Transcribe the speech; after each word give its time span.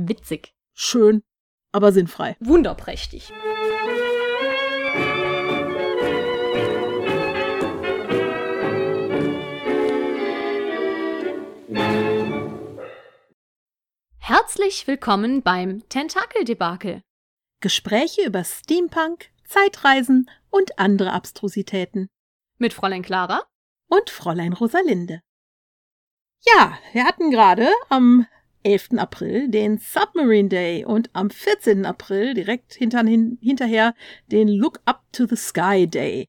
Witzig. 0.00 0.54
Schön, 0.74 1.24
aber 1.72 1.90
sinnfrei. 1.90 2.36
Wunderprächtig. 2.38 3.32
Herzlich 14.18 14.86
willkommen 14.86 15.42
beim 15.42 15.88
Tentakeldebakel. 15.88 17.02
Gespräche 17.60 18.24
über 18.24 18.44
Steampunk, 18.44 19.30
Zeitreisen 19.48 20.30
und 20.50 20.78
andere 20.78 21.12
Abstrusitäten. 21.12 22.08
Mit 22.58 22.72
Fräulein 22.72 23.02
Clara 23.02 23.42
und 23.88 24.10
Fräulein 24.10 24.52
Rosalinde. 24.52 25.22
Ja, 26.46 26.78
wir 26.92 27.04
hatten 27.04 27.32
gerade 27.32 27.68
am 27.88 28.28
11. 28.62 28.98
April 28.98 29.48
den 29.48 29.78
Submarine 29.78 30.48
Day 30.48 30.84
und 30.84 31.10
am 31.12 31.30
14. 31.30 31.86
April 31.86 32.34
direkt 32.34 32.74
hinter, 32.74 33.04
hin, 33.04 33.38
hinterher 33.40 33.94
den 34.30 34.48
Look 34.48 34.80
Up 34.84 35.04
to 35.12 35.26
the 35.26 35.36
Sky 35.36 35.86
Day. 35.86 36.26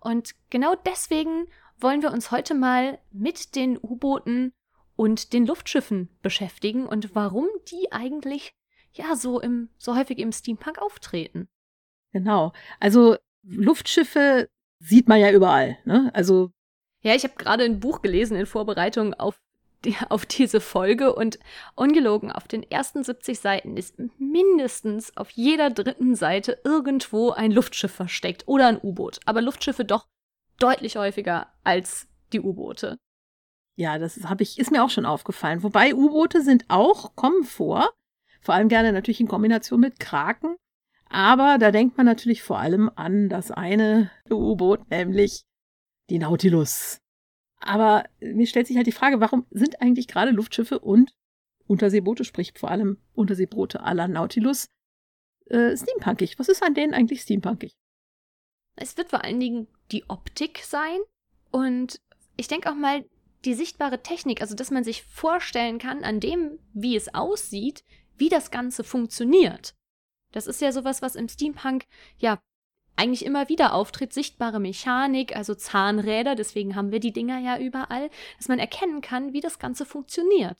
Und 0.00 0.32
genau 0.50 0.74
deswegen 0.74 1.46
wollen 1.78 2.02
wir 2.02 2.12
uns 2.12 2.30
heute 2.30 2.54
mal 2.54 2.98
mit 3.10 3.54
den 3.56 3.78
U-Booten 3.78 4.52
und 4.96 5.32
den 5.32 5.46
Luftschiffen 5.46 6.08
beschäftigen 6.22 6.86
und 6.86 7.14
warum 7.14 7.48
die 7.70 7.90
eigentlich 7.90 8.54
ja 8.92 9.16
so 9.16 9.40
im 9.40 9.70
so 9.78 9.96
häufig 9.96 10.18
im 10.18 10.32
Steampunk 10.32 10.78
auftreten. 10.78 11.48
Genau. 12.12 12.52
Also 12.78 13.16
Luftschiffe 13.42 14.48
sieht 14.78 15.08
man 15.08 15.20
ja 15.20 15.30
überall, 15.32 15.78
ne? 15.84 16.10
Also 16.14 16.52
ja, 17.00 17.14
ich 17.14 17.24
habe 17.24 17.34
gerade 17.34 17.64
ein 17.64 17.80
Buch 17.80 18.00
gelesen 18.00 18.36
in 18.36 18.46
Vorbereitung 18.46 19.14
auf 19.14 19.40
auf 20.08 20.26
diese 20.26 20.60
Folge 20.60 21.14
und 21.14 21.38
ungelogen 21.74 22.30
auf 22.30 22.48
den 22.48 22.62
ersten 22.62 23.04
70 23.04 23.38
Seiten 23.38 23.76
ist 23.76 23.96
mindestens 24.18 25.16
auf 25.16 25.30
jeder 25.30 25.70
dritten 25.70 26.14
Seite 26.14 26.58
irgendwo 26.64 27.30
ein 27.30 27.52
Luftschiff 27.52 27.92
versteckt 27.92 28.44
oder 28.46 28.68
ein 28.68 28.80
U-Boot, 28.82 29.20
aber 29.24 29.42
Luftschiffe 29.42 29.84
doch 29.84 30.06
deutlich 30.58 30.96
häufiger 30.96 31.52
als 31.64 32.08
die 32.32 32.40
U-Boote. 32.40 32.98
Ja, 33.76 33.98
das 33.98 34.22
habe 34.24 34.42
ich, 34.42 34.58
ist 34.58 34.70
mir 34.70 34.84
auch 34.84 34.90
schon 34.90 35.06
aufgefallen. 35.06 35.62
Wobei 35.62 35.94
U-Boote 35.94 36.42
sind 36.42 36.64
auch, 36.68 37.16
kommen 37.16 37.44
vor, 37.44 37.90
vor 38.40 38.54
allem 38.54 38.68
gerne 38.68 38.92
natürlich 38.92 39.20
in 39.20 39.28
Kombination 39.28 39.80
mit 39.80 39.98
Kraken. 39.98 40.56
Aber 41.08 41.58
da 41.58 41.70
denkt 41.70 41.96
man 41.96 42.06
natürlich 42.06 42.42
vor 42.42 42.58
allem 42.58 42.90
an 42.94 43.28
das 43.28 43.50
eine 43.50 44.10
U-Boot, 44.30 44.90
nämlich 44.90 45.42
die 46.10 46.18
Nautilus. 46.18 47.01
Aber 47.62 48.04
mir 48.20 48.46
stellt 48.46 48.66
sich 48.66 48.76
halt 48.76 48.88
die 48.88 48.92
Frage, 48.92 49.20
warum 49.20 49.46
sind 49.50 49.80
eigentlich 49.80 50.08
gerade 50.08 50.32
Luftschiffe 50.32 50.80
und 50.80 51.14
Unterseeboote, 51.66 52.24
sprich 52.24 52.52
vor 52.56 52.70
allem 52.70 52.98
Unterseeboote 53.14 53.82
aller 53.82 54.08
Nautilus, 54.08 54.68
äh, 55.46 55.76
steampunkig? 55.76 56.38
Was 56.38 56.48
ist 56.48 56.62
an 56.62 56.74
denen 56.74 56.92
eigentlich 56.92 57.22
steampunkig? 57.22 57.76
Es 58.74 58.96
wird 58.96 59.10
vor 59.10 59.24
allen 59.24 59.38
Dingen 59.38 59.68
die 59.92 60.08
Optik 60.08 60.58
sein 60.64 60.98
und 61.50 62.00
ich 62.36 62.48
denke 62.48 62.68
auch 62.70 62.74
mal 62.74 63.04
die 63.44 63.54
sichtbare 63.54 64.02
Technik, 64.02 64.40
also 64.40 64.56
dass 64.56 64.70
man 64.70 64.82
sich 64.82 65.04
vorstellen 65.04 65.78
kann 65.78 66.02
an 66.02 66.18
dem, 66.18 66.58
wie 66.72 66.96
es 66.96 67.14
aussieht, 67.14 67.84
wie 68.16 68.28
das 68.28 68.50
Ganze 68.50 68.82
funktioniert. 68.82 69.74
Das 70.32 70.46
ist 70.46 70.60
ja 70.60 70.72
sowas, 70.72 71.02
was 71.02 71.14
im 71.14 71.28
Steampunk 71.28 71.84
ja 72.16 72.40
eigentlich 73.02 73.24
immer 73.24 73.48
wieder 73.48 73.74
auftritt, 73.74 74.12
sichtbare 74.12 74.60
Mechanik, 74.60 75.36
also 75.36 75.54
Zahnräder, 75.54 76.36
deswegen 76.36 76.76
haben 76.76 76.92
wir 76.92 77.00
die 77.00 77.12
Dinger 77.12 77.40
ja 77.40 77.58
überall, 77.58 78.10
dass 78.38 78.46
man 78.46 78.60
erkennen 78.60 79.00
kann, 79.00 79.32
wie 79.32 79.40
das 79.40 79.58
Ganze 79.58 79.84
funktioniert. 79.84 80.56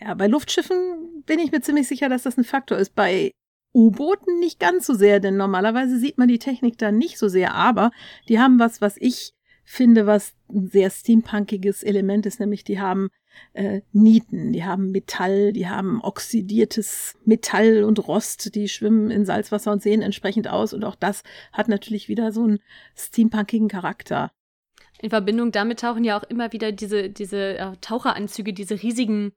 Ja, 0.00 0.14
bei 0.14 0.26
Luftschiffen 0.26 1.22
bin 1.24 1.38
ich 1.38 1.52
mir 1.52 1.60
ziemlich 1.60 1.86
sicher, 1.86 2.08
dass 2.08 2.24
das 2.24 2.36
ein 2.36 2.44
Faktor 2.44 2.78
ist. 2.78 2.94
Bei 2.96 3.32
U-Booten 3.72 4.40
nicht 4.40 4.58
ganz 4.58 4.86
so 4.86 4.94
sehr, 4.94 5.20
denn 5.20 5.36
normalerweise 5.36 5.98
sieht 5.98 6.18
man 6.18 6.28
die 6.28 6.40
Technik 6.40 6.78
da 6.78 6.90
nicht 6.90 7.16
so 7.16 7.28
sehr, 7.28 7.54
aber 7.54 7.92
die 8.28 8.40
haben 8.40 8.58
was, 8.58 8.80
was 8.80 8.96
ich 8.98 9.32
finde, 9.64 10.06
was 10.06 10.34
ein 10.48 10.66
sehr 10.66 10.90
steampunkiges 10.90 11.82
Element 11.82 12.26
ist, 12.26 12.40
nämlich 12.40 12.64
die 12.64 12.80
haben 12.80 13.08
äh, 13.52 13.80
Nieten, 13.92 14.52
die 14.52 14.64
haben 14.64 14.90
Metall, 14.90 15.52
die 15.52 15.68
haben 15.68 16.00
oxidiertes 16.02 17.14
Metall 17.24 17.84
und 17.84 18.06
Rost, 18.06 18.54
die 18.54 18.68
schwimmen 18.68 19.10
in 19.10 19.24
Salzwasser 19.24 19.72
und 19.72 19.82
sehen 19.82 20.02
entsprechend 20.02 20.48
aus 20.48 20.72
und 20.72 20.84
auch 20.84 20.94
das 20.94 21.22
hat 21.52 21.68
natürlich 21.68 22.08
wieder 22.08 22.32
so 22.32 22.44
einen 22.44 22.60
steampunkigen 22.94 23.68
Charakter. 23.68 24.30
In 25.00 25.10
Verbindung 25.10 25.52
damit 25.52 25.80
tauchen 25.80 26.04
ja 26.04 26.18
auch 26.18 26.24
immer 26.24 26.52
wieder 26.52 26.72
diese, 26.72 27.10
diese 27.10 27.58
äh, 27.58 27.76
Taucheranzüge, 27.80 28.52
diese 28.52 28.82
riesigen, 28.82 29.32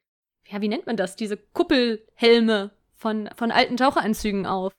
ja, 0.48 0.62
wie 0.62 0.70
nennt 0.70 0.86
man 0.86 0.98
das, 0.98 1.16
diese 1.16 1.38
Kuppelhelme 1.38 2.72
von, 2.94 3.30
von 3.36 3.52
alten 3.52 3.78
Taucheranzügen 3.78 4.46
auf. 4.46 4.72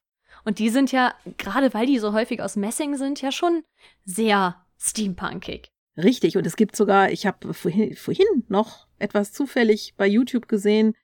Und 0.45 0.59
die 0.59 0.71
sind 0.71 0.91
ja, 0.91 1.15
gerade 1.37 1.75
weil 1.75 1.87
die 1.87 1.99
so 1.99 2.13
häufig 2.13 2.41
aus 2.41 2.57
Messing 2.57 2.97
sind, 2.97 3.21
ja 3.21 3.31
schon 3.31 3.63
sehr 4.05 4.65
steampunkig. 4.79 5.71
Richtig, 5.97 6.37
und 6.37 6.47
es 6.47 6.57
gibt 6.57 6.77
sogar, 6.77 7.11
ich 7.11 7.27
habe 7.27 7.53
vorhin, 7.53 7.95
vorhin 7.95 8.45
noch 8.49 8.87
etwas 8.99 9.33
zufällig 9.33 9.95
bei 9.97 10.07
YouTube 10.07 10.49
gesehen, 10.49 10.95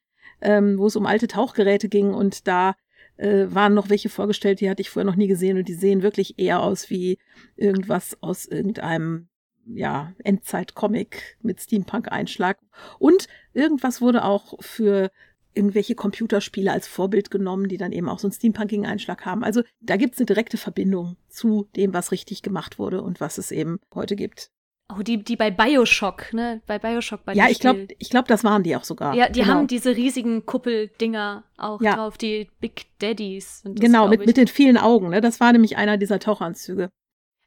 ähm, 0.41 0.79
wo 0.79 0.87
es 0.87 0.97
um 0.97 1.07
alte 1.07 1.29
Tauchgeräte 1.29 1.89
ging 1.89 2.15
und 2.15 2.47
da 2.47 2.77
äh, 3.17 3.47
waren 3.49 3.75
noch 3.75 3.89
welche 3.89 4.09
vorgestellt, 4.09 4.61
die 4.61 4.71
hatte 4.71 4.83
ich 4.83 4.91
vorher 4.91 5.11
noch 5.11 5.17
nie 5.17 5.27
gesehen 5.27 5.59
und 5.59 5.69
die 5.69 5.75
sehen 5.75 6.03
wirklich 6.03 6.39
eher 6.39 6.63
aus 6.63 6.91
wie 6.91 7.19
irgendwas 7.57 8.17
aus 8.21 8.47
irgendeinem 8.47 9.29
ja, 9.67 10.13
Endzeit-Comic 10.23 11.39
mit 11.43 11.61
Steampunk-Einschlag. 11.61 12.59
Und 12.99 13.27
irgendwas 13.53 14.01
wurde 14.01 14.25
auch 14.25 14.63
für 14.63 15.11
irgendwelche 15.55 15.95
Computerspiele 15.95 16.71
als 16.71 16.87
Vorbild 16.87 17.31
genommen, 17.31 17.69
die 17.69 17.79
dann 17.79 17.93
eben 17.93 18.09
auch 18.09 18.19
so 18.19 18.29
einen 18.29 18.35
steampunkigen 18.35 18.87
Einschlag 18.87 19.25
haben. 19.25 19.43
Also 19.43 19.63
da 19.81 19.97
gibt 19.97 20.15
es 20.15 20.21
eine 20.21 20.27
direkte 20.27 20.59
Verbindung 20.59 21.17
zu 21.29 21.69
dem, 21.75 21.95
was 21.95 22.13
richtig 22.13 22.43
gemacht 22.43 22.79
wurde 22.79 23.03
und 23.03 23.21
was 23.21 23.39
es 23.39 23.51
eben 23.51 23.81
heute 23.95 24.17
gibt. 24.17 24.51
Oh, 24.89 25.03
die, 25.03 25.23
die 25.23 25.35
bei 25.35 25.51
Bioshock, 25.51 26.33
ne? 26.33 26.63
Bei 26.67 26.79
Bioshock 26.79 27.25
bei 27.25 27.35
Ja, 27.35 27.49
ich 27.49 27.59
glaube, 27.59 27.89
ich 27.99 28.09
glaube, 28.09 28.29
das 28.29 28.45
waren 28.45 28.63
die 28.63 28.77
auch 28.77 28.85
sogar. 28.85 29.15
Ja, 29.15 29.29
die 29.29 29.41
genau. 29.41 29.55
haben 29.55 29.67
diese 29.67 29.97
riesigen 29.97 30.47
Kuppeldinger 30.47 31.43
auch 31.57 31.81
ja. 31.81 31.97
drauf, 31.97 32.19
die 32.19 32.49
Big 32.61 32.87
Daddies. 33.01 33.63
Das, 33.65 33.75
genau, 33.75 34.07
mit, 34.07 34.25
mit 34.25 34.37
den 34.37 34.47
vielen 34.47 34.79
Augen, 34.79 35.11
ne? 35.11 35.21
Das 35.21 35.41
war 35.41 35.53
nämlich 35.53 35.77
einer 35.77 35.97
dieser 35.97 36.21
Tauchanzüge. 36.21 36.91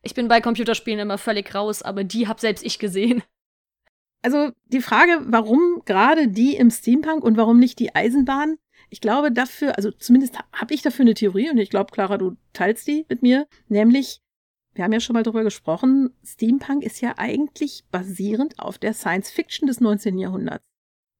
Ich 0.01 0.13
bin 0.13 0.27
bei 0.27 0.41
Computerspielen 0.41 0.99
immer 0.99 1.17
völlig 1.17 1.53
raus, 1.55 1.81
aber 1.81 2.03
die 2.03 2.27
hab 2.27 2.39
selbst 2.39 2.65
ich 2.65 2.79
gesehen. 2.79 3.23
Also 4.21 4.51
die 4.65 4.81
Frage, 4.81 5.21
warum 5.27 5.81
gerade 5.85 6.27
die 6.27 6.57
im 6.57 6.71
Steampunk 6.71 7.23
und 7.23 7.37
warum 7.37 7.57
nicht 7.57 7.79
die 7.79 7.95
Eisenbahn? 7.95 8.57
Ich 8.89 8.99
glaube 8.99 9.31
dafür, 9.31 9.77
also 9.77 9.91
zumindest 9.91 10.37
habe 10.51 10.73
ich 10.73 10.81
dafür 10.81 11.03
eine 11.03 11.13
Theorie 11.13 11.49
und 11.49 11.57
ich 11.57 11.69
glaube, 11.69 11.91
Clara, 11.93 12.17
du 12.17 12.35
teilst 12.51 12.85
die 12.89 13.05
mit 13.07 13.21
mir, 13.21 13.47
nämlich 13.69 14.19
wir 14.73 14.83
haben 14.83 14.93
ja 14.93 14.99
schon 14.99 15.13
mal 15.13 15.23
darüber 15.23 15.43
gesprochen, 15.43 16.13
Steampunk 16.23 16.83
ist 16.83 17.01
ja 17.01 17.15
eigentlich 17.17 17.83
basierend 17.91 18.59
auf 18.59 18.77
der 18.77 18.93
Science 18.93 19.31
Fiction 19.31 19.67
des 19.67 19.81
19. 19.81 20.17
Jahrhunderts. 20.17 20.63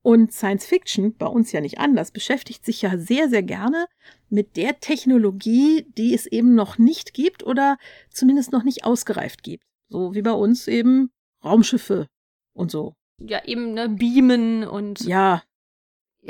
Und 0.02 0.32
Science 0.32 0.66
Fiction, 0.66 1.16
bei 1.18 1.26
uns 1.26 1.52
ja 1.52 1.60
nicht 1.60 1.78
anders, 1.78 2.12
beschäftigt 2.12 2.66
sich 2.66 2.82
ja 2.82 2.98
sehr, 2.98 3.28
sehr 3.28 3.44
gerne 3.44 3.86
mit 4.30 4.56
der 4.56 4.80
Technologie, 4.80 5.86
die 5.98 6.14
es 6.14 6.26
eben 6.26 6.56
noch 6.56 6.78
nicht 6.78 7.14
gibt 7.14 7.44
oder 7.44 7.78
zumindest 8.10 8.52
noch 8.52 8.64
nicht 8.64 8.86
ausgereift 8.86 9.44
gibt. 9.44 9.64
So 9.90 10.14
wie 10.14 10.22
bei 10.22 10.31
uns 10.31 10.68
eben 10.68 11.12
Raumschiffe 11.44 12.08
und 12.54 12.72
so. 12.72 12.94
Ja, 13.20 13.44
eben, 13.46 13.74
ne, 13.74 13.90
Beamen 13.90 14.64
und. 14.64 15.02
Ja. 15.02 15.44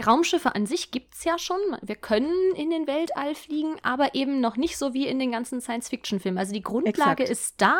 Raumschiffe 0.05 0.55
an 0.55 0.65
sich 0.65 0.91
gibt 0.91 1.15
es 1.15 1.23
ja 1.23 1.37
schon. 1.39 1.59
Wir 1.81 1.95
können 1.95 2.53
in 2.55 2.69
den 2.69 2.87
Weltall 2.87 3.35
fliegen, 3.35 3.75
aber 3.81 4.13
eben 4.13 4.39
noch 4.39 4.55
nicht 4.55 4.77
so 4.77 4.93
wie 4.93 5.07
in 5.07 5.19
den 5.19 5.31
ganzen 5.31 5.61
Science-Fiction-Filmen. 5.61 6.37
Also 6.37 6.53
die 6.53 6.61
Grundlage 6.61 7.23
Exakt. 7.23 7.29
ist 7.29 7.61
da 7.61 7.77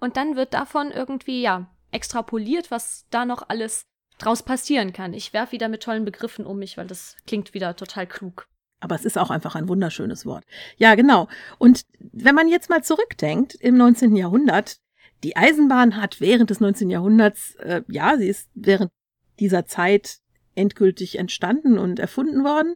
und 0.00 0.16
dann 0.16 0.36
wird 0.36 0.54
davon 0.54 0.90
irgendwie, 0.90 1.42
ja, 1.42 1.70
extrapoliert, 1.90 2.70
was 2.70 3.06
da 3.10 3.24
noch 3.24 3.48
alles 3.48 3.82
draus 4.18 4.42
passieren 4.42 4.92
kann. 4.92 5.12
Ich 5.12 5.32
werfe 5.32 5.52
wieder 5.52 5.68
mit 5.68 5.82
tollen 5.82 6.04
Begriffen 6.04 6.46
um 6.46 6.58
mich, 6.58 6.76
weil 6.76 6.86
das 6.86 7.16
klingt 7.26 7.54
wieder 7.54 7.76
total 7.76 8.06
klug. 8.06 8.46
Aber 8.80 8.94
es 8.94 9.04
ist 9.04 9.18
auch 9.18 9.30
einfach 9.30 9.54
ein 9.54 9.68
wunderschönes 9.68 10.24
Wort. 10.24 10.44
Ja, 10.76 10.94
genau. 10.94 11.28
Und 11.58 11.84
wenn 11.98 12.34
man 12.34 12.48
jetzt 12.48 12.70
mal 12.70 12.82
zurückdenkt, 12.82 13.54
im 13.54 13.76
19. 13.76 14.16
Jahrhundert, 14.16 14.78
die 15.22 15.36
Eisenbahn 15.36 15.96
hat 15.96 16.20
während 16.20 16.48
des 16.48 16.60
19. 16.60 16.88
Jahrhunderts, 16.88 17.56
äh, 17.56 17.82
ja, 17.88 18.16
sie 18.16 18.28
ist 18.28 18.48
während 18.54 18.90
dieser 19.38 19.66
Zeit 19.66 20.20
endgültig 20.60 21.18
entstanden 21.18 21.78
und 21.78 21.98
erfunden 21.98 22.44
worden, 22.44 22.74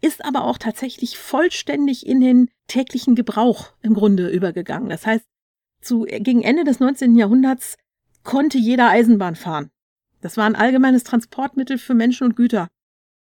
ist 0.00 0.24
aber 0.24 0.44
auch 0.44 0.58
tatsächlich 0.58 1.18
vollständig 1.18 2.06
in 2.06 2.20
den 2.20 2.50
täglichen 2.68 3.14
Gebrauch 3.14 3.72
im 3.82 3.94
Grunde 3.94 4.28
übergegangen. 4.28 4.88
Das 4.88 5.04
heißt, 5.04 5.24
zu, 5.82 6.02
gegen 6.02 6.42
Ende 6.42 6.64
des 6.64 6.80
19. 6.80 7.16
Jahrhunderts 7.16 7.76
konnte 8.22 8.56
jeder 8.56 8.88
Eisenbahn 8.88 9.36
fahren. 9.36 9.70
Das 10.22 10.38
war 10.38 10.46
ein 10.46 10.56
allgemeines 10.56 11.04
Transportmittel 11.04 11.76
für 11.76 11.92
Menschen 11.92 12.24
und 12.24 12.36
Güter. 12.36 12.68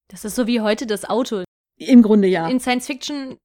Das 0.10 0.26
ist 0.26 0.36
so 0.36 0.46
wie 0.46 0.62
heute 0.62 0.86
das 0.86 1.10
Auto. 1.10 1.44
Im 1.78 2.04
Grunde 2.04 2.28
ja. 2.28 2.48
In 2.48 2.60
Science 2.60 2.86
Fiction 2.86 3.38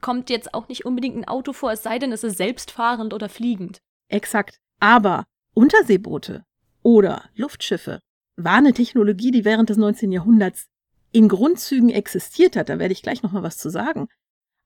kommt 0.00 0.30
jetzt 0.30 0.54
auch 0.54 0.68
nicht 0.68 0.84
unbedingt 0.84 1.16
ein 1.16 1.26
Auto 1.26 1.52
vor, 1.52 1.72
es 1.72 1.82
sei 1.82 1.98
denn, 1.98 2.12
es 2.12 2.22
ist 2.22 2.36
selbstfahrend 2.36 3.12
oder 3.12 3.28
fliegend. 3.28 3.78
Exakt. 4.08 4.58
Aber 4.78 5.24
Unterseeboote 5.54 6.44
oder 6.82 7.24
Luftschiffe 7.34 8.00
war 8.44 8.56
eine 8.56 8.72
Technologie, 8.72 9.30
die 9.30 9.44
während 9.44 9.70
des 9.70 9.76
19. 9.76 10.12
Jahrhunderts 10.12 10.66
in 11.12 11.28
Grundzügen 11.28 11.90
existiert 11.90 12.56
hat. 12.56 12.68
Da 12.68 12.78
werde 12.78 12.92
ich 12.92 13.02
gleich 13.02 13.22
noch 13.22 13.32
mal 13.32 13.42
was 13.42 13.58
zu 13.58 13.70
sagen. 13.70 14.08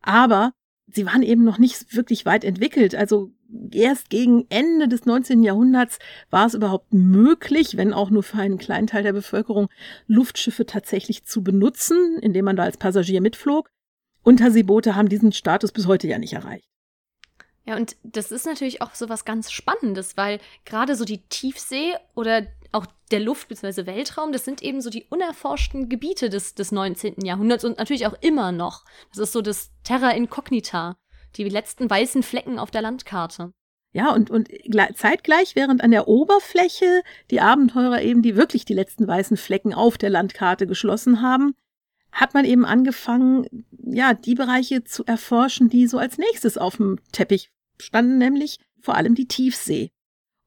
Aber 0.02 0.52
sie 0.86 1.06
waren 1.06 1.22
eben 1.22 1.44
noch 1.44 1.58
nicht 1.58 1.94
wirklich 1.94 2.26
weit 2.26 2.44
entwickelt. 2.44 2.94
Also 2.94 3.32
erst 3.72 4.10
gegen 4.10 4.46
Ende 4.50 4.88
des 4.88 5.06
19. 5.06 5.42
Jahrhunderts 5.42 5.98
war 6.30 6.46
es 6.46 6.54
überhaupt 6.54 6.92
möglich, 6.92 7.76
wenn 7.76 7.92
auch 7.92 8.10
nur 8.10 8.22
für 8.22 8.38
einen 8.38 8.58
kleinen 8.58 8.86
Teil 8.86 9.02
der 9.02 9.12
Bevölkerung, 9.12 9.68
Luftschiffe 10.06 10.66
tatsächlich 10.66 11.24
zu 11.24 11.42
benutzen, 11.42 12.18
indem 12.20 12.44
man 12.44 12.56
da 12.56 12.64
als 12.64 12.76
Passagier 12.76 13.20
mitflog. 13.20 13.70
Unterseeboote 14.22 14.94
haben 14.94 15.08
diesen 15.08 15.32
Status 15.32 15.72
bis 15.72 15.86
heute 15.86 16.08
ja 16.08 16.18
nicht 16.18 16.32
erreicht. 16.32 16.68
Ja, 17.66 17.76
und 17.76 17.96
das 18.02 18.30
ist 18.30 18.44
natürlich 18.44 18.82
auch 18.82 18.94
so 18.94 19.08
was 19.08 19.24
ganz 19.24 19.50
Spannendes, 19.50 20.16
weil 20.18 20.38
gerade 20.66 20.96
so 20.96 21.04
die 21.04 21.22
Tiefsee 21.28 21.94
oder 22.14 22.46
auch 22.74 22.86
der 23.10 23.20
Luft- 23.20 23.48
bzw. 23.48 23.86
Weltraum, 23.86 24.32
das 24.32 24.44
sind 24.44 24.62
eben 24.62 24.80
so 24.80 24.90
die 24.90 25.04
unerforschten 25.08 25.88
Gebiete 25.88 26.30
des, 26.30 26.54
des 26.54 26.72
19. 26.72 27.24
Jahrhunderts 27.24 27.64
und 27.64 27.78
natürlich 27.78 28.06
auch 28.06 28.16
immer 28.20 28.52
noch. 28.52 28.84
Das 29.10 29.18
ist 29.18 29.32
so 29.32 29.42
das 29.42 29.70
Terra 29.84 30.10
Incognita, 30.10 30.96
die 31.36 31.48
letzten 31.48 31.88
weißen 31.88 32.22
Flecken 32.22 32.58
auf 32.58 32.70
der 32.70 32.82
Landkarte. 32.82 33.52
Ja, 33.92 34.12
und, 34.12 34.28
und 34.28 34.48
zeitgleich, 34.96 35.54
während 35.54 35.80
an 35.82 35.92
der 35.92 36.08
Oberfläche 36.08 37.02
die 37.30 37.40
Abenteurer 37.40 38.02
eben 38.02 38.22
die 38.22 38.34
wirklich 38.34 38.64
die 38.64 38.74
letzten 38.74 39.06
weißen 39.06 39.36
Flecken 39.36 39.72
auf 39.72 39.96
der 39.96 40.10
Landkarte 40.10 40.66
geschlossen 40.66 41.22
haben, 41.22 41.54
hat 42.10 42.34
man 42.34 42.44
eben 42.44 42.64
angefangen, 42.64 43.46
ja, 43.70 44.14
die 44.14 44.34
Bereiche 44.34 44.82
zu 44.82 45.04
erforschen, 45.04 45.68
die 45.68 45.86
so 45.86 45.98
als 45.98 46.18
nächstes 46.18 46.58
auf 46.58 46.76
dem 46.76 46.98
Teppich 47.12 47.50
standen, 47.80 48.18
nämlich 48.18 48.58
vor 48.80 48.96
allem 48.96 49.14
die 49.14 49.28
Tiefsee. 49.28 49.90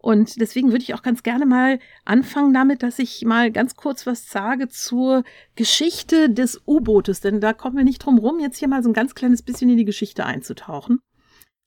Und 0.07 0.39
deswegen 0.39 0.71
würde 0.71 0.83
ich 0.83 0.94
auch 0.94 1.01
ganz 1.01 1.21
gerne 1.21 1.45
mal 1.45 1.80
anfangen 2.06 2.54
damit, 2.54 2.81
dass 2.81 2.98
ich 2.98 3.25
mal 3.25 3.51
ganz 3.51 3.75
kurz 3.75 4.07
was 4.07 4.30
sage 4.30 4.69
zur 4.69 5.25
Geschichte 5.57 6.30
des 6.30 6.62
U-Bootes, 6.65 7.19
denn 7.19 7.42
da 7.42 7.51
kommen 7.51 7.75
wir 7.75 7.83
nicht 7.83 8.00
drum 8.00 8.18
rum, 8.18 8.39
jetzt 8.39 8.57
hier 8.57 8.69
mal 8.69 8.81
so 8.81 8.89
ein 8.89 8.94
ganz 8.94 9.15
kleines 9.15 9.42
bisschen 9.42 9.69
in 9.69 9.75
die 9.75 9.83
Geschichte 9.83 10.25
einzutauchen. 10.25 11.01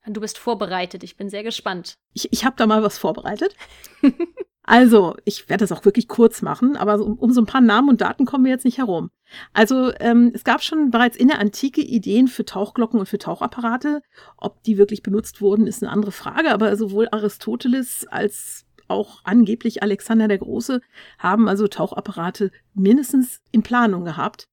Du 0.06 0.22
bist 0.22 0.38
vorbereitet, 0.38 1.04
ich 1.04 1.18
bin 1.18 1.28
sehr 1.28 1.42
gespannt. 1.42 1.96
Ich, 2.14 2.32
ich 2.32 2.46
habe 2.46 2.56
da 2.56 2.66
mal 2.66 2.82
was 2.82 2.96
vorbereitet. 2.96 3.54
Also, 4.70 5.16
ich 5.24 5.48
werde 5.48 5.64
das 5.64 5.72
auch 5.72 5.84
wirklich 5.84 6.06
kurz 6.06 6.42
machen, 6.42 6.76
aber 6.76 7.04
um, 7.04 7.18
um, 7.18 7.32
so 7.32 7.40
ein 7.40 7.46
paar 7.46 7.60
Namen 7.60 7.88
und 7.88 8.02
Daten 8.02 8.24
kommen 8.24 8.44
wir 8.44 8.52
jetzt 8.52 8.64
nicht 8.64 8.78
herum. 8.78 9.10
Also, 9.52 9.90
ähm, 9.98 10.30
es 10.32 10.44
gab 10.44 10.62
schon 10.62 10.92
bereits 10.92 11.16
in 11.16 11.26
der 11.26 11.40
Antike 11.40 11.80
Ideen 11.80 12.28
für 12.28 12.44
Tauchglocken 12.44 13.00
und 13.00 13.06
für 13.06 13.18
Tauchapparate. 13.18 14.00
Ob 14.36 14.62
die 14.62 14.78
wirklich 14.78 15.02
benutzt 15.02 15.40
wurden, 15.40 15.66
ist 15.66 15.82
eine 15.82 15.90
andere 15.90 16.12
Frage, 16.12 16.52
aber 16.52 16.76
sowohl 16.76 17.08
Aristoteles 17.10 18.06
als 18.06 18.64
auch 18.86 19.22
angeblich 19.24 19.82
Alexander 19.82 20.28
der 20.28 20.38
Große 20.38 20.80
haben 21.18 21.48
also 21.48 21.66
Tauchapparate 21.66 22.52
mindestens 22.72 23.40
in 23.50 23.64
Planung 23.64 24.04
gehabt. 24.04 24.46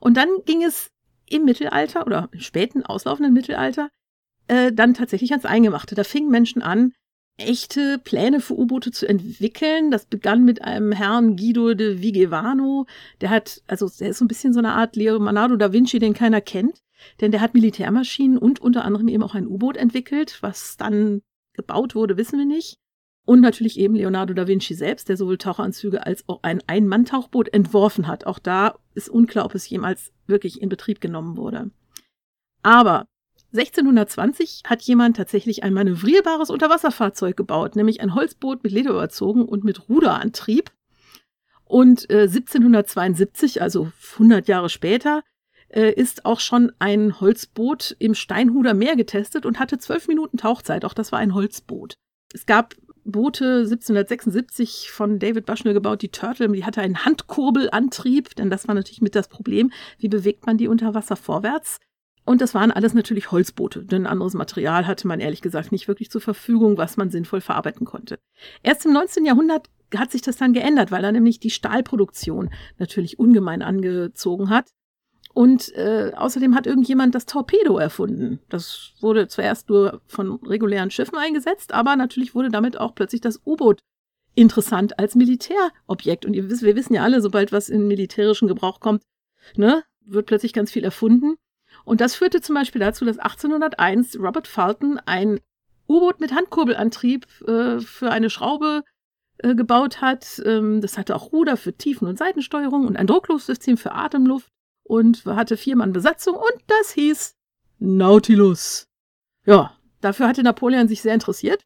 Und 0.00 0.16
dann 0.16 0.30
ging 0.46 0.64
es 0.64 0.90
im 1.28 1.44
Mittelalter 1.44 2.06
oder 2.06 2.30
im 2.32 2.40
späten 2.40 2.86
auslaufenden 2.86 3.34
Mittelalter 3.34 3.90
äh, 4.46 4.72
dann 4.72 4.94
tatsächlich 4.94 5.32
ans 5.32 5.44
Eingemachte. 5.44 5.94
Da 5.94 6.04
fingen 6.04 6.30
Menschen 6.30 6.62
an, 6.62 6.94
echte 7.38 7.98
Pläne 7.98 8.40
für 8.40 8.58
U-Boote 8.58 8.90
zu 8.90 9.08
entwickeln. 9.08 9.90
Das 9.90 10.06
begann 10.06 10.44
mit 10.44 10.62
einem 10.62 10.92
Herrn 10.92 11.36
Guido 11.36 11.74
de 11.74 12.02
Vigevano. 12.02 12.86
Der 13.20 13.30
hat, 13.30 13.62
also 13.66 13.88
der 13.88 14.10
ist 14.10 14.18
so 14.18 14.24
ein 14.24 14.28
bisschen 14.28 14.52
so 14.52 14.58
eine 14.58 14.72
Art 14.72 14.96
Leonardo 14.96 15.56
da 15.56 15.72
Vinci, 15.72 15.98
den 15.98 16.14
keiner 16.14 16.40
kennt. 16.40 16.82
Denn 17.20 17.30
der 17.30 17.40
hat 17.40 17.54
Militärmaschinen 17.54 18.38
und 18.38 18.60
unter 18.60 18.84
anderem 18.84 19.08
eben 19.08 19.22
auch 19.22 19.34
ein 19.34 19.46
U-Boot 19.46 19.76
entwickelt. 19.76 20.38
Was 20.40 20.76
dann 20.76 21.22
gebaut 21.54 21.94
wurde, 21.94 22.16
wissen 22.16 22.38
wir 22.38 22.46
nicht. 22.46 22.76
Und 23.24 23.40
natürlich 23.40 23.78
eben 23.78 23.94
Leonardo 23.94 24.34
da 24.34 24.48
Vinci 24.48 24.74
selbst, 24.74 25.08
der 25.08 25.16
sowohl 25.16 25.38
Taucheranzüge 25.38 26.06
als 26.06 26.24
auch 26.28 26.40
ein 26.42 26.62
Ein-Mann-Tauchboot 26.66 27.52
entworfen 27.52 28.06
hat. 28.06 28.26
Auch 28.26 28.38
da 28.38 28.78
ist 28.94 29.10
unklar, 29.10 29.44
ob 29.44 29.54
es 29.54 29.68
jemals 29.68 30.12
wirklich 30.26 30.62
in 30.62 30.70
Betrieb 30.70 31.00
genommen 31.00 31.36
wurde. 31.36 31.70
Aber 32.62 33.06
1620 33.52 34.62
hat 34.66 34.82
jemand 34.82 35.16
tatsächlich 35.16 35.62
ein 35.62 35.72
manövrierbares 35.72 36.50
Unterwasserfahrzeug 36.50 37.36
gebaut, 37.36 37.76
nämlich 37.76 38.00
ein 38.00 38.14
Holzboot 38.14 38.62
mit 38.62 38.72
Leder 38.72 38.90
überzogen 38.90 39.42
und 39.42 39.64
mit 39.64 39.88
Ruderantrieb. 39.88 40.70
Und 41.64 42.10
äh, 42.10 42.22
1772, 42.22 43.62
also 43.62 43.90
100 44.14 44.48
Jahre 44.48 44.68
später, 44.68 45.22
äh, 45.68 45.92
ist 45.92 46.24
auch 46.24 46.40
schon 46.40 46.72
ein 46.78 47.20
Holzboot 47.20 47.96
im 47.98 48.14
Steinhuder 48.14 48.74
Meer 48.74 48.96
getestet 48.96 49.46
und 49.46 49.58
hatte 49.58 49.78
zwölf 49.78 50.08
Minuten 50.08 50.38
Tauchzeit. 50.38 50.84
Auch 50.84 50.94
das 50.94 51.12
war 51.12 51.18
ein 51.18 51.34
Holzboot. 51.34 51.94
Es 52.34 52.46
gab 52.46 52.74
Boote 53.04 53.60
1776 53.60 54.90
von 54.90 55.18
David 55.18 55.46
Bushnell 55.46 55.72
gebaut, 55.72 56.02
die 56.02 56.10
Turtle, 56.10 56.48
die 56.50 56.64
hatte 56.64 56.82
einen 56.82 57.06
Handkurbelantrieb, 57.06 58.34
denn 58.36 58.50
das 58.50 58.68
war 58.68 58.74
natürlich 58.74 59.00
mit 59.00 59.14
das 59.14 59.28
Problem, 59.28 59.72
wie 59.98 60.08
bewegt 60.08 60.44
man 60.44 60.58
die 60.58 60.68
unter 60.68 60.94
Wasser 60.94 61.16
vorwärts. 61.16 61.78
Und 62.28 62.42
das 62.42 62.52
waren 62.52 62.70
alles 62.70 62.92
natürlich 62.92 63.32
Holzboote, 63.32 63.84
denn 63.84 64.06
anderes 64.06 64.34
Material 64.34 64.86
hatte 64.86 65.08
man 65.08 65.18
ehrlich 65.18 65.40
gesagt 65.40 65.72
nicht 65.72 65.88
wirklich 65.88 66.10
zur 66.10 66.20
Verfügung, 66.20 66.76
was 66.76 66.98
man 66.98 67.08
sinnvoll 67.08 67.40
verarbeiten 67.40 67.86
konnte. 67.86 68.18
Erst 68.62 68.84
im 68.84 68.92
19. 68.92 69.24
Jahrhundert 69.24 69.70
hat 69.96 70.10
sich 70.10 70.20
das 70.20 70.36
dann 70.36 70.52
geändert, 70.52 70.90
weil 70.90 71.02
er 71.04 71.12
nämlich 71.12 71.40
die 71.40 71.48
Stahlproduktion 71.48 72.50
natürlich 72.76 73.18
ungemein 73.18 73.62
angezogen 73.62 74.50
hat. 74.50 74.68
Und 75.32 75.74
äh, 75.74 76.12
außerdem 76.14 76.54
hat 76.54 76.66
irgendjemand 76.66 77.14
das 77.14 77.24
Torpedo 77.24 77.78
erfunden. 77.78 78.40
Das 78.50 78.92
wurde 79.00 79.28
zuerst 79.28 79.70
nur 79.70 80.02
von 80.06 80.32
regulären 80.44 80.90
Schiffen 80.90 81.16
eingesetzt, 81.16 81.72
aber 81.72 81.96
natürlich 81.96 82.34
wurde 82.34 82.50
damit 82.50 82.78
auch 82.78 82.94
plötzlich 82.94 83.22
das 83.22 83.40
U-Boot 83.46 83.80
interessant 84.34 84.98
als 84.98 85.14
Militärobjekt. 85.14 86.26
Und 86.26 86.34
ihr 86.34 86.50
wisst, 86.50 86.62
wir 86.62 86.76
wissen 86.76 86.92
ja 86.92 87.04
alle, 87.04 87.22
sobald 87.22 87.52
was 87.52 87.70
in 87.70 87.88
militärischen 87.88 88.48
Gebrauch 88.48 88.80
kommt, 88.80 89.02
ne, 89.56 89.82
wird 90.04 90.26
plötzlich 90.26 90.52
ganz 90.52 90.70
viel 90.70 90.84
erfunden. 90.84 91.36
Und 91.88 92.02
das 92.02 92.14
führte 92.14 92.42
zum 92.42 92.54
Beispiel 92.54 92.80
dazu, 92.80 93.06
dass 93.06 93.18
1801 93.18 94.18
Robert 94.20 94.46
Fulton 94.46 95.00
ein 95.06 95.40
U-Boot 95.88 96.20
mit 96.20 96.34
Handkurbelantrieb 96.34 97.26
äh, 97.48 97.80
für 97.80 98.10
eine 98.10 98.28
Schraube 98.28 98.84
äh, 99.38 99.54
gebaut 99.54 100.02
hat. 100.02 100.42
Ähm, 100.44 100.82
das 100.82 100.98
hatte 100.98 101.16
auch 101.16 101.32
Ruder 101.32 101.56
für 101.56 101.72
Tiefen- 101.72 102.06
und 102.06 102.18
Seitensteuerung 102.18 102.86
und 102.86 102.98
ein 102.98 103.06
Druckluftsystem 103.06 103.78
für 103.78 103.92
Atemluft 103.92 104.50
und 104.82 105.24
hatte 105.24 105.56
vier 105.56 105.76
Mann 105.76 105.94
Besatzung 105.94 106.36
und 106.36 106.62
das 106.66 106.92
hieß 106.92 107.36
Nautilus. 107.78 108.84
Ja, 109.46 109.74
dafür 110.02 110.28
hatte 110.28 110.42
Napoleon 110.42 110.88
sich 110.88 111.00
sehr 111.00 111.14
interessiert. 111.14 111.64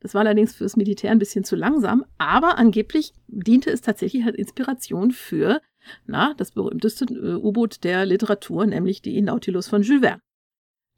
Das 0.00 0.12
war 0.12 0.20
allerdings 0.20 0.54
fürs 0.54 0.76
Militär 0.76 1.12
ein 1.12 1.18
bisschen 1.18 1.44
zu 1.44 1.56
langsam, 1.56 2.04
aber 2.18 2.58
angeblich 2.58 3.14
diente 3.26 3.70
es 3.70 3.80
tatsächlich 3.80 4.26
als 4.26 4.36
Inspiration 4.36 5.12
für 5.12 5.62
na, 6.06 6.34
das 6.36 6.52
berühmteste 6.52 7.04
äh, 7.04 7.34
U-Boot 7.34 7.84
der 7.84 8.06
Literatur, 8.06 8.66
nämlich 8.66 9.02
die 9.02 9.20
Nautilus 9.22 9.68
von 9.68 9.82
Jules 9.82 10.02
Verne. 10.02 10.20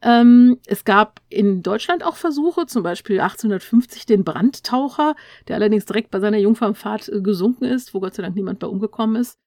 Ähm, 0.00 0.59
es 0.66 0.85
gab 0.85 1.21
in 1.28 1.62
Deutschland 1.62 2.04
auch 2.04 2.16
Versuche, 2.16 2.66
zum 2.66 2.85
Beispiel 2.85 3.21
1850 3.21 4.07
den 4.07 4.23
Brandtaucher, 4.23 5.16
der 5.49 5.57
allerdings 5.57 5.87
direkt 5.87 6.11
bei 6.11 6.21
seiner 6.21 6.38
Jungfernfahrt 6.38 7.09
äh, 7.09 7.21
gesunken 7.21 7.64
ist, 7.64 7.95
wo 7.95 8.00
Gott 8.00 8.14
sei 8.14 8.23
Dank 8.23 8.37
niemand 8.37 8.61
bei 8.61 8.68
umgekommen 8.68 9.16
ist. 9.16 9.38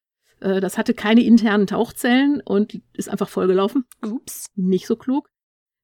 Äh, 0.41 0.59
das 0.59 0.77
hatte 0.77 0.93
keine 0.93 1.23
internen 1.23 1.67
Tauchzellen 1.67 2.41
und 2.41 2.81
ist 2.93 3.09
einfach 3.09 3.29
vollgelaufen. 3.29 3.85
Ups. 4.05 4.47
Nicht 4.55 4.87
so 4.87 4.97
klug. 4.97 5.29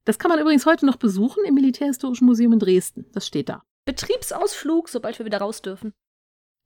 Das 0.03 0.19
kann 0.19 0.29
man 0.29 0.39
übrigens 0.39 0.65
heute 0.65 0.85
noch 0.85 0.97
besuchen 0.97 1.43
im 1.45 1.53
Militärhistorischen 1.53 2.27
Museum 2.27 2.53
in 2.53 2.59
Dresden. 2.59 3.05
Das 3.13 3.25
steht 3.25 3.49
da. 3.49 3.63
Betriebsausflug, 3.85 4.89
sobald 4.89 5.17
wir 5.17 5.25
wieder 5.25 5.39
raus 5.39 5.61
dürfen. 5.61 5.93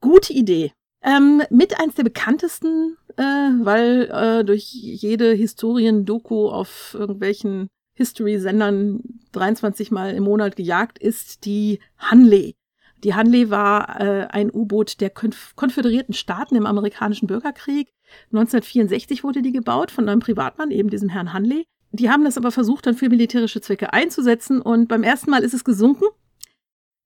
Gute 0.01 0.33
Idee. 0.33 0.73
Ähm, 1.03 1.41
mit 1.49 1.79
eins 1.79 1.95
der 1.95 2.03
bekanntesten, 2.03 2.97
äh, 3.17 3.23
weil 3.23 4.09
äh, 4.11 4.43
durch 4.45 4.71
jede 4.71 5.31
Historien-Doku 5.33 6.47
auf 6.49 6.95
irgendwelchen 6.97 7.67
History-Sendern 7.95 9.01
23 9.31 9.91
Mal 9.91 10.13
im 10.13 10.23
Monat 10.23 10.55
gejagt 10.55 10.99
ist, 10.99 11.45
die 11.45 11.79
Hanley. 11.97 12.55
Die 13.03 13.15
Hanley 13.15 13.49
war 13.49 13.99
äh, 13.99 14.27
ein 14.27 14.51
U-Boot 14.53 15.01
der 15.01 15.09
Konf 15.09 15.55
konföderierten 15.55 16.13
Staaten 16.13 16.55
im 16.55 16.67
amerikanischen 16.67 17.27
Bürgerkrieg. 17.27 17.91
1964 18.27 19.23
wurde 19.23 19.41
die 19.41 19.51
gebaut 19.51 19.89
von 19.89 20.07
einem 20.07 20.19
Privatmann, 20.19 20.69
eben 20.69 20.89
diesem 20.89 21.09
Herrn 21.09 21.33
Hanley. 21.33 21.65
Die 21.91 22.09
haben 22.09 22.23
das 22.23 22.37
aber 22.37 22.51
versucht, 22.51 22.85
dann 22.85 22.95
für 22.95 23.09
militärische 23.09 23.59
Zwecke 23.59 23.91
einzusetzen 23.91 24.61
und 24.61 24.87
beim 24.87 25.03
ersten 25.03 25.31
Mal 25.31 25.43
ist 25.43 25.53
es 25.53 25.63
gesunken 25.63 26.05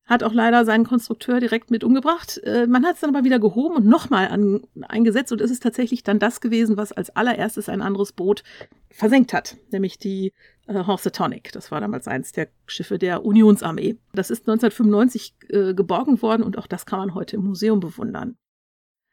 hat 0.06 0.22
auch 0.22 0.34
leider 0.34 0.66
seinen 0.66 0.86
Konstrukteur 0.86 1.40
direkt 1.40 1.72
mit 1.72 1.84
umgebracht. 1.84 2.38
Äh, 2.44 2.68
man 2.68 2.86
hat 2.86 2.96
es 2.96 3.02
dann 3.02 3.16
aber 3.16 3.26
wieder 3.26 3.40
gehoben 3.40 3.76
und 3.76 3.86
nochmal 3.86 4.62
eingesetzt 4.88 5.32
und 5.32 5.42
es 5.42 5.50
ist 5.50 5.64
tatsächlich 5.64 6.04
dann 6.04 6.20
das 6.20 6.42
gewesen, 6.42 6.78
was 6.78 6.92
als 6.92 7.10
allererstes 7.16 7.70
ein 7.70 7.82
anderes 7.82 8.12
Boot 8.12 8.44
versenkt 8.92 9.34
hat, 9.34 9.58
nämlich 9.72 9.98
die 9.98 10.32
äh, 10.68 10.86
Housatonic. 10.86 11.52
Das 11.52 11.72
war 11.72 11.82
damals 11.82 12.08
eins 12.08 12.32
der 12.32 12.50
Schiffe 12.68 13.00
der 13.00 13.26
Unionsarmee. 13.26 13.98
Das 14.14 14.30
ist 14.30 14.48
1995 14.48 15.36
äh, 15.50 15.74
geborgen 15.74 16.22
worden 16.22 16.44
und 16.44 16.58
auch 16.58 16.68
das 16.68 16.86
kann 16.86 17.00
man 17.00 17.16
heute 17.16 17.38
im 17.38 17.44
Museum 17.44 17.80
bewundern. 17.80 18.38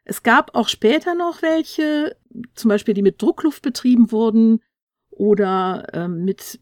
Es 0.05 0.21
gab 0.21 0.53
auch 0.53 0.67
später 0.67 1.15
noch 1.15 1.41
welche, 1.41 2.15
zum 2.53 2.69
Beispiel 2.69 2.93
die 2.93 3.01
mit 3.01 3.21
Druckluft 3.21 3.63
betrieben 3.63 4.11
wurden 4.11 4.61
oder 5.09 5.87
ähm, 5.93 6.25
mit 6.25 6.59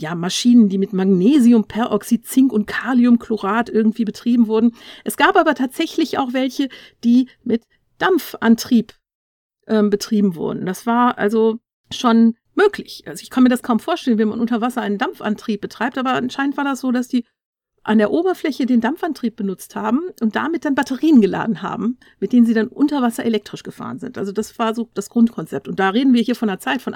ja, 0.00 0.14
Maschinen, 0.14 0.68
die 0.68 0.78
mit 0.78 0.92
Magnesiumperoxid, 0.92 2.26
Zink 2.26 2.52
und 2.52 2.66
Kaliumchlorat 2.66 3.68
irgendwie 3.68 4.04
betrieben 4.04 4.46
wurden. 4.46 4.74
Es 5.04 5.16
gab 5.16 5.36
aber 5.36 5.54
tatsächlich 5.54 6.18
auch 6.18 6.32
welche, 6.32 6.68
die 7.04 7.28
mit 7.44 7.64
Dampfantrieb 7.98 8.94
ähm, 9.66 9.90
betrieben 9.90 10.34
wurden. 10.34 10.64
Das 10.66 10.86
war 10.86 11.18
also 11.18 11.58
schon 11.92 12.36
möglich. 12.54 13.04
Also 13.06 13.22
ich 13.22 13.30
kann 13.30 13.42
mir 13.42 13.48
das 13.48 13.62
kaum 13.62 13.78
vorstellen, 13.78 14.18
wenn 14.18 14.28
man 14.28 14.40
unter 14.40 14.60
Wasser 14.60 14.80
einen 14.80 14.98
Dampfantrieb 14.98 15.60
betreibt, 15.60 15.98
aber 15.98 16.14
anscheinend 16.14 16.56
war 16.56 16.64
das 16.64 16.80
so, 16.80 16.92
dass 16.92 17.08
die 17.08 17.24
an 17.82 17.98
der 17.98 18.10
Oberfläche 18.10 18.66
den 18.66 18.80
Dampfantrieb 18.80 19.36
benutzt 19.36 19.74
haben 19.74 20.00
und 20.20 20.36
damit 20.36 20.64
dann 20.64 20.74
Batterien 20.74 21.20
geladen 21.20 21.62
haben, 21.62 21.98
mit 22.18 22.32
denen 22.32 22.44
sie 22.44 22.52
dann 22.52 22.68
unter 22.68 23.00
Wasser 23.00 23.24
elektrisch 23.24 23.62
gefahren 23.62 23.98
sind. 23.98 24.18
Also 24.18 24.32
das 24.32 24.58
war 24.58 24.74
so 24.74 24.90
das 24.94 25.08
Grundkonzept. 25.08 25.66
Und 25.66 25.80
da 25.80 25.90
reden 25.90 26.12
wir 26.12 26.22
hier 26.22 26.36
von 26.36 26.50
einer 26.50 26.58
Zeit 26.58 26.82
von 26.82 26.92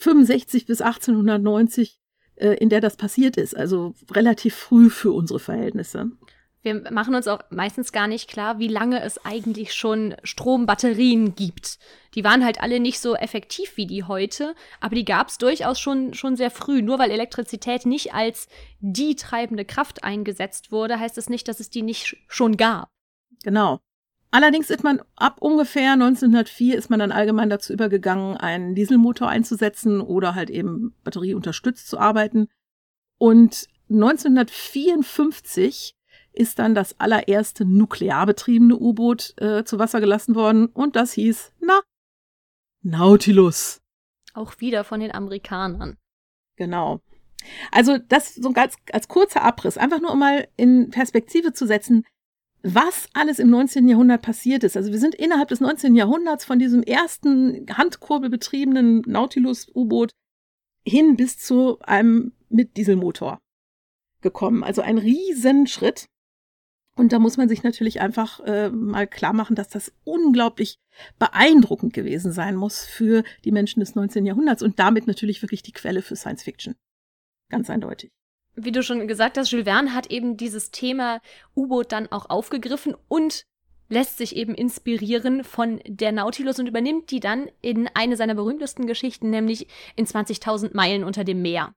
1865 0.00 0.66
bis 0.66 0.80
1890, 0.80 2.00
äh, 2.36 2.54
in 2.54 2.68
der 2.68 2.80
das 2.80 2.96
passiert 2.96 3.36
ist. 3.36 3.56
Also 3.56 3.94
relativ 4.10 4.54
früh 4.54 4.90
für 4.90 5.12
unsere 5.12 5.38
Verhältnisse 5.38 6.10
wir 6.62 6.90
machen 6.90 7.14
uns 7.14 7.26
auch 7.26 7.40
meistens 7.50 7.92
gar 7.92 8.06
nicht 8.06 8.28
klar, 8.28 8.58
wie 8.58 8.68
lange 8.68 9.02
es 9.02 9.24
eigentlich 9.24 9.72
schon 9.72 10.14
Strombatterien 10.22 11.34
gibt. 11.34 11.78
Die 12.14 12.24
waren 12.24 12.44
halt 12.44 12.60
alle 12.60 12.80
nicht 12.80 13.00
so 13.00 13.14
effektiv 13.14 13.76
wie 13.76 13.86
die 13.86 14.04
heute, 14.04 14.54
aber 14.80 14.94
die 14.94 15.04
gab 15.04 15.28
es 15.28 15.38
durchaus 15.38 15.80
schon, 15.80 16.12
schon 16.12 16.36
sehr 16.36 16.50
früh. 16.50 16.82
Nur 16.82 16.98
weil 16.98 17.10
Elektrizität 17.10 17.86
nicht 17.86 18.12
als 18.12 18.48
die 18.80 19.16
treibende 19.16 19.64
Kraft 19.64 20.04
eingesetzt 20.04 20.70
wurde, 20.70 20.98
heißt 21.00 21.16
es 21.16 21.24
das 21.24 21.30
nicht, 21.30 21.48
dass 21.48 21.60
es 21.60 21.70
die 21.70 21.82
nicht 21.82 22.16
schon 22.28 22.56
gab. 22.56 22.90
Genau. 23.42 23.80
Allerdings 24.32 24.70
ist 24.70 24.84
man 24.84 25.02
ab 25.16 25.38
ungefähr 25.40 25.94
1904 25.94 26.78
ist 26.78 26.88
man 26.88 27.00
dann 27.00 27.10
allgemein 27.10 27.50
dazu 27.50 27.72
übergegangen, 27.72 28.36
einen 28.36 28.76
Dieselmotor 28.76 29.28
einzusetzen 29.28 30.00
oder 30.00 30.36
halt 30.36 30.50
eben 30.50 30.94
batterieunterstützt 31.02 31.88
zu 31.88 31.98
arbeiten. 31.98 32.46
Und 33.18 33.66
1954 33.88 35.96
ist 36.32 36.60
dann 36.60 36.76
das 36.76 37.00
allererste 37.00 37.64
nuklear 37.64 38.24
betriebene 38.24 38.78
U-Boot 38.78 39.34
äh, 39.38 39.64
zu 39.64 39.80
Wasser 39.80 40.00
gelassen 40.00 40.36
worden 40.36 40.66
und 40.66 40.94
das 40.94 41.14
hieß, 41.14 41.52
na, 41.60 41.80
Nautilus. 42.82 43.80
Auch 44.32 44.60
wieder 44.60 44.84
von 44.84 45.00
den 45.00 45.12
Amerikanern. 45.12 45.98
Genau. 46.56 47.00
Also 47.72 47.98
das 47.98 48.34
so 48.34 48.52
ganz 48.52 48.76
als 48.92 49.08
kurzer 49.08 49.42
Abriss, 49.42 49.76
einfach 49.76 50.00
nur 50.00 50.12
um 50.12 50.18
mal 50.18 50.48
in 50.56 50.90
Perspektive 50.90 51.52
zu 51.52 51.66
setzen, 51.66 52.04
was 52.62 53.08
alles 53.14 53.38
im 53.38 53.50
19. 53.50 53.88
Jahrhundert 53.88 54.22
passiert 54.22 54.64
ist. 54.64 54.76
Also 54.76 54.92
wir 54.92 54.98
sind 54.98 55.14
innerhalb 55.14 55.48
des 55.48 55.60
19. 55.60 55.94
Jahrhunderts 55.94 56.44
von 56.44 56.58
diesem 56.58 56.82
ersten 56.82 57.66
handkurbelbetriebenen 57.70 59.02
Nautilus-U-Boot 59.06 60.10
hin 60.84 61.16
bis 61.16 61.38
zu 61.38 61.78
einem 61.80 62.32
mit 62.48 62.76
Dieselmotor 62.76 63.38
gekommen. 64.20 64.64
Also 64.64 64.82
ein 64.82 64.98
Riesenschritt. 64.98 66.06
Und 66.96 67.12
da 67.12 67.18
muss 67.18 67.36
man 67.36 67.48
sich 67.48 67.62
natürlich 67.62 68.00
einfach 68.00 68.40
äh, 68.40 68.68
mal 68.68 69.06
klar 69.06 69.32
machen, 69.32 69.56
dass 69.56 69.68
das 69.68 69.92
unglaublich 70.04 70.76
beeindruckend 71.18 71.94
gewesen 71.94 72.32
sein 72.32 72.56
muss 72.56 72.84
für 72.84 73.22
die 73.44 73.52
Menschen 73.52 73.80
des 73.80 73.94
19. 73.94 74.26
Jahrhunderts 74.26 74.62
und 74.62 74.78
damit 74.78 75.06
natürlich 75.06 75.40
wirklich 75.40 75.62
die 75.62 75.72
Quelle 75.72 76.02
für 76.02 76.16
Science 76.16 76.42
Fiction. 76.42 76.74
Ganz 77.48 77.70
eindeutig. 77.70 78.10
Wie 78.56 78.72
du 78.72 78.82
schon 78.82 79.06
gesagt 79.08 79.38
hast, 79.38 79.50
Jules 79.50 79.64
Verne 79.64 79.94
hat 79.94 80.10
eben 80.10 80.36
dieses 80.36 80.70
Thema 80.70 81.20
U-Boot 81.56 81.92
dann 81.92 82.10
auch 82.10 82.28
aufgegriffen 82.28 82.94
und 83.08 83.44
lässt 83.88 84.18
sich 84.18 84.36
eben 84.36 84.54
inspirieren 84.54 85.44
von 85.44 85.80
der 85.86 86.12
Nautilus 86.12 86.58
und 86.58 86.66
übernimmt 86.66 87.10
die 87.10 87.20
dann 87.20 87.50
in 87.60 87.88
eine 87.94 88.16
seiner 88.16 88.34
berühmtesten 88.34 88.86
Geschichten, 88.86 89.30
nämlich 89.30 89.66
in 89.96 90.06
20.000 90.06 90.70
Meilen 90.74 91.04
unter 91.04 91.24
dem 91.24 91.42
Meer. 91.42 91.74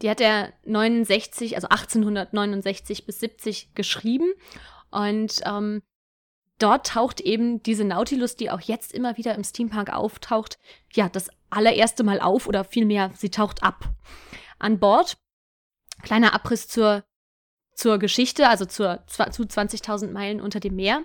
Die 0.00 0.10
hat 0.10 0.20
er 0.20 0.52
69, 0.64 1.54
also 1.54 1.68
1869 1.68 3.06
bis 3.06 3.20
70 3.20 3.74
geschrieben. 3.74 4.32
Und 4.90 5.40
ähm, 5.44 5.82
dort 6.58 6.88
taucht 6.88 7.20
eben 7.20 7.62
diese 7.62 7.84
Nautilus, 7.84 8.34
die 8.34 8.50
auch 8.50 8.60
jetzt 8.60 8.92
immer 8.92 9.16
wieder 9.16 9.34
im 9.34 9.44
Steampunk 9.44 9.92
auftaucht, 9.92 10.58
ja, 10.92 11.08
das 11.08 11.28
allererste 11.50 12.02
Mal 12.02 12.20
auf 12.20 12.46
oder 12.46 12.64
vielmehr, 12.64 13.10
sie 13.14 13.30
taucht 13.30 13.62
ab. 13.62 13.90
An 14.58 14.78
Bord, 14.78 15.18
kleiner 16.02 16.34
Abriss 16.34 16.68
zur, 16.68 17.04
zur 17.74 17.98
Geschichte, 17.98 18.48
also 18.48 18.64
zur, 18.64 19.04
zu 19.06 19.22
20.000 19.22 20.10
Meilen 20.10 20.40
unter 20.40 20.60
dem 20.60 20.76
Meer. 20.76 21.04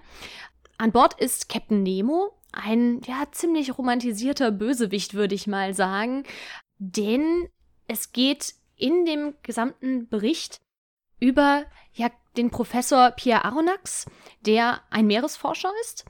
An 0.77 0.91
Bord 0.91 1.19
ist 1.19 1.49
Captain 1.49 1.83
Nemo, 1.83 2.33
ein 2.51 3.01
ja 3.05 3.23
ziemlich 3.31 3.77
romantisierter 3.77 4.51
Bösewicht, 4.51 5.13
würde 5.13 5.35
ich 5.35 5.47
mal 5.47 5.73
sagen, 5.73 6.23
denn 6.77 7.49
es 7.87 8.11
geht 8.11 8.53
in 8.75 9.05
dem 9.05 9.35
gesamten 9.43 10.07
Bericht 10.07 10.61
über 11.19 11.65
ja, 11.93 12.11
den 12.35 12.51
Professor 12.51 13.11
Pierre 13.11 13.45
Aronnax, 13.45 14.05
der 14.41 14.81
ein 14.91 15.07
Meeresforscher 15.07 15.71
ist 15.81 16.05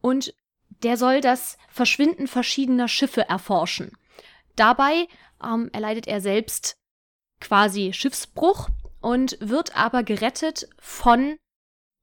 und 0.00 0.34
der 0.82 0.96
soll 0.96 1.20
das 1.20 1.58
Verschwinden 1.68 2.26
verschiedener 2.26 2.88
Schiffe 2.88 3.28
erforschen. 3.28 3.92
Dabei 4.56 5.08
ähm, 5.42 5.70
erleidet 5.72 6.06
er 6.06 6.20
selbst 6.20 6.76
quasi 7.42 7.92
Schiffsbruch 7.92 8.68
und 9.00 9.36
wird 9.40 9.76
aber 9.76 10.02
gerettet 10.02 10.68
von 10.78 11.36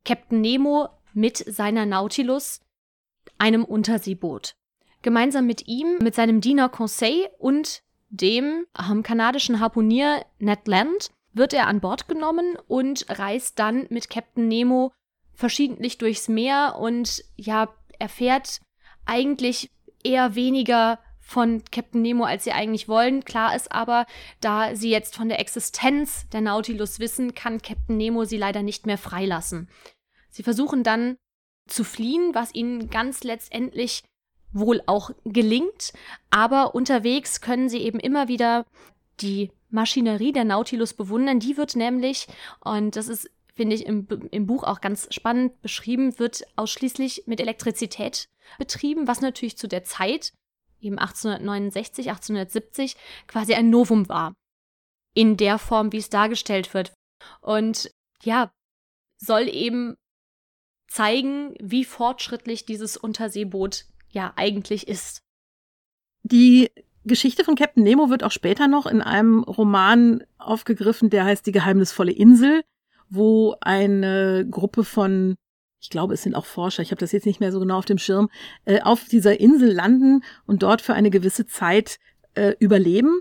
Captain 0.06 0.42
Nemo 0.42 0.90
mit 1.14 1.38
seiner 1.38 1.86
Nautilus, 1.86 2.62
einem 3.38 3.64
Unterseeboot. 3.64 4.56
Gemeinsam 5.02 5.48
mit 5.48 5.68
ihm, 5.68 5.98
mit 6.00 6.14
seinem 6.14 6.42
Diener 6.42 6.70
Conseil 6.70 7.30
und 7.40 7.82
dem 8.10 8.66
ähm, 8.78 9.02
kanadischen 9.02 9.60
Harpunier 9.60 10.26
Ned 10.40 10.68
Land 10.68 11.12
wird 11.32 11.54
er 11.54 11.68
an 11.68 11.80
Bord 11.80 12.08
genommen 12.08 12.58
und 12.68 13.06
reist 13.08 13.60
dann 13.60 13.88
mit 13.90 14.10
Captain 14.10 14.48
Nemo 14.48 14.92
verschiedentlich 15.34 15.98
durchs 15.98 16.28
Meer 16.28 16.76
und 16.80 17.24
ja, 17.38 17.74
erfährt 17.98 18.60
eigentlich 19.06 19.72
eher 20.04 20.36
weniger 20.36 21.00
von 21.30 21.64
Captain 21.72 22.02
Nemo, 22.02 22.24
als 22.24 22.44
sie 22.44 22.52
eigentlich 22.52 22.88
wollen. 22.88 23.24
Klar 23.24 23.56
ist 23.56 23.72
aber, 23.72 24.08
da 24.42 24.76
sie 24.76 24.90
jetzt 24.90 25.16
von 25.16 25.30
der 25.30 25.40
Existenz 25.40 26.28
der 26.30 26.42
Nautilus 26.42 27.00
wissen, 27.00 27.36
kann 27.36 27.62
Captain 27.62 27.98
Nemo 27.98 28.26
sie 28.26 28.38
leider 28.38 28.64
nicht 28.64 28.88
mehr 28.88 28.98
freilassen. 28.98 29.70
Sie 30.32 30.42
versuchen 30.42 30.84
dann 30.84 31.18
zu 31.68 31.84
fliehen, 31.84 32.32
was 32.34 32.56
ihnen 32.56 32.90
ganz 32.90 33.24
letztendlich 33.24 34.04
wohl 34.52 34.82
auch 34.88 35.12
gelingt, 35.24 35.94
aber 36.32 36.74
unterwegs 36.74 37.42
können 37.42 37.70
sie 37.70 37.84
eben 37.84 38.00
immer 38.00 38.28
wieder 38.28 38.66
die 39.22 39.52
Maschinerie 39.70 40.32
der 40.32 40.46
Nautilus 40.46 40.96
bewundern. 40.96 41.40
Die 41.40 41.58
wird 41.58 41.76
nämlich, 41.76 42.26
und 42.62 42.96
das 42.96 43.08
ist, 43.08 43.30
finde 43.54 43.76
ich, 43.76 43.86
im, 43.86 44.08
im 44.32 44.48
Buch 44.48 44.64
auch 44.64 44.82
ganz 44.82 45.08
spannend 45.14 45.62
beschrieben, 45.62 46.18
wird 46.18 46.44
ausschließlich 46.56 47.26
mit 47.28 47.40
Elektrizität 47.40 48.30
betrieben, 48.58 49.08
was 49.08 49.22
natürlich 49.22 49.58
zu 49.58 49.68
der 49.68 49.84
Zeit, 49.84 50.34
eben 50.82 51.00
1869, 51.00 52.10
1870, 52.10 52.96
quasi 53.28 53.54
ein 53.54 53.70
Novum 53.70 54.10
war. 54.10 54.34
In 55.14 55.38
der 55.38 55.58
Form, 55.58 55.92
wie 55.92 55.98
es 55.98 56.10
dargestellt 56.10 56.74
wird. 56.74 56.94
Und 57.42 57.92
ja, 58.24 58.52
soll 59.18 59.48
eben 59.50 59.96
zeigen, 60.88 61.56
wie 61.60 61.86
fortschrittlich 61.86 62.66
dieses 62.66 62.98
Unterseeboot 62.98 63.86
ja 64.10 64.34
eigentlich 64.36 64.88
ist. 64.88 65.22
Die 66.24 66.72
Geschichte 67.06 67.44
von 67.44 67.56
Captain 67.56 67.84
Nemo 67.84 68.10
wird 68.10 68.24
auch 68.24 68.32
später 68.32 68.68
noch 68.68 68.86
in 68.86 69.02
einem 69.02 69.44
Roman 69.44 70.24
aufgegriffen, 70.38 71.10
der 71.10 71.26
heißt 71.26 71.46
Die 71.46 71.52
geheimnisvolle 71.52 72.12
Insel, 72.12 72.64
wo 73.10 73.56
eine 73.62 74.48
Gruppe 74.50 74.84
von, 74.84 75.36
ich 75.80 75.90
glaube, 75.90 76.14
es 76.14 76.24
sind 76.24 76.36
auch 76.36 76.46
Forscher, 76.46 76.84
ich 76.84 76.92
habe 76.92 77.00
das 77.00 77.12
jetzt 77.12 77.26
nicht 77.26 77.40
mehr 77.40 77.52
so 77.52 77.60
genau 77.60 77.78
auf 77.78 77.86
dem 77.86 77.98
Schirm, 77.98 78.30
äh, 78.66 78.82
auf 78.82 79.06
dieser 79.06 79.40
Insel 79.40 79.72
landen 79.72 80.24
und 80.46 80.64
dort 80.64 80.82
für 80.82 80.94
eine 80.94 81.10
gewisse 81.10 81.46
Zeit 81.46 82.00
äh, 82.36 82.56
überleben 82.60 83.20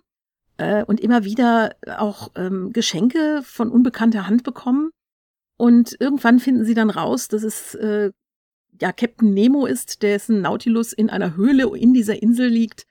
äh, 0.57 0.85
und 0.85 1.01
immer 1.01 1.25
wieder 1.25 1.77
auch 1.99 2.33
ähm, 2.37 2.73
Geschenke 2.73 3.43
von 3.45 3.71
unbekannter 3.71 4.27
Hand 4.27 4.43
bekommen. 4.43 4.91
Und 5.57 5.97
irgendwann 5.99 6.39
finden 6.39 6.65
sie 6.65 6.75
dann 6.75 6.91
raus, 6.91 7.29
dass 7.29 7.43
es 7.43 7.75
äh, 7.75 8.13
ja 8.81 8.93
Captain 8.93 9.35
Nemo 9.35 9.67
ist, 9.67 10.03
dessen 10.03 10.41
Nautilus 10.41 10.93
in 10.93 11.11
einer 11.11 11.37
Höhle 11.37 11.77
in 11.77 11.95
dieser 11.95 12.23
Insel 12.23 12.49
liegt. 12.49 12.87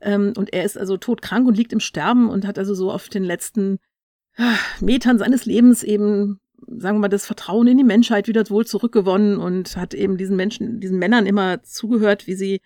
Ähm, 0.00 0.32
und 0.36 0.52
er 0.52 0.64
ist 0.64 0.78
also 0.78 0.96
todkrank 0.96 1.46
und 1.46 1.56
liegt 1.56 1.72
im 1.72 1.80
Sterben 1.80 2.28
und 2.28 2.46
hat 2.46 2.58
also 2.58 2.74
so 2.74 2.92
auf 2.92 3.08
den 3.08 3.24
letzten 3.24 3.78
äh, 4.36 4.54
Metern 4.80 5.18
seines 5.18 5.46
Lebens 5.46 5.82
eben, 5.82 6.40
sagen 6.78 6.96
wir 6.96 7.02
mal, 7.02 7.08
das 7.08 7.26
Vertrauen 7.26 7.66
in 7.66 7.78
die 7.78 7.84
Menschheit 7.84 8.28
wieder 8.28 8.48
wohl 8.50 8.66
zurückgewonnen 8.66 9.38
und 9.38 9.76
hat 9.76 9.94
eben 9.94 10.16
diesen 10.16 10.36
Menschen, 10.36 10.80
diesen 10.80 10.98
Männern 10.98 11.26
immer 11.26 11.62
zugehört, 11.62 12.26
wie 12.26 12.34
sie 12.34 12.60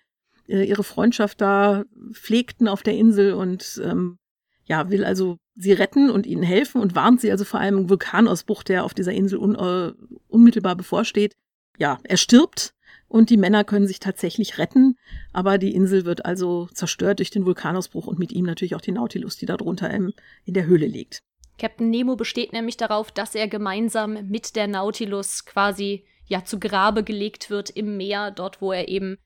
äh, 0.47 0.63
ihre 0.63 0.83
Freundschaft 0.83 1.41
da 1.41 1.85
pflegten 2.11 2.67
auf 2.67 2.83
der 2.83 2.95
Insel 2.95 3.33
und 3.33 3.81
ähm, 3.83 4.17
ja, 4.65 4.89
will 4.89 5.05
also 5.05 5.37
sie 5.55 5.71
retten 5.71 6.09
und 6.09 6.25
ihnen 6.25 6.43
helfen 6.43 6.81
und 6.81 6.95
warnt 6.95 7.21
sie 7.21 7.31
also 7.31 7.45
vor 7.45 7.59
einem 7.59 7.89
Vulkanausbruch, 7.89 8.63
der 8.63 8.83
auf 8.83 8.93
dieser 8.93 9.13
Insel 9.13 9.39
un, 9.39 9.55
uh, 9.55 9.93
unmittelbar 10.27 10.75
bevorsteht 10.75 11.35
ja, 11.77 11.99
er 12.03 12.17
stirbt 12.17 12.73
und 13.07 13.29
die 13.29 13.37
Männer 13.37 13.63
können 13.63 13.87
sich 13.87 13.99
tatsächlich 13.99 14.57
retten, 14.57 14.97
aber 15.31 15.57
die 15.57 15.73
Insel 15.73 16.05
wird 16.05 16.25
also 16.25 16.67
zerstört 16.73 17.19
durch 17.19 17.29
den 17.29 17.45
Vulkanausbruch 17.45 18.07
und 18.07 18.19
mit 18.19 18.31
ihm 18.31 18.45
natürlich 18.45 18.75
auch 18.75 18.81
die 18.81 18.91
Nautilus, 18.91 19.37
die 19.37 19.45
da 19.45 19.57
drunter 19.57 19.89
in 19.89 20.13
der 20.45 20.65
Höhle 20.65 20.87
liegt. 20.87 21.21
Captain 21.57 21.89
Nemo 21.89 22.15
besteht 22.15 22.53
nämlich 22.53 22.77
darauf, 22.77 23.11
dass 23.11 23.35
er 23.35 23.47
gemeinsam 23.47 24.27
mit 24.29 24.55
der 24.55 24.67
Nautilus 24.67 25.45
quasi 25.45 26.05
ja 26.25 26.43
zu 26.43 26.59
Grabe 26.59 27.03
gelegt 27.03 27.49
wird 27.49 27.69
im 27.69 27.97
Meer, 27.97 28.31
dort 28.31 28.61
wo 28.61 28.71
er 28.71 28.87
eben 28.87 29.17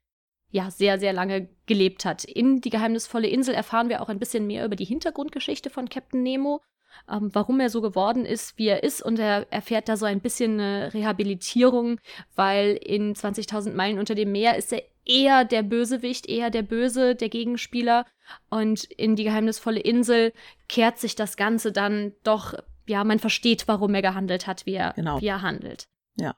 ja 0.50 0.70
sehr, 0.70 1.00
sehr 1.00 1.14
lange 1.14 1.50
gelebt 1.66 2.06
hat. 2.06 2.24
In 2.24 2.62
die 2.62 2.70
geheimnisvolle 2.70 3.28
Insel 3.28 3.56
erfahren 3.56 3.90
wir 3.90 4.02
auch 4.02 4.10
ein 4.10 4.20
bisschen 4.20 4.48
mehr 4.48 4.66
über 4.66 4.76
die 4.76 4.86
Hintergrundgeschichte 4.86 5.70
von 5.70 5.90
Captain 5.90 6.24
Nemo, 6.24 6.62
ähm, 7.10 7.30
warum 7.34 7.60
er 7.60 7.70
so 7.70 7.82
geworden 7.82 8.26
ist, 8.26 8.58
wie 8.58 8.68
er 8.68 8.84
ist. 8.84 9.02
Und 9.02 9.18
er 9.20 9.52
erfährt 9.52 9.90
da 9.90 9.98
so 9.98 10.06
ein 10.06 10.20
bisschen 10.20 10.60
eine 10.60 10.94
Rehabilitierung, 10.94 12.00
weil 12.36 12.78
in 12.84 13.16
20.000 13.16 13.74
Meilen 13.74 14.00
unter 14.00 14.16
dem 14.16 14.32
Meer 14.32 14.58
ist 14.58 14.74
er 14.74 14.84
eher 15.06 15.46
der 15.46 15.64
Bösewicht, 15.64 16.28
eher 16.28 16.50
der 16.50 16.64
Böse, 16.64 17.16
der 17.16 17.30
Gegenspieler. 17.30 18.06
Und 18.50 18.84
in 18.84 19.16
die 19.16 19.24
geheimnisvolle 19.24 19.80
Insel 19.80 20.34
kehrt 20.68 21.00
sich 21.00 21.16
das 21.16 21.38
Ganze 21.38 21.72
dann 21.72 22.14
doch, 22.24 22.54
ja, 22.88 23.04
man 23.04 23.20
versteht, 23.20 23.68
warum 23.68 23.94
er 23.94 24.02
gehandelt 24.02 24.48
hat, 24.48 24.66
wie 24.66 24.76
er, 24.76 24.94
genau. 24.94 25.20
wie 25.22 25.28
er 25.28 25.42
handelt. 25.42 25.88
Ja. 26.18 26.36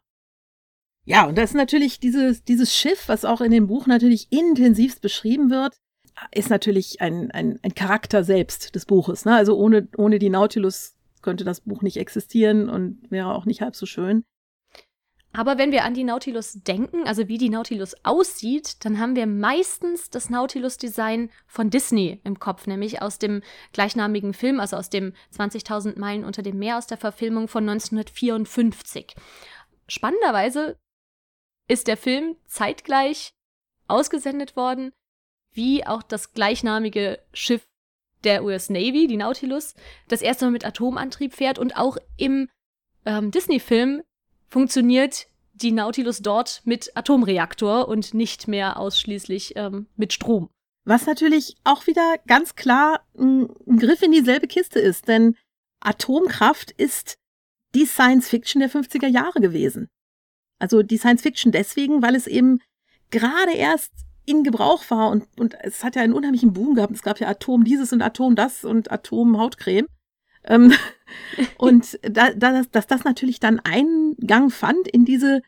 Ja, 1.05 1.27
und 1.27 1.37
das 1.37 1.51
ist 1.51 1.55
natürlich 1.55 1.99
dieses, 1.99 2.43
dieses 2.43 2.73
Schiff, 2.75 3.07
was 3.07 3.25
auch 3.25 3.41
in 3.41 3.51
dem 3.51 3.67
Buch 3.67 3.87
natürlich 3.87 4.31
intensivst 4.31 5.01
beschrieben 5.01 5.49
wird, 5.49 5.75
ist 6.31 6.49
natürlich 6.49 7.01
ein, 7.01 7.31
ein, 7.31 7.59
ein 7.61 7.75
Charakter 7.75 8.23
selbst 8.23 8.75
des 8.75 8.85
Buches. 8.85 9.25
Ne? 9.25 9.35
Also 9.35 9.57
ohne, 9.57 9.87
ohne 9.97 10.19
die 10.19 10.29
Nautilus 10.29 10.95
könnte 11.21 11.43
das 11.43 11.61
Buch 11.61 11.81
nicht 11.81 11.97
existieren 11.97 12.69
und 12.69 12.99
wäre 13.09 13.33
auch 13.33 13.45
nicht 13.45 13.61
halb 13.61 13.75
so 13.75 13.85
schön. 13.85 14.23
Aber 15.35 15.57
wenn 15.57 15.71
wir 15.71 15.83
an 15.83 15.95
die 15.95 16.03
Nautilus 16.03 16.53
denken, 16.61 17.07
also 17.07 17.27
wie 17.27 17.39
die 17.39 17.49
Nautilus 17.49 17.95
aussieht, 18.03 18.85
dann 18.85 18.99
haben 18.99 19.15
wir 19.15 19.25
meistens 19.25 20.11
das 20.11 20.29
Nautilus-Design 20.29 21.31
von 21.47 21.71
Disney 21.71 22.21
im 22.23 22.39
Kopf, 22.39 22.67
nämlich 22.67 23.01
aus 23.01 23.17
dem 23.17 23.41
gleichnamigen 23.73 24.35
Film, 24.35 24.59
also 24.59 24.77
aus 24.77 24.91
dem 24.91 25.13
20.000 25.35 25.97
Meilen 25.97 26.23
unter 26.23 26.43
dem 26.43 26.59
Meer, 26.59 26.77
aus 26.77 26.85
der 26.85 26.99
Verfilmung 26.99 27.47
von 27.47 27.67
1954. 27.67 29.15
Spannenderweise 29.87 30.77
ist 31.67 31.87
der 31.87 31.97
Film 31.97 32.35
zeitgleich 32.45 33.33
ausgesendet 33.87 34.55
worden, 34.55 34.91
wie 35.51 35.85
auch 35.85 36.03
das 36.03 36.33
gleichnamige 36.33 37.19
Schiff 37.33 37.67
der 38.23 38.43
US 38.43 38.69
Navy, 38.69 39.07
die 39.07 39.17
Nautilus, 39.17 39.73
das 40.07 40.21
erste 40.21 40.45
Mal 40.45 40.51
mit 40.51 40.65
Atomantrieb 40.65 41.33
fährt 41.33 41.57
und 41.57 41.75
auch 41.75 41.97
im 42.17 42.49
ähm, 43.05 43.31
Disney-Film 43.31 44.03
funktioniert 44.53 45.25
die 45.53 45.71
Nautilus 45.71 46.19
dort 46.19 46.61
mit 46.63 46.95
Atomreaktor 46.95 47.87
und 47.87 48.13
nicht 48.13 48.47
mehr 48.47 48.77
ausschließlich 48.77 49.53
ähm, 49.55 49.87
mit 49.95 50.13
Strom. 50.13 50.49
Was 50.85 51.07
natürlich 51.07 51.55
auch 51.63 51.87
wieder 51.87 52.17
ganz 52.27 52.55
klar 52.55 53.01
ein, 53.17 53.49
ein 53.67 53.77
Griff 53.79 54.03
in 54.03 54.11
dieselbe 54.11 54.47
Kiste 54.47 54.79
ist, 54.79 55.07
denn 55.07 55.35
Atomkraft 55.79 56.69
ist 56.71 57.17
die 57.73 57.85
Science 57.85 58.29
Fiction 58.29 58.59
der 58.59 58.69
50er 58.69 59.07
Jahre 59.07 59.41
gewesen. 59.41 59.89
Also 60.59 60.83
die 60.83 60.97
Science 60.97 61.23
Fiction 61.23 61.51
deswegen, 61.51 62.03
weil 62.03 62.15
es 62.15 62.27
eben 62.27 62.59
gerade 63.09 63.53
erst 63.53 63.91
in 64.25 64.43
Gebrauch 64.43 64.83
war 64.89 65.09
und, 65.09 65.25
und 65.39 65.55
es 65.61 65.83
hat 65.83 65.95
ja 65.95 66.03
einen 66.03 66.13
unheimlichen 66.13 66.53
Boom 66.53 66.75
gehabt. 66.75 66.93
Es 66.93 67.01
gab 67.01 67.19
ja 67.19 67.27
Atom 67.27 67.63
dieses 67.63 67.91
und 67.91 68.03
Atom 68.03 68.35
das 68.35 68.63
und 68.63 68.91
Atom 68.91 69.39
Hautcreme. 69.39 69.87
Ähm, 70.43 70.73
und 71.57 71.99
da, 72.03 72.31
da, 72.33 72.51
dass, 72.51 72.69
dass 72.69 72.87
das 72.87 73.03
natürlich 73.03 73.39
dann 73.39 73.59
Eingang 74.21 74.49
fand 74.49 74.87
in 74.87 75.05
diese 75.05 75.41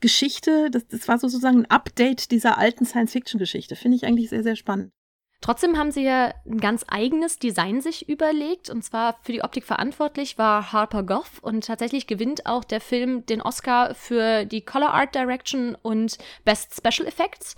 Geschichte, 0.00 0.70
das, 0.70 0.86
das 0.88 1.08
war 1.08 1.18
sozusagen 1.18 1.60
ein 1.60 1.70
Update 1.70 2.30
dieser 2.30 2.58
alten 2.58 2.84
Science-Fiction-Geschichte. 2.84 3.76
Finde 3.76 3.96
ich 3.96 4.04
eigentlich 4.04 4.30
sehr, 4.30 4.42
sehr 4.42 4.56
spannend. 4.56 4.92
Trotzdem 5.40 5.76
haben 5.76 5.90
sie 5.90 6.04
ja 6.04 6.32
ein 6.46 6.58
ganz 6.58 6.84
eigenes 6.86 7.38
Design 7.38 7.80
sich 7.80 8.08
überlegt. 8.08 8.70
Und 8.70 8.82
zwar 8.82 9.18
für 9.22 9.32
die 9.32 9.42
Optik 9.42 9.64
verantwortlich 9.64 10.38
war 10.38 10.72
Harper 10.72 11.02
Goff. 11.02 11.40
Und 11.40 11.66
tatsächlich 11.66 12.06
gewinnt 12.06 12.46
auch 12.46 12.62
der 12.62 12.80
Film 12.80 13.26
den 13.26 13.42
Oscar 13.42 13.94
für 13.94 14.44
die 14.44 14.64
Color 14.64 14.94
Art 14.94 15.14
Direction 15.14 15.76
und 15.82 16.18
Best 16.44 16.74
Special 16.76 17.08
Effects. 17.08 17.56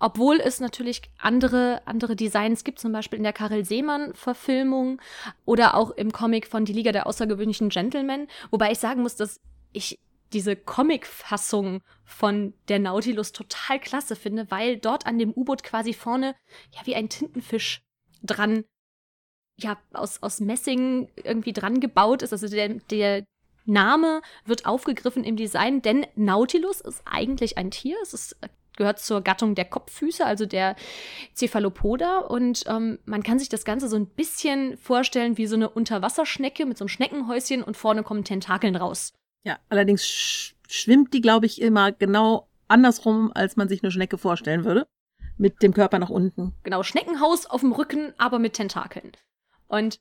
Obwohl 0.00 0.40
es 0.40 0.58
natürlich 0.58 1.02
andere, 1.18 1.82
andere 1.86 2.16
Designs 2.16 2.64
gibt, 2.64 2.80
zum 2.80 2.92
Beispiel 2.92 3.16
in 3.16 3.22
der 3.22 3.32
Karel 3.32 3.64
Seemann-Verfilmung 3.64 5.00
oder 5.44 5.76
auch 5.76 5.92
im 5.92 6.12
Comic 6.12 6.48
von 6.48 6.64
Die 6.64 6.72
Liga 6.72 6.90
der 6.90 7.06
außergewöhnlichen 7.06 7.68
Gentlemen. 7.68 8.26
Wobei 8.50 8.72
ich 8.72 8.80
sagen 8.80 9.02
muss, 9.02 9.14
dass 9.14 9.40
ich 9.74 9.98
diese 10.32 10.56
Comic-Fassung 10.56 11.82
von 12.04 12.54
der 12.68 12.80
Nautilus 12.80 13.32
total 13.32 13.78
klasse 13.78 14.16
finde, 14.16 14.50
weil 14.50 14.78
dort 14.78 15.06
an 15.06 15.18
dem 15.18 15.32
U-Boot 15.32 15.62
quasi 15.62 15.94
vorne 15.94 16.34
ja 16.72 16.80
wie 16.84 16.96
ein 16.96 17.08
Tintenfisch 17.08 17.82
dran, 18.22 18.64
ja, 19.56 19.78
aus, 19.92 20.22
aus 20.22 20.40
Messing 20.40 21.08
irgendwie 21.22 21.52
dran 21.52 21.78
gebaut 21.78 22.22
ist. 22.22 22.32
Also 22.32 22.48
der, 22.48 22.68
der 22.90 23.24
Name 23.64 24.22
wird 24.44 24.66
aufgegriffen 24.66 25.24
im 25.24 25.36
Design, 25.36 25.82
denn 25.82 26.06
Nautilus 26.16 26.80
ist 26.80 27.02
eigentlich 27.04 27.56
ein 27.56 27.70
Tier. 27.70 27.96
Es 28.02 28.12
ist 28.12 28.36
gehört 28.76 28.98
zur 28.98 29.20
Gattung 29.20 29.54
der 29.54 29.66
Kopffüße, 29.66 30.26
also 30.26 30.46
der 30.46 30.74
Cephalopoda. 31.34 32.18
Und 32.18 32.64
ähm, 32.66 32.98
man 33.04 33.22
kann 33.22 33.38
sich 33.38 33.48
das 33.48 33.64
Ganze 33.64 33.88
so 33.88 33.96
ein 33.96 34.06
bisschen 34.06 34.76
vorstellen 34.78 35.38
wie 35.38 35.46
so 35.46 35.56
eine 35.56 35.68
Unterwasserschnecke 35.68 36.66
mit 36.66 36.78
so 36.78 36.84
einem 36.84 36.88
Schneckenhäuschen 36.88 37.62
und 37.62 37.76
vorne 37.76 38.02
kommen 38.02 38.24
Tentakeln 38.24 38.74
raus. 38.74 39.12
Ja, 39.44 39.58
allerdings 39.68 40.06
sch 40.06 40.54
schwimmt 40.68 41.12
die, 41.14 41.20
glaube 41.20 41.46
ich, 41.46 41.60
immer 41.60 41.92
genau 41.92 42.48
andersrum, 42.68 43.30
als 43.34 43.56
man 43.56 43.68
sich 43.68 43.82
eine 43.82 43.92
Schnecke 43.92 44.18
vorstellen 44.18 44.64
würde. 44.64 44.86
Mit 45.36 45.62
dem 45.62 45.74
Körper 45.74 45.98
nach 45.98 46.10
unten. 46.10 46.54
Genau, 46.62 46.82
Schneckenhaus 46.82 47.46
auf 47.46 47.60
dem 47.60 47.72
Rücken, 47.72 48.14
aber 48.18 48.38
mit 48.38 48.54
Tentakeln. 48.54 49.12
Und 49.68 49.98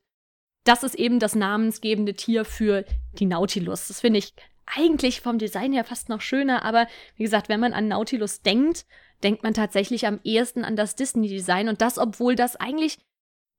das 0.63 0.83
ist 0.83 0.95
eben 0.95 1.19
das 1.19 1.35
namensgebende 1.35 2.13
Tier 2.13 2.45
für 2.45 2.85
die 3.13 3.25
Nautilus. 3.25 3.87
Das 3.87 3.99
finde 3.99 4.19
ich 4.19 4.33
eigentlich 4.65 5.21
vom 5.21 5.39
Design 5.39 5.73
her 5.73 5.83
fast 5.83 6.07
noch 6.09 6.21
schöner, 6.21 6.63
aber 6.63 6.87
wie 7.15 7.23
gesagt, 7.23 7.49
wenn 7.49 7.59
man 7.59 7.73
an 7.73 7.87
Nautilus 7.87 8.41
denkt, 8.41 8.85
denkt 9.23 9.43
man 9.43 9.53
tatsächlich 9.53 10.07
am 10.07 10.19
ehesten 10.23 10.63
an 10.63 10.75
das 10.75 10.95
Disney-Design 10.95 11.67
und 11.67 11.81
das, 11.81 11.97
obwohl 11.97 12.35
das 12.35 12.55
eigentlich 12.55 12.99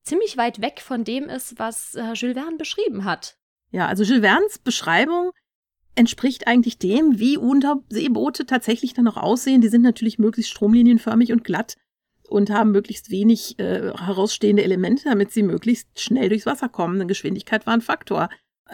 ziemlich 0.05 0.37
weit 0.37 0.61
weg 0.61 0.81
von 0.81 1.05
dem 1.05 1.29
ist, 1.29 1.59
was 1.59 1.95
äh, 1.95 2.13
Jules 2.15 2.37
Verne 2.37 2.57
beschrieben 2.57 3.05
hat. 3.05 3.37
Ja, 3.71 3.87
also 3.87 4.05
Jules 4.05 4.23
Vernes 4.23 4.59
Beschreibung 4.59 5.33
entspricht 5.95 6.47
eigentlich 6.47 6.79
dem, 6.79 7.19
wie 7.19 7.37
Unterseeboote 7.37 8.47
tatsächlich 8.47 8.95
dann 8.95 9.05
noch 9.05 9.17
aussehen. 9.17 9.61
Die 9.61 9.69
sind 9.69 9.83
natürlich 9.83 10.19
möglichst 10.19 10.53
stromlinienförmig 10.53 11.33
und 11.33 11.45
glatt 11.45 11.77
und 12.29 12.51
haben 12.51 12.73
möglichst 12.73 13.11
wenig 13.11 13.59
äh, 13.59 13.93
herausstehende 13.97 14.65
Elemente, 14.65 15.05
damit 15.05 15.31
sie 15.31 15.43
möglichst 15.43 16.01
schnell 16.01 16.29
durchs 16.29 16.47
Wasser 16.47 16.69
kommen. 16.69 16.97
Eine 16.97 17.07
Geschwindigkeit 17.07 17.67
war 17.67 17.75
ein 17.75 17.81
Faktor. 17.81 18.29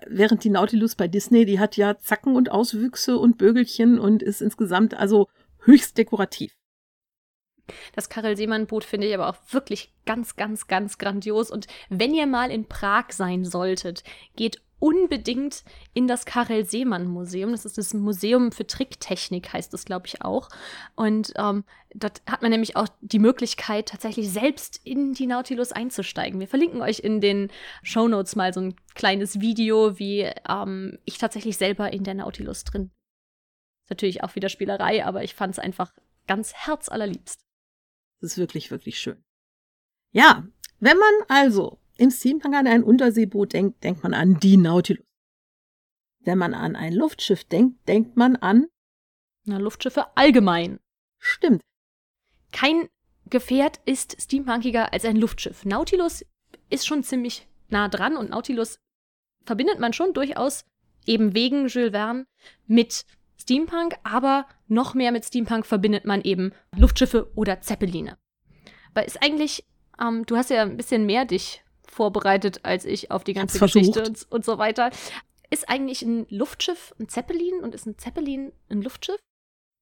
Während 0.07 0.45
die 0.45 0.51
Nautilus 0.51 0.95
bei 0.95 1.09
Disney, 1.09 1.45
die 1.45 1.59
hat 1.59 1.77
ja 1.77 1.99
Zacken 1.99 2.37
und 2.37 2.51
Auswüchse 2.51 3.19
und 3.19 3.39
Bögelchen 3.39 3.99
und 3.99 4.23
ist 4.23 4.41
insgesamt 4.41 4.95
also 4.95 5.29
höchst 5.65 5.99
dekorativ. 5.99 6.57
Das 7.95 8.09
Karel 8.09 8.37
Seemann-Boot 8.37 8.85
finde 8.85 9.09
ich 9.09 9.15
aber 9.15 9.29
auch 9.29 9.37
wirklich 9.51 9.93
ganz, 10.07 10.37
ganz, 10.37 10.69
ganz 10.69 10.99
grandios. 10.99 11.51
Und 11.51 11.67
wenn 11.89 12.15
ihr 12.15 12.27
mal 12.27 12.51
in 12.51 12.67
Prag 12.67 13.07
sein 13.11 13.45
solltet, 13.45 14.03
geht 14.37 14.61
unbedingt 14.81 15.63
in 15.95 16.09
das 16.09 16.25
Karel 16.25 16.65
Seemann 16.65 17.07
Museum. 17.07 17.53
Das 17.53 17.65
ist 17.65 17.79
das 17.79 17.95
Museum 17.95 18.51
für 18.51 18.67
Tricktechnik, 18.67 19.53
heißt 19.53 19.73
das, 19.73 19.85
glaube 19.85 20.09
ich, 20.09 20.23
auch. 20.23 20.49
Und 20.97 21.33
ähm, 21.37 21.65
dort 21.95 22.23
hat 22.27 22.43
man 22.43 22.51
nämlich 22.51 22.77
auch 22.77 22.89
die 23.01 23.19
Möglichkeit, 23.19 23.91
tatsächlich 23.91 24.31
selbst 24.31 24.81
in 24.83 25.13
die 25.13 25.27
Nautilus 25.27 25.71
einzusteigen. 25.71 26.41
Wir 26.41 26.49
verlinken 26.49 26.81
euch 26.83 27.01
in 27.01 27.21
den 27.21 27.53
Show 27.83 28.09
Notes 28.09 28.35
mal 28.35 28.53
so 28.53 28.61
ein 28.61 28.75
kleines 28.95 29.41
Video, 29.41 29.99
wie 29.99 30.31
ähm, 30.49 30.99
ich 31.05 31.19
tatsächlich 31.19 31.57
selber 31.57 31.93
in 31.93 32.03
der 32.03 32.15
Nautilus 32.15 32.65
drin. 32.65 32.91
Ist 33.85 33.91
natürlich 33.91 34.25
auch 34.25 34.35
wieder 34.35 34.49
Spielerei, 34.49 35.05
aber 35.05 35.23
ich 35.23 35.35
fand 35.35 35.53
es 35.53 35.59
einfach 35.59 35.93
ganz 36.27 36.55
herzallerliebst. 36.55 37.45
Das 38.21 38.33
ist 38.33 38.39
wirklich, 38.39 38.71
wirklich 38.71 38.99
schön. 38.99 39.23
Ja, 40.13 40.47
wenn 40.79 40.97
man 40.97 41.13
also 41.29 41.79
im 42.01 42.11
Steampunk 42.11 42.55
an 42.55 42.67
ein 42.67 42.83
Unterseeboot 42.83 43.53
denkt, 43.53 43.85
denkt 43.85 44.03
man 44.03 44.15
an 44.15 44.41
die 44.41 44.57
Nautilus. 44.57 45.05
Wenn 46.21 46.39
man 46.39 46.55
an 46.55 46.75
ein 46.75 46.95
Luftschiff 46.95 47.45
denkt, 47.45 47.87
denkt 47.89 48.17
man 48.17 48.37
an 48.37 48.69
Na, 49.45 49.59
Luftschiffe 49.59 50.17
allgemein. 50.17 50.81
Stimmt. 51.19 51.63
Kein 52.53 52.89
Gefährt 53.29 53.81
ist 53.85 54.21
steampunkiger 54.21 54.93
als 54.93 55.05
ein 55.05 55.17
Luftschiff. 55.17 55.65
Nautilus 55.65 56.25
ist 56.71 56.87
schon 56.87 57.05
ziemlich 57.05 57.47
nah 57.69 57.89
dran 57.89 58.17
und 58.17 58.31
Nautilus 58.31 58.81
verbindet 59.45 59.79
man 59.79 59.93
schon 59.93 60.15
durchaus 60.15 60.65
eben 61.07 61.35
wegen 61.35 61.69
Jules 61.69 61.93
Verne 61.93 62.27
mit 62.67 63.05
Steampunk, 63.39 63.95
aber 64.03 64.47
noch 64.69 64.95
mehr 64.95 65.13
mit 65.13 65.25
Steampunk 65.25 65.67
verbindet 65.67 66.07
man 66.07 66.23
eben 66.23 66.53
Luftschiffe 66.77 67.31
oder 67.37 67.61
Zeppeline. 67.61 68.17
Weil 68.95 69.05
ist 69.05 69.23
eigentlich, 69.23 69.65
ähm, 70.01 70.25
du 70.27 70.37
hast 70.37 70.51
ja 70.51 70.63
ein 70.63 70.77
bisschen 70.77 71.07
mehr 71.07 71.25
dich 71.25 71.63
vorbereitet 71.91 72.61
als 72.63 72.85
ich 72.85 73.11
auf 73.11 73.25
die 73.25 73.35
ganze 73.35 73.59
Geschichte 73.59 74.03
und, 74.03 74.27
und, 74.31 74.45
so 74.45 74.59
weiter. 74.59 74.91
Ist 75.51 75.69
eigentlich 75.69 76.03
ein 76.03 76.27
Luftschiff 76.31 76.95
ein 76.99 77.09
Zeppelin 77.09 77.61
und 77.63 77.75
ist 77.75 77.87
ein 77.87 77.99
Zeppelin 77.99 78.53
ein 78.71 78.83
Luftschiff? 78.83 79.19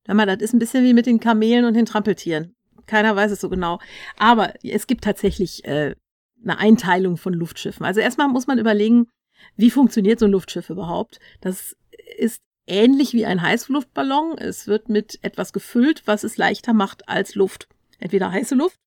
Hör 0.06 0.14
mal, 0.14 0.26
das 0.26 0.38
ist 0.38 0.54
ein 0.54 0.58
bisschen 0.58 0.84
wie 0.84 0.94
mit 0.94 1.06
den 1.06 1.20
Kamelen 1.20 1.66
und 1.66 1.74
den 1.74 1.84
Trampeltieren. 1.84 2.54
Keiner 2.86 3.14
weiß 3.14 3.30
es 3.30 3.40
so 3.40 3.50
genau. 3.50 3.78
Aber 4.16 4.54
es 4.64 4.86
gibt 4.86 5.04
tatsächlich 5.04 5.64
äh, 5.66 5.94
eine 6.42 6.58
Einteilung 6.58 7.18
von 7.18 7.34
Luftschiffen. 7.34 7.84
Also 7.84 8.00
erstmal 8.00 8.28
muss 8.28 8.46
man 8.46 8.58
überlegen, 8.58 9.08
wie 9.56 9.70
funktioniert 9.70 10.18
so 10.18 10.24
ein 10.24 10.32
Luftschiff 10.32 10.70
überhaupt? 10.70 11.20
Das 11.42 11.76
ist 12.16 12.40
ähnlich 12.66 13.12
wie 13.12 13.26
ein 13.26 13.42
Heißluftballon. 13.42 14.38
Es 14.38 14.66
wird 14.66 14.88
mit 14.88 15.18
etwas 15.22 15.52
gefüllt, 15.52 16.02
was 16.06 16.24
es 16.24 16.38
leichter 16.38 16.72
macht 16.72 17.08
als 17.08 17.34
Luft. 17.34 17.68
Entweder 17.98 18.32
heiße 18.32 18.54
Luft 18.54 18.78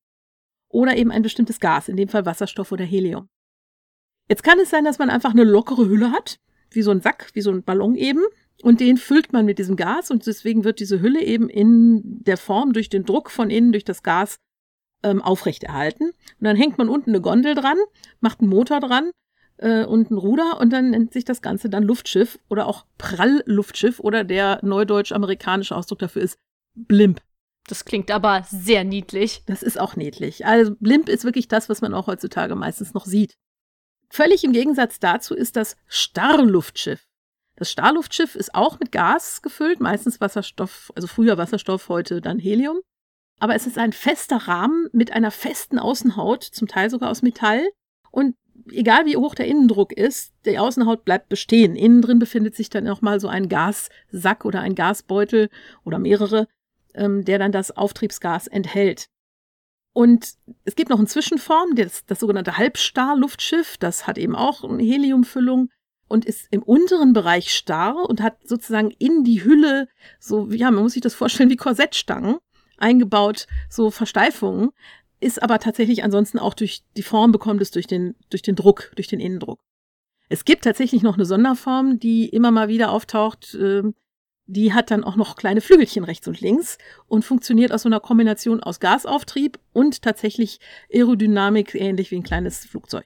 oder 0.72 0.96
eben 0.96 1.12
ein 1.12 1.22
bestimmtes 1.22 1.60
Gas, 1.60 1.88
in 1.88 1.96
dem 1.96 2.08
Fall 2.08 2.26
Wasserstoff 2.26 2.72
oder 2.72 2.84
Helium. 2.84 3.28
Jetzt 4.28 4.42
kann 4.42 4.58
es 4.58 4.70
sein, 4.70 4.84
dass 4.84 4.98
man 4.98 5.10
einfach 5.10 5.30
eine 5.30 5.44
lockere 5.44 5.88
Hülle 5.88 6.10
hat, 6.10 6.40
wie 6.70 6.82
so 6.82 6.90
ein 6.90 7.00
Sack, 7.00 7.30
wie 7.34 7.42
so 7.42 7.50
ein 7.50 7.62
Ballon 7.62 7.94
eben, 7.94 8.22
und 8.62 8.80
den 8.80 8.96
füllt 8.96 9.32
man 9.32 9.44
mit 9.44 9.58
diesem 9.58 9.76
Gas 9.76 10.10
und 10.10 10.26
deswegen 10.26 10.64
wird 10.64 10.80
diese 10.80 11.00
Hülle 11.00 11.22
eben 11.22 11.48
in 11.48 12.22
der 12.22 12.36
Form 12.36 12.72
durch 12.72 12.88
den 12.88 13.04
Druck 13.04 13.30
von 13.30 13.50
innen, 13.50 13.72
durch 13.72 13.84
das 13.84 14.02
Gas 14.02 14.38
ähm, 15.02 15.20
aufrechterhalten. 15.20 16.04
Und 16.04 16.14
dann 16.44 16.56
hängt 16.56 16.78
man 16.78 16.88
unten 16.88 17.10
eine 17.10 17.20
Gondel 17.20 17.54
dran, 17.54 17.76
macht 18.20 18.40
einen 18.40 18.50
Motor 18.50 18.78
dran 18.78 19.10
äh, 19.56 19.84
und 19.84 20.10
ein 20.10 20.16
Ruder 20.16 20.60
und 20.60 20.72
dann 20.72 20.90
nennt 20.90 21.12
sich 21.12 21.24
das 21.24 21.42
Ganze 21.42 21.68
dann 21.68 21.82
Luftschiff 21.82 22.38
oder 22.48 22.66
auch 22.66 22.86
Prallluftschiff 22.98 23.98
oder 23.98 24.22
der 24.22 24.60
neudeutsch-amerikanische 24.62 25.74
Ausdruck 25.74 25.98
dafür 25.98 26.22
ist 26.22 26.38
Blimp. 26.74 27.20
Das 27.68 27.84
klingt 27.84 28.10
aber 28.10 28.44
sehr 28.48 28.84
niedlich. 28.84 29.42
Das 29.46 29.62
ist 29.62 29.78
auch 29.78 29.96
niedlich. 29.96 30.46
Also 30.46 30.74
Blimp 30.80 31.08
ist 31.08 31.24
wirklich 31.24 31.48
das, 31.48 31.68
was 31.68 31.80
man 31.80 31.94
auch 31.94 32.06
heutzutage 32.06 32.54
meistens 32.56 32.94
noch 32.94 33.06
sieht. 33.06 33.36
Völlig 34.10 34.44
im 34.44 34.52
Gegensatz 34.52 34.98
dazu 34.98 35.34
ist 35.34 35.56
das 35.56 35.76
Starrluftschiff. 35.86 37.06
Das 37.56 37.70
Starrluftschiff 37.70 38.34
ist 38.34 38.54
auch 38.54 38.80
mit 38.80 38.92
Gas 38.92 39.40
gefüllt, 39.42 39.80
meistens 39.80 40.20
Wasserstoff, 40.20 40.92
also 40.96 41.06
früher 41.06 41.38
Wasserstoff, 41.38 41.88
heute 41.88 42.20
dann 42.20 42.38
Helium. 42.38 42.80
Aber 43.38 43.54
es 43.54 43.66
ist 43.66 43.78
ein 43.78 43.92
fester 43.92 44.36
Rahmen 44.36 44.88
mit 44.92 45.12
einer 45.12 45.30
festen 45.30 45.78
Außenhaut, 45.78 46.44
zum 46.44 46.68
Teil 46.68 46.90
sogar 46.90 47.10
aus 47.10 47.22
Metall. 47.22 47.62
Und 48.10 48.36
egal 48.70 49.06
wie 49.06 49.16
hoch 49.16 49.34
der 49.34 49.46
Innendruck 49.46 49.92
ist, 49.92 50.32
die 50.44 50.58
Außenhaut 50.58 51.04
bleibt 51.04 51.28
bestehen. 51.28 51.76
Innen 51.76 52.02
drin 52.02 52.18
befindet 52.18 52.54
sich 52.54 52.70
dann 52.70 52.84
nochmal 52.84 53.20
so 53.20 53.28
ein 53.28 53.48
Gassack 53.48 54.44
oder 54.44 54.60
ein 54.60 54.74
Gasbeutel 54.74 55.48
oder 55.84 55.98
mehrere, 55.98 56.46
ähm, 56.94 57.24
der 57.24 57.38
dann 57.38 57.52
das 57.52 57.70
Auftriebsgas 57.76 58.46
enthält. 58.46 59.08
Und 59.92 60.34
es 60.64 60.74
gibt 60.74 60.90
noch 60.90 60.98
eine 60.98 61.06
Zwischenform, 61.06 61.74
das, 61.74 62.06
das 62.06 62.20
sogenannte 62.20 62.56
Halbstar-Luftschiff. 62.56 63.76
Das 63.78 64.06
hat 64.06 64.16
eben 64.18 64.34
auch 64.34 64.64
eine 64.64 64.82
Heliumfüllung 64.82 65.68
und 66.08 66.24
ist 66.24 66.46
im 66.50 66.62
unteren 66.62 67.12
Bereich 67.12 67.54
starr 67.54 68.08
und 68.08 68.22
hat 68.22 68.36
sozusagen 68.46 68.90
in 68.98 69.24
die 69.24 69.44
Hülle 69.44 69.88
so, 70.18 70.50
ja, 70.50 70.70
man 70.70 70.82
muss 70.82 70.94
sich 70.94 71.02
das 71.02 71.14
vorstellen 71.14 71.50
wie 71.50 71.56
Korsettstangen 71.56 72.36
eingebaut, 72.78 73.46
so 73.70 73.90
Versteifungen, 73.90 74.70
ist 75.20 75.42
aber 75.42 75.58
tatsächlich 75.58 76.02
ansonsten 76.02 76.38
auch 76.38 76.54
durch 76.54 76.82
die 76.96 77.02
Form 77.02 77.30
bekommt 77.30 77.62
es 77.62 77.70
durch 77.70 77.86
den, 77.86 78.16
durch 78.28 78.42
den 78.42 78.56
Druck, 78.56 78.92
durch 78.96 79.08
den 79.08 79.20
Innendruck. 79.20 79.60
Es 80.28 80.44
gibt 80.44 80.64
tatsächlich 80.64 81.02
noch 81.02 81.14
eine 81.14 81.26
Sonderform, 81.26 81.98
die 81.98 82.28
immer 82.28 82.50
mal 82.50 82.68
wieder 82.68 82.90
auftaucht, 82.90 83.54
äh, 83.54 83.82
die 84.46 84.72
hat 84.72 84.90
dann 84.90 85.04
auch 85.04 85.16
noch 85.16 85.36
kleine 85.36 85.60
Flügelchen 85.60 86.04
rechts 86.04 86.26
und 86.26 86.40
links 86.40 86.78
und 87.06 87.24
funktioniert 87.24 87.72
aus 87.72 87.82
so 87.82 87.88
einer 87.88 88.00
Kombination 88.00 88.62
aus 88.62 88.80
Gasauftrieb 88.80 89.58
und 89.72 90.02
tatsächlich 90.02 90.60
Aerodynamik, 90.92 91.74
ähnlich 91.74 92.10
wie 92.10 92.16
ein 92.16 92.24
kleines 92.24 92.66
Flugzeug. 92.66 93.04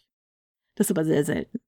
Das 0.77 0.87
ist 0.87 0.91
aber 0.91 1.05
sehr 1.05 1.25
selten. 1.25 1.61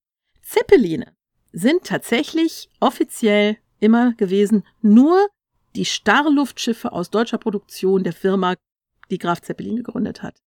Zeppeline 0.42 1.12
sind 1.52 1.84
tatsächlich 1.84 2.70
offiziell 2.80 3.58
immer 3.80 4.14
gewesen 4.14 4.64
nur 4.80 5.28
die 5.76 5.84
Starrluftschiffe 5.84 6.92
aus 6.92 7.10
deutscher 7.10 7.38
Produktion 7.38 8.02
der 8.02 8.12
Firma, 8.12 8.54
die 9.10 9.18
Graf 9.18 9.40
Zeppelin 9.40 9.76
gegründet 9.76 10.22
hat. 10.22 10.42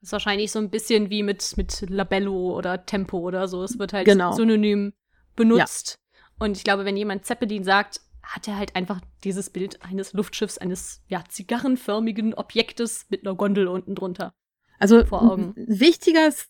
Das 0.00 0.08
ist 0.08 0.12
wahrscheinlich 0.12 0.52
so 0.52 0.60
ein 0.60 0.70
bisschen 0.70 1.10
wie 1.10 1.22
mit, 1.22 1.56
mit 1.56 1.84
Labello 1.88 2.56
oder 2.56 2.86
Tempo 2.86 3.18
oder 3.18 3.48
so. 3.48 3.62
Es 3.64 3.78
wird 3.78 3.92
halt 3.92 4.06
genau. 4.06 4.32
synonym 4.32 4.92
benutzt. 5.34 5.98
Ja. 5.98 6.20
Und 6.38 6.56
ich 6.56 6.64
glaube, 6.64 6.84
wenn 6.84 6.96
jemand 6.96 7.26
Zeppelin 7.26 7.64
sagt, 7.64 8.00
hat 8.28 8.46
er 8.46 8.58
halt 8.58 8.76
einfach 8.76 9.00
dieses 9.24 9.48
Bild 9.48 9.82
eines 9.82 10.12
Luftschiffs, 10.12 10.58
eines 10.58 11.02
ja, 11.08 11.24
zigarrenförmigen 11.26 12.34
Objektes 12.34 13.06
mit 13.08 13.26
einer 13.26 13.34
Gondel 13.34 13.66
unten 13.66 13.94
drunter. 13.94 14.34
Also 14.78 15.04
vor 15.04 15.22
Augen. 15.22 15.54
wichtiges 15.56 16.48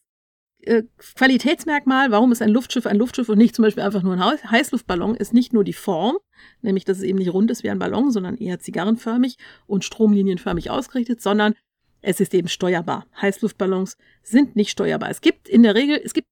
äh, 0.63 0.83
Qualitätsmerkmal, 0.99 2.11
warum 2.11 2.33
ist 2.33 2.43
ein 2.43 2.51
Luftschiff 2.51 2.85
ein 2.87 2.97
Luftschiff 2.97 3.29
und 3.29 3.39
nicht 3.39 3.55
zum 3.55 3.63
Beispiel 3.63 3.85
einfach 3.85 4.03
nur 4.03 4.15
ein 4.15 4.51
Heißluftballon, 4.51 5.15
ist 5.15 5.33
nicht 5.33 5.53
nur 5.53 5.63
die 5.63 5.73
Form, 5.73 6.19
nämlich 6.63 6.85
dass 6.85 6.99
es 6.99 7.05
eben 7.05 7.19
nicht 7.19 7.33
rund 7.33 7.49
ist 7.51 7.63
wie 7.63 7.71
ein 7.71 7.79
Ballon, 7.79 8.11
sondern 8.11 8.37
eher 8.37 8.59
zigarrenförmig 8.59 9.37
und 9.69 9.85
stromlinienförmig 9.85 10.71
ausgerichtet, 10.71 11.23
sondern 11.23 11.55
es 12.01 12.19
ist 12.19 12.35
eben 12.35 12.49
steuerbar. 12.49 13.07
Heißluftballons 13.21 13.97
sind 14.23 14.57
nicht 14.57 14.71
steuerbar. 14.71 15.11
Es 15.11 15.21
gibt 15.21 15.49
in 15.49 15.63
der 15.63 15.77
Regel, 15.77 16.01
es 16.05 16.13
gibt 16.13 16.27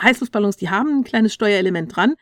Heißluftballons, 0.00 0.56
die 0.56 0.70
haben 0.70 1.00
ein 1.00 1.04
kleines 1.04 1.34
Steuerelement 1.34 1.94
dran. 1.94 2.14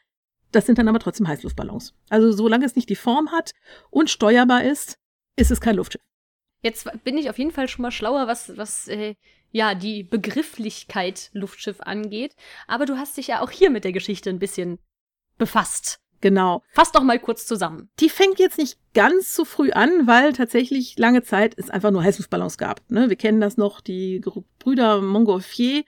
Das 0.53 0.67
sind 0.67 0.79
dann 0.79 0.89
aber 0.89 0.99
trotzdem 0.99 1.27
Heißluftballons. 1.27 1.95
Also 2.11 2.31
solange 2.31 2.67
es 2.67 2.77
nicht 2.77 2.89
die 2.89 2.97
Form 2.97 3.33
hat 3.33 3.53
und 3.91 4.11
steuerbar 4.11 4.65
ist, 4.65 4.99
ist 5.37 5.51
es 5.51 5.61
kein 5.61 5.77
Luftschiff. 5.77 6.03
Jetzt 6.63 6.89
bin 7.03 7.19
ich 7.19 7.29
auf 7.29 7.39
jeden 7.39 7.51
Fall 7.51 7.69
schon 7.69 7.83
mal 7.83 7.91
schlauer, 7.91 8.29
was, 8.29 8.57
was 8.57 8.87
äh, 8.87 9.17
ja 9.51 9.75
die 9.75 10.05
Begrifflichkeit 10.05 11.31
Luftschiff 11.33 11.81
angeht. 11.81 12.37
Aber 12.69 12.87
du 12.87 12.97
hast 12.97 13.17
dich 13.17 13.29
ja 13.29 13.41
auch 13.41 13.51
hier 13.51 13.71
mit 13.71 13.85
der 13.85 13.93
Geschichte 13.93 14.31
ein 14.31 14.39
bisschen 14.39 14.79
befasst. 15.39 15.99
Genau. 16.21 16.63
Fass 16.73 16.93
doch 16.93 17.03
mal 17.03 17.19
kurz 17.19 17.47
zusammen. 17.47 17.91
Die 17.99 18.09
fängt 18.09 18.39
jetzt 18.39 18.57
nicht 18.57 18.79
ganz 18.95 19.35
so 19.35 19.45
früh 19.45 19.73
an, 19.73 20.07
weil 20.07 20.33
tatsächlich 20.33 20.97
lange 20.97 21.25
Zeit 21.25 21.59
es 21.59 21.69
einfach 21.69 21.91
nur 21.91 22.05
Heißluftballons 22.05 22.59
gab. 22.59 22.89
Ne? 22.89 23.09
Wir 23.09 23.17
kennen 23.17 23.41
das 23.41 23.57
noch, 23.57 23.81
die 23.81 24.23
Brüder 24.61 25.03
Montgolfier 25.03 25.83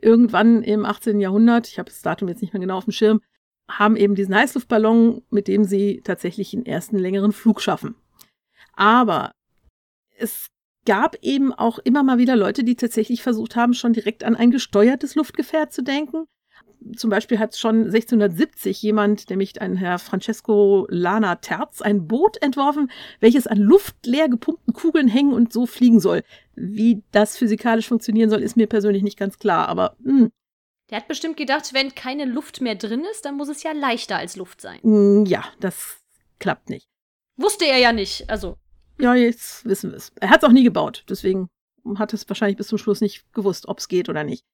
irgendwann 0.00 0.62
im 0.62 0.86
18. 0.86 1.20
Jahrhundert, 1.20 1.68
ich 1.68 1.78
habe 1.78 1.90
das 1.90 2.00
Datum 2.00 2.28
jetzt 2.28 2.40
nicht 2.40 2.54
mehr 2.54 2.60
genau 2.60 2.78
auf 2.78 2.84
dem 2.84 2.92
Schirm, 2.92 3.20
haben 3.70 3.96
eben 3.96 4.14
diesen 4.14 4.34
Heißluftballon, 4.34 5.22
mit 5.30 5.48
dem 5.48 5.64
sie 5.64 6.02
tatsächlich 6.04 6.50
den 6.50 6.66
ersten 6.66 6.98
längeren 6.98 7.32
Flug 7.32 7.60
schaffen. 7.60 7.94
Aber 8.74 9.32
es 10.16 10.48
gab 10.84 11.16
eben 11.22 11.52
auch 11.52 11.78
immer 11.78 12.02
mal 12.02 12.18
wieder 12.18 12.36
Leute, 12.36 12.64
die 12.64 12.76
tatsächlich 12.76 13.22
versucht 13.22 13.56
haben, 13.56 13.74
schon 13.74 13.92
direkt 13.92 14.24
an 14.24 14.36
ein 14.36 14.50
gesteuertes 14.50 15.14
Luftgefährt 15.14 15.72
zu 15.72 15.82
denken. 15.82 16.26
Zum 16.96 17.08
Beispiel 17.08 17.38
hat 17.38 17.56
schon 17.56 17.84
1670 17.84 18.82
jemand, 18.82 19.30
nämlich 19.30 19.60
ein 19.62 19.76
Herr 19.76 19.98
Francesco 19.98 20.86
Lana 20.90 21.36
Terz, 21.36 21.80
ein 21.80 22.06
Boot 22.06 22.40
entworfen, 22.42 22.90
welches 23.20 23.46
an 23.46 23.58
luftleer 23.58 24.28
gepumpten 24.28 24.74
Kugeln 24.74 25.08
hängen 25.08 25.32
und 25.32 25.52
so 25.52 25.64
fliegen 25.64 26.00
soll. 26.00 26.22
Wie 26.54 27.02
das 27.10 27.38
physikalisch 27.38 27.88
funktionieren 27.88 28.28
soll, 28.28 28.42
ist 28.42 28.56
mir 28.56 28.66
persönlich 28.66 29.02
nicht 29.02 29.18
ganz 29.18 29.38
klar, 29.38 29.68
aber 29.68 29.96
mh, 30.00 30.18
hm, 30.18 30.30
der 30.90 30.98
hat 30.98 31.08
bestimmt 31.08 31.36
gedacht, 31.36 31.72
wenn 31.72 31.94
keine 31.94 32.24
Luft 32.24 32.60
mehr 32.60 32.74
drin 32.74 33.04
ist, 33.10 33.24
dann 33.24 33.36
muss 33.36 33.48
es 33.48 33.62
ja 33.62 33.72
leichter 33.72 34.16
als 34.16 34.36
Luft 34.36 34.60
sein. 34.60 34.78
Mm, 34.82 35.24
ja, 35.24 35.44
das 35.60 35.98
klappt 36.38 36.68
nicht. 36.70 36.86
Wusste 37.36 37.64
er 37.66 37.78
ja 37.78 37.92
nicht, 37.92 38.28
also. 38.30 38.56
Ja, 39.00 39.14
jetzt 39.14 39.64
wissen 39.64 39.90
wir 39.90 39.96
es. 39.96 40.12
Er 40.20 40.30
hat 40.30 40.42
es 40.42 40.48
auch 40.48 40.52
nie 40.52 40.62
gebaut, 40.62 41.04
deswegen 41.08 41.48
hat 41.96 42.12
es 42.12 42.28
wahrscheinlich 42.28 42.56
bis 42.56 42.68
zum 42.68 42.78
Schluss 42.78 43.00
nicht 43.00 43.32
gewusst, 43.32 43.66
ob 43.66 43.78
es 43.78 43.88
geht 43.88 44.08
oder 44.08 44.24
nicht. 44.24 44.44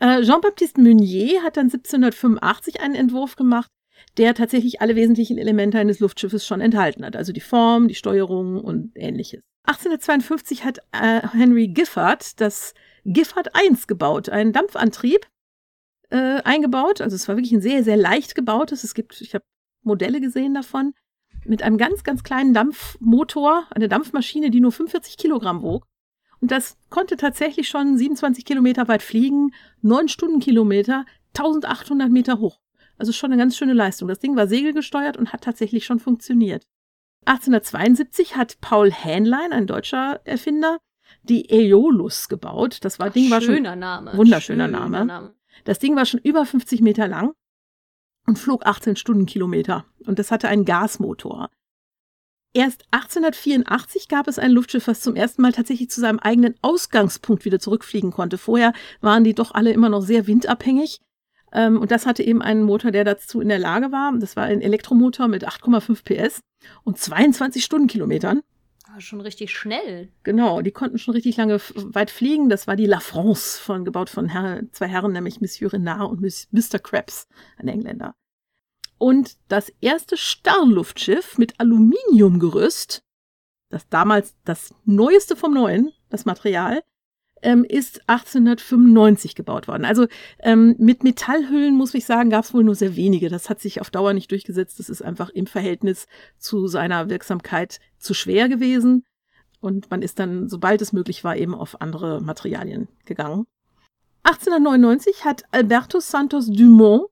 Äh, 0.00 0.22
Jean-Baptiste 0.22 0.80
Meunier 0.80 1.42
hat 1.42 1.56
dann 1.56 1.66
1785 1.66 2.80
einen 2.80 2.94
Entwurf 2.94 3.36
gemacht, 3.36 3.70
der 4.16 4.34
tatsächlich 4.34 4.80
alle 4.80 4.96
wesentlichen 4.96 5.38
Elemente 5.38 5.78
eines 5.78 6.00
Luftschiffes 6.00 6.46
schon 6.46 6.60
enthalten 6.60 7.04
hat, 7.04 7.14
also 7.14 7.32
die 7.32 7.40
Form, 7.40 7.88
die 7.88 7.94
Steuerung 7.94 8.60
und 8.60 8.92
ähnliches. 8.96 9.42
1852 9.66 10.64
hat 10.64 10.78
äh, 10.92 11.26
Henry 11.28 11.68
Giffard 11.68 12.40
das 12.40 12.74
Giffard 13.04 13.54
1 13.54 13.86
gebaut, 13.86 14.28
einen 14.28 14.52
Dampfantrieb, 14.52 15.26
äh, 16.10 16.40
eingebaut. 16.42 17.00
Also 17.00 17.16
es 17.16 17.28
war 17.28 17.36
wirklich 17.36 17.52
ein 17.52 17.60
sehr, 17.60 17.84
sehr 17.84 17.96
leicht 17.96 18.34
gebautes. 18.34 18.84
Es 18.84 18.94
gibt, 18.94 19.20
ich 19.20 19.34
habe 19.34 19.44
Modelle 19.82 20.20
gesehen 20.20 20.54
davon, 20.54 20.94
mit 21.44 21.62
einem 21.62 21.78
ganz, 21.78 22.04
ganz 22.04 22.22
kleinen 22.22 22.54
Dampfmotor, 22.54 23.66
eine 23.70 23.88
Dampfmaschine, 23.88 24.50
die 24.50 24.60
nur 24.60 24.72
45 24.72 25.16
Kilogramm 25.16 25.62
wog. 25.62 25.86
Und 26.40 26.50
das 26.50 26.76
konnte 26.90 27.16
tatsächlich 27.16 27.68
schon 27.68 27.96
27 27.96 28.44
Kilometer 28.44 28.88
weit 28.88 29.02
fliegen, 29.02 29.52
9 29.82 30.08
Stundenkilometer, 30.08 31.04
1800 31.36 32.10
Meter 32.10 32.38
hoch. 32.38 32.60
Also 32.96 33.12
schon 33.12 33.32
eine 33.32 33.40
ganz 33.40 33.56
schöne 33.56 33.72
Leistung. 33.72 34.08
Das 34.08 34.20
Ding 34.20 34.36
war 34.36 34.46
segelgesteuert 34.46 35.16
und 35.16 35.32
hat 35.32 35.42
tatsächlich 35.42 35.84
schon 35.84 35.98
funktioniert. 35.98 36.66
1872 37.26 38.36
hat 38.36 38.60
Paul 38.60 38.92
Hähnlein, 38.92 39.52
ein 39.52 39.66
deutscher 39.66 40.20
Erfinder, 40.24 40.78
die 41.22 41.50
Aeolus 41.50 42.28
gebaut. 42.28 42.78
Das 42.82 42.98
war 42.98 43.08
Ach, 43.08 43.12
Ding 43.12 43.30
war 43.30 43.40
schon 43.40 43.56
schöner 43.56 43.76
Name. 43.76 44.16
Wunderschöner 44.16 44.66
schöner 44.66 44.78
Name. 44.78 45.04
Name. 45.06 45.34
Das 45.62 45.78
Ding 45.78 45.96
war 45.96 46.06
schon 46.06 46.20
über 46.20 46.44
50 46.44 46.80
Meter 46.80 47.06
lang 47.06 47.32
und 48.26 48.38
flog 48.38 48.66
18 48.66 48.96
Stundenkilometer. 48.96 49.84
Und 50.06 50.18
das 50.18 50.30
hatte 50.30 50.48
einen 50.48 50.64
Gasmotor. 50.64 51.48
Erst 52.56 52.84
1884 52.92 54.08
gab 54.08 54.28
es 54.28 54.38
ein 54.38 54.52
Luftschiff, 54.52 54.86
was 54.86 55.00
zum 55.00 55.16
ersten 55.16 55.42
Mal 55.42 55.52
tatsächlich 55.52 55.90
zu 55.90 56.00
seinem 56.00 56.20
eigenen 56.20 56.54
Ausgangspunkt 56.62 57.44
wieder 57.44 57.58
zurückfliegen 57.58 58.12
konnte. 58.12 58.38
Vorher 58.38 58.72
waren 59.00 59.24
die 59.24 59.34
doch 59.34 59.52
alle 59.52 59.72
immer 59.72 59.88
noch 59.88 60.02
sehr 60.02 60.28
windabhängig. 60.28 61.00
Ähm, 61.52 61.80
und 61.80 61.90
das 61.90 62.06
hatte 62.06 62.22
eben 62.22 62.42
einen 62.42 62.62
Motor, 62.62 62.92
der 62.92 63.04
dazu 63.04 63.40
in 63.40 63.48
der 63.48 63.58
Lage 63.58 63.90
war. 63.90 64.12
Das 64.18 64.36
war 64.36 64.44
ein 64.44 64.60
Elektromotor 64.60 65.26
mit 65.26 65.48
8,5 65.48 66.04
PS 66.04 66.40
und 66.84 66.98
22 66.98 67.64
Stundenkilometern 67.64 68.42
schon 69.00 69.20
richtig 69.20 69.52
schnell. 69.52 70.12
Genau, 70.22 70.62
die 70.62 70.70
konnten 70.70 70.98
schon 70.98 71.14
richtig 71.14 71.36
lange 71.36 71.60
weit 71.74 72.10
fliegen. 72.10 72.48
Das 72.48 72.66
war 72.66 72.76
die 72.76 72.86
La 72.86 73.00
France, 73.00 73.60
von, 73.60 73.84
gebaut 73.84 74.10
von 74.10 74.28
Herr, 74.28 74.62
zwei 74.72 74.88
Herren, 74.88 75.12
nämlich 75.12 75.40
Monsieur 75.40 75.72
Renard 75.72 76.10
und 76.10 76.20
Mr. 76.20 76.78
Krebs, 76.78 77.28
ein 77.56 77.68
Engländer. 77.68 78.14
Und 78.98 79.36
das 79.48 79.72
erste 79.80 80.16
Sternluftschiff 80.16 81.36
mit 81.38 81.58
Aluminiumgerüst, 81.60 83.02
das 83.70 83.88
damals 83.88 84.34
das 84.44 84.74
neueste 84.84 85.36
vom 85.36 85.52
Neuen, 85.52 85.92
das 86.08 86.24
Material, 86.24 86.82
ähm, 87.44 87.64
ist 87.64 88.00
1895 88.08 89.34
gebaut 89.34 89.68
worden. 89.68 89.84
Also 89.84 90.06
ähm, 90.40 90.74
mit 90.78 91.04
Metallhüllen, 91.04 91.74
muss 91.74 91.94
ich 91.94 92.06
sagen, 92.06 92.30
gab 92.30 92.44
es 92.44 92.54
wohl 92.54 92.64
nur 92.64 92.74
sehr 92.74 92.96
wenige. 92.96 93.28
Das 93.28 93.48
hat 93.48 93.60
sich 93.60 93.80
auf 93.80 93.90
Dauer 93.90 94.14
nicht 94.14 94.30
durchgesetzt. 94.30 94.78
Das 94.80 94.88
ist 94.88 95.02
einfach 95.02 95.30
im 95.30 95.46
Verhältnis 95.46 96.06
zu 96.38 96.66
seiner 96.66 97.08
Wirksamkeit 97.08 97.78
zu 97.98 98.14
schwer 98.14 98.48
gewesen. 98.48 99.04
Und 99.60 99.90
man 99.90 100.02
ist 100.02 100.18
dann, 100.18 100.48
sobald 100.48 100.82
es 100.82 100.92
möglich 100.92 101.22
war, 101.22 101.36
eben 101.36 101.54
auf 101.54 101.80
andere 101.80 102.20
Materialien 102.20 102.88
gegangen. 103.04 103.46
1899 104.24 105.24
hat 105.24 105.44
Alberto 105.50 106.00
Santos 106.00 106.46
Dumont 106.46 107.08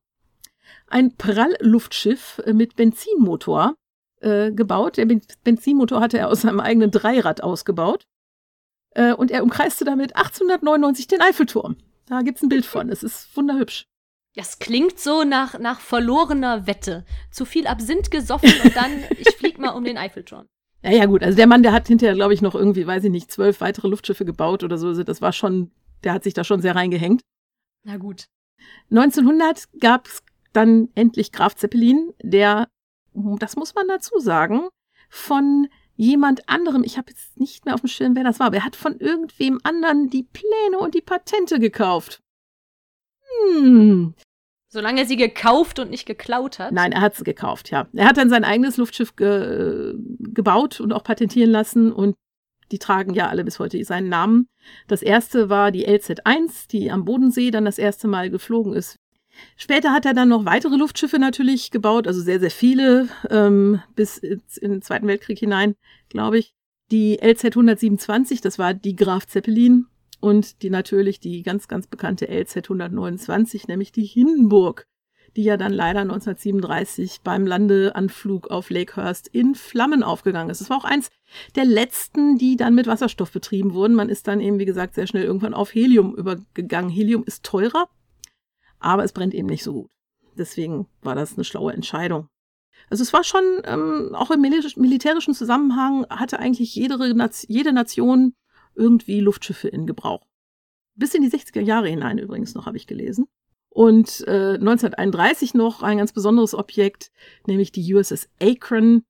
ein 0.88 1.16
Prallluftschiff 1.16 2.42
mit 2.52 2.76
Benzinmotor 2.76 3.74
äh, 4.20 4.50
gebaut. 4.52 4.96
Der 4.96 5.06
Benzinmotor 5.44 6.00
hatte 6.00 6.18
er 6.18 6.28
aus 6.28 6.42
seinem 6.42 6.60
eigenen 6.60 6.90
Dreirad 6.90 7.42
ausgebaut. 7.42 8.06
Äh, 8.94 9.12
und 9.12 9.30
er 9.30 9.42
umkreiste 9.42 9.84
damit 9.84 10.16
1899 10.16 11.06
den 11.06 11.20
Eiffelturm. 11.20 11.76
Da 12.06 12.22
gibt's 12.22 12.42
ein 12.42 12.48
Bild 12.48 12.66
von. 12.66 12.88
Es 12.90 13.02
ist 13.02 13.34
wunderhübsch. 13.36 13.86
Das 14.34 14.58
klingt 14.58 14.98
so 14.98 15.24
nach, 15.24 15.58
nach 15.58 15.80
verlorener 15.80 16.66
Wette. 16.66 17.04
Zu 17.30 17.44
viel 17.44 17.66
Absinth 17.66 18.10
gesoffen 18.10 18.52
und 18.64 18.74
dann, 18.74 18.90
ich 19.18 19.28
flieg 19.36 19.58
mal 19.58 19.70
um 19.70 19.84
den 19.84 19.98
Eiffelturm. 19.98 20.46
Ja, 20.82 20.90
ja, 20.90 21.06
gut. 21.06 21.22
Also 21.22 21.36
der 21.36 21.46
Mann, 21.46 21.62
der 21.62 21.72
hat 21.72 21.86
hinterher, 21.86 22.14
glaube 22.14 22.34
ich, 22.34 22.42
noch 22.42 22.54
irgendwie, 22.54 22.86
weiß 22.86 23.04
ich 23.04 23.10
nicht, 23.10 23.30
zwölf 23.30 23.60
weitere 23.60 23.88
Luftschiffe 23.88 24.24
gebaut 24.24 24.64
oder 24.64 24.78
so. 24.78 24.88
Also 24.88 25.04
das 25.04 25.20
war 25.20 25.32
schon, 25.32 25.70
der 26.02 26.12
hat 26.12 26.24
sich 26.24 26.34
da 26.34 26.44
schon 26.44 26.60
sehr 26.60 26.74
reingehängt. 26.74 27.22
Na 27.84 27.98
gut. 27.98 28.26
1900 28.90 29.68
gab 29.80 30.06
es 30.06 30.22
dann 30.52 30.88
endlich 30.94 31.32
Graf 31.32 31.54
Zeppelin, 31.54 32.12
der, 32.22 32.68
das 33.14 33.56
muss 33.56 33.74
man 33.74 33.88
dazu 33.88 34.18
sagen, 34.18 34.68
von 35.08 35.68
jemand 35.96 36.48
anderem, 36.48 36.84
ich 36.84 36.98
habe 36.98 37.10
jetzt 37.10 37.38
nicht 37.38 37.64
mehr 37.64 37.74
auf 37.74 37.80
dem 37.80 37.88
Schirm, 37.88 38.16
wer 38.16 38.24
das 38.24 38.40
war, 38.40 38.48
aber 38.48 38.56
er 38.56 38.64
hat 38.64 38.76
von 38.76 38.98
irgendwem 38.98 39.60
anderen 39.62 40.10
die 40.10 40.24
Pläne 40.24 40.78
und 40.78 40.94
die 40.94 41.00
Patente 41.00 41.58
gekauft. 41.58 42.20
Hm. 43.46 44.14
Solange 44.68 45.02
er 45.02 45.06
sie 45.06 45.16
gekauft 45.16 45.78
und 45.78 45.90
nicht 45.90 46.06
geklaut 46.06 46.58
hat? 46.58 46.72
Nein, 46.72 46.92
er 46.92 47.02
hat 47.02 47.14
sie 47.14 47.24
gekauft, 47.24 47.70
ja. 47.70 47.88
Er 47.92 48.06
hat 48.06 48.16
dann 48.16 48.30
sein 48.30 48.44
eigenes 48.44 48.78
Luftschiff 48.78 49.16
ge 49.16 49.94
gebaut 50.18 50.80
und 50.80 50.92
auch 50.92 51.04
patentieren 51.04 51.50
lassen 51.50 51.92
und 51.92 52.16
die 52.70 52.78
tragen 52.78 53.12
ja 53.12 53.28
alle 53.28 53.44
bis 53.44 53.58
heute 53.58 53.84
seinen 53.84 54.08
Namen. 54.08 54.48
Das 54.88 55.02
erste 55.02 55.50
war 55.50 55.70
die 55.70 55.86
LZ-1, 55.86 56.68
die 56.68 56.90
am 56.90 57.04
Bodensee 57.04 57.50
dann 57.50 57.66
das 57.66 57.76
erste 57.76 58.08
Mal 58.08 58.30
geflogen 58.30 58.72
ist. 58.72 58.96
Später 59.56 59.92
hat 59.92 60.06
er 60.06 60.14
dann 60.14 60.28
noch 60.28 60.44
weitere 60.44 60.76
Luftschiffe 60.76 61.18
natürlich 61.18 61.70
gebaut, 61.70 62.06
also 62.06 62.20
sehr, 62.20 62.40
sehr 62.40 62.50
viele, 62.50 63.08
ähm, 63.30 63.82
bis 63.94 64.18
in 64.18 64.40
den 64.60 64.82
Zweiten 64.82 65.06
Weltkrieg 65.06 65.38
hinein, 65.38 65.74
glaube 66.08 66.38
ich. 66.38 66.54
Die 66.90 67.18
LZ 67.22 67.44
127, 67.44 68.40
das 68.40 68.58
war 68.58 68.74
die 68.74 68.96
Graf 68.96 69.26
Zeppelin 69.26 69.86
und 70.20 70.62
die 70.62 70.70
natürlich 70.70 71.20
die 71.20 71.42
ganz, 71.42 71.66
ganz 71.68 71.86
bekannte 71.86 72.28
LZ 72.28 72.56
129, 72.56 73.66
nämlich 73.66 73.92
die 73.92 74.04
Hindenburg, 74.04 74.86
die 75.36 75.42
ja 75.42 75.56
dann 75.56 75.72
leider 75.72 76.00
1937 76.00 77.20
beim 77.24 77.46
Landeanflug 77.46 78.50
auf 78.50 78.68
Lakehurst 78.70 79.28
in 79.28 79.54
Flammen 79.54 80.02
aufgegangen 80.02 80.50
ist. 80.50 80.60
Es 80.60 80.70
war 80.70 80.76
auch 80.76 80.84
eins 80.84 81.08
der 81.56 81.64
letzten, 81.64 82.36
die 82.36 82.56
dann 82.56 82.74
mit 82.74 82.86
Wasserstoff 82.86 83.32
betrieben 83.32 83.72
wurden. 83.72 83.94
Man 83.94 84.10
ist 84.10 84.28
dann 84.28 84.40
eben, 84.40 84.58
wie 84.58 84.66
gesagt, 84.66 84.94
sehr 84.94 85.06
schnell 85.06 85.24
irgendwann 85.24 85.54
auf 85.54 85.74
Helium 85.74 86.14
übergegangen. 86.14 86.90
Helium 86.90 87.24
ist 87.24 87.42
teurer, 87.42 87.88
aber 88.82 89.04
es 89.04 89.12
brennt 89.12 89.34
eben 89.34 89.48
nicht 89.48 89.62
so 89.62 89.72
gut. 89.72 89.90
Deswegen 90.36 90.86
war 91.02 91.14
das 91.14 91.34
eine 91.34 91.44
schlaue 91.44 91.72
Entscheidung. 91.72 92.28
Also 92.90 93.02
es 93.02 93.12
war 93.12 93.24
schon, 93.24 93.44
ähm, 93.64 94.14
auch 94.14 94.30
im 94.30 94.40
militärischen 94.40 95.34
Zusammenhang 95.34 96.06
hatte 96.08 96.38
eigentlich 96.38 96.74
jede, 96.74 96.96
jede 97.48 97.72
Nation 97.72 98.34
irgendwie 98.74 99.20
Luftschiffe 99.20 99.68
in 99.68 99.86
Gebrauch. 99.86 100.26
Bis 100.94 101.14
in 101.14 101.22
die 101.22 101.30
60er 101.30 101.60
Jahre 101.60 101.88
hinein 101.88 102.18
übrigens 102.18 102.54
noch, 102.54 102.66
habe 102.66 102.76
ich 102.76 102.86
gelesen. 102.86 103.26
Und 103.70 104.24
äh, 104.26 104.54
1931 104.54 105.54
noch 105.54 105.82
ein 105.82 105.98
ganz 105.98 106.12
besonderes 106.12 106.54
Objekt, 106.54 107.10
nämlich 107.46 107.72
die 107.72 107.94
USS 107.94 108.28
Akron. 108.40 109.04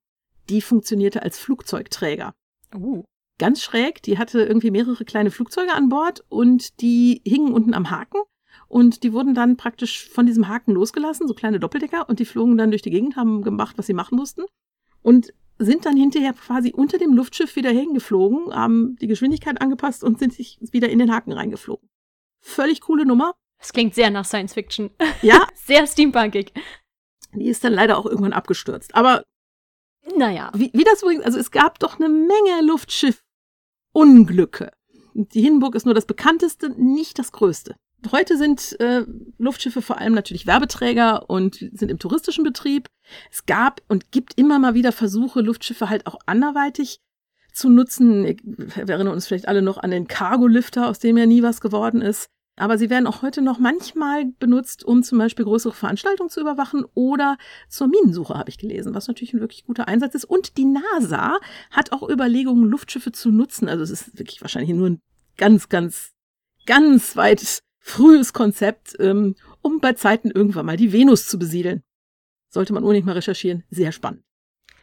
Die 0.49 0.61
funktionierte 0.61 1.23
als 1.23 1.39
Flugzeugträger. 1.39 2.35
Uh. 2.75 3.05
Ganz 3.39 3.63
schräg, 3.63 4.03
die 4.03 4.19
hatte 4.19 4.43
irgendwie 4.43 4.71
mehrere 4.71 5.05
kleine 5.05 5.31
Flugzeuge 5.31 5.73
an 5.73 5.89
Bord 5.89 6.25
und 6.29 6.81
die 6.81 7.23
hingen 7.25 7.53
unten 7.53 7.75
am 7.75 7.91
Haken. 7.91 8.21
Und 8.73 9.03
die 9.03 9.13
wurden 9.13 9.35
dann 9.35 9.59
praktisch 9.59 10.09
von 10.09 10.25
diesem 10.25 10.49
Haken 10.49 10.73
losgelassen, 10.73 11.29
so 11.29 11.35
kleine 11.35 11.61
Doppeldecker, 11.61 12.09
und 12.09 12.21
die 12.21 12.25
flogen 12.25 12.57
dann 12.57 12.71
durch 12.71 12.81
die 12.81 12.89
Gegend, 12.89 13.17
haben 13.17 13.43
gemacht, 13.43 13.77
was 13.77 13.87
sie 13.87 13.93
machen 13.93 14.17
mussten. 14.17 14.45
Und 15.03 15.35
sind 15.59 15.85
dann 15.85 15.95
hinterher 15.95 16.33
quasi 16.33 16.73
unter 16.73 16.97
dem 16.97 17.13
Luftschiff 17.13 17.55
wieder 17.55 17.69
hingeflogen, 17.69 18.55
haben 18.55 18.97
die 18.97 19.09
Geschwindigkeit 19.09 19.61
angepasst 19.61 20.03
und 20.03 20.19
sind 20.19 20.33
sich 20.33 20.57
wieder 20.73 20.89
in 20.89 21.01
den 21.01 21.13
Haken 21.13 21.33
reingeflogen. 21.33 21.87
Völlig 22.41 22.81
coole 22.81 23.05
Nummer. 23.05 23.35
Das 23.59 23.75
klingt 23.75 23.95
sehr 23.95 24.09
nach 24.09 24.25
Science 24.25 24.55
Fiction. 24.55 24.89
Ja. 25.21 25.47
sehr 25.55 25.87
steampunkig. 25.87 26.55
Die 27.35 27.49
ist 27.49 27.63
dann 27.65 27.75
leider 27.75 27.99
auch 27.99 28.07
irgendwann 28.07 28.33
abgestürzt. 28.33 28.95
Aber 28.95 29.23
naja. 30.17 30.51
Wie, 30.55 30.71
wie 30.73 30.85
das 30.85 31.03
übrigens, 31.03 31.27
also 31.27 31.39
es 31.39 31.51
gab 31.51 31.79
doch 31.79 32.01
eine 32.01 32.09
Menge 32.09 32.63
Luftschiff-Unglücke. 32.63 34.73
Die 35.13 35.43
Hindenburg 35.43 35.75
ist 35.75 35.85
nur 35.85 35.95
das 35.95 36.07
bekannteste, 36.07 36.71
nicht 36.71 37.19
das 37.19 37.33
größte. 37.33 37.77
Heute 38.11 38.37
sind 38.37 38.79
äh, 38.81 39.05
Luftschiffe 39.39 39.83
vor 39.83 39.99
allem 39.99 40.15
natürlich 40.15 40.47
Werbeträger 40.47 41.31
und 41.31 41.57
sind 41.73 41.91
im 41.91 41.99
touristischen 41.99 42.43
Betrieb. 42.43 42.89
Es 43.31 43.47
gab 43.47 43.81
und 43.89 44.11
gibt 44.11 44.39
immer 44.39 44.59
mal 44.59 44.75
wieder 44.75 44.93
Versuche, 44.93 45.41
Luftschiffe 45.41 45.89
halt 45.89 46.07
auch 46.07 46.19
anderweitig 46.27 46.99
zu 47.53 47.69
nutzen. 47.69 48.25
Wir 48.25 48.89
erinnern 48.89 49.13
uns 49.13 49.27
vielleicht 49.27 49.47
alle 49.47 49.63
noch 49.63 49.79
an 49.79 49.91
den 49.91 50.09
Cargo-Lifter, 50.09 50.89
aus 50.89 50.99
dem 50.99 51.17
ja 51.17 51.27
nie 51.27 51.43
was 51.43 51.61
geworden 51.61 52.03
ist. 52.03 52.27
Aber 52.57 52.77
sie 52.77 52.91
werden 52.91 53.07
auch 53.07 53.23
heute 53.23 53.41
noch 53.41 53.59
manchmal 53.59 54.27
benutzt, 54.39 54.85
um 54.85 55.03
zum 55.03 55.19
Beispiel 55.19 55.45
größere 55.45 55.73
Veranstaltungen 55.73 56.29
zu 56.29 56.41
überwachen 56.41 56.85
oder 56.95 57.39
zur 57.69 57.89
Minensuche, 57.89 58.35
habe 58.35 58.51
ich 58.51 58.59
gelesen, 58.59 58.95
was 58.95 59.09
natürlich 59.09 59.33
ein 59.33 59.41
wirklich 59.41 59.65
guter 59.65 59.89
Einsatz 59.89 60.15
ist. 60.15 60.25
Und 60.25 60.59
die 60.59 60.67
NASA 60.67 61.39
hat 61.71 61.93
auch 61.93 62.09
Überlegungen, 62.09 62.69
Luftschiffe 62.69 63.13
zu 63.13 63.31
nutzen. 63.31 63.69
Also 63.69 63.83
es 63.83 63.91
ist 63.91 64.19
wirklich 64.19 64.43
wahrscheinlich 64.43 64.77
nur 64.77 64.91
ein 64.91 65.01
ganz, 65.39 65.71
ganz, 65.71 66.13
ganz 66.67 67.17
weit 67.17 67.63
frühes 67.83 68.33
Konzept, 68.33 68.97
ähm, 69.01 69.35
um 69.61 69.81
bei 69.81 69.93
Zeiten 69.93 70.31
irgendwann 70.31 70.67
mal 70.67 70.77
die 70.77 70.93
Venus 70.93 71.27
zu 71.27 71.39
besiedeln. 71.39 71.83
Sollte 72.49 72.73
man 72.73 72.83
unbedingt 72.83 73.07
mal 73.07 73.13
recherchieren. 73.13 73.65
Sehr 73.71 73.93
spannend. 73.93 74.23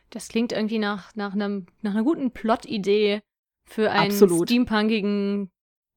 Das 0.10 0.28
klingt 0.28 0.52
irgendwie 0.52 0.80
nach, 0.80 1.16
nach, 1.16 1.34
einem, 1.34 1.68
nach 1.82 1.92
einer 1.92 2.04
guten 2.04 2.32
Plot-Idee 2.32 3.22
für 3.64 3.92
einen 3.92 4.12
Absolut. 4.12 4.48
steampunkigen 4.48 5.52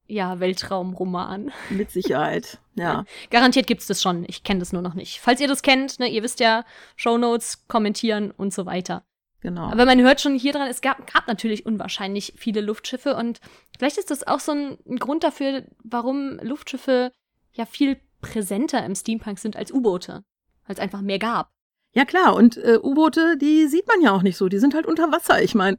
ja, 0.07 0.39
Weltraumroman. 0.39 1.51
Mit 1.69 1.91
Sicherheit, 1.91 2.59
ja. 2.75 3.05
Garantiert 3.29 3.67
gibt's 3.67 3.87
das 3.87 4.01
schon. 4.01 4.25
Ich 4.27 4.43
kenne 4.43 4.59
das 4.59 4.73
nur 4.73 4.81
noch 4.81 4.93
nicht. 4.93 5.19
Falls 5.19 5.41
ihr 5.41 5.47
das 5.47 5.61
kennt, 5.61 5.99
ne, 5.99 6.07
ihr 6.07 6.23
wisst 6.23 6.39
ja, 6.39 6.65
Shownotes, 6.95 7.67
kommentieren 7.67 8.31
und 8.31 8.53
so 8.53 8.65
weiter. 8.65 9.03
Genau. 9.43 9.69
Aber 9.69 9.83
man 9.85 10.01
hört 10.01 10.21
schon 10.21 10.35
hier 10.35 10.53
dran, 10.53 10.69
es 10.69 10.79
gab, 10.79 11.05
gab 11.11 11.27
natürlich 11.27 11.65
unwahrscheinlich 11.65 12.33
viele 12.37 12.61
Luftschiffe 12.61 13.15
und 13.15 13.41
vielleicht 13.77 13.97
ist 13.97 14.09
das 14.09 14.25
auch 14.25 14.39
so 14.39 14.53
ein, 14.53 14.77
ein 14.87 14.95
Grund 14.95 15.25
dafür, 15.25 15.65
warum 15.83 16.39
Luftschiffe 16.41 17.11
ja 17.51 17.65
viel 17.65 17.97
präsenter 18.21 18.83
im 18.85 18.95
Steampunk 18.95 19.37
sind 19.37 19.57
als 19.57 19.73
U-Boote. 19.73 20.23
Weil 20.65 20.73
es 20.75 20.79
einfach 20.79 21.01
mehr 21.01 21.19
gab. 21.19 21.51
Ja 21.93 22.05
klar, 22.05 22.35
und 22.35 22.55
äh, 22.55 22.79
U-Boote, 22.81 23.37
die 23.37 23.67
sieht 23.67 23.85
man 23.85 24.01
ja 24.01 24.11
auch 24.11 24.21
nicht 24.21 24.37
so. 24.37 24.47
Die 24.47 24.59
sind 24.59 24.73
halt 24.73 24.85
unter 24.85 25.11
Wasser. 25.11 25.43
Ich 25.43 25.55
meine, 25.55 25.77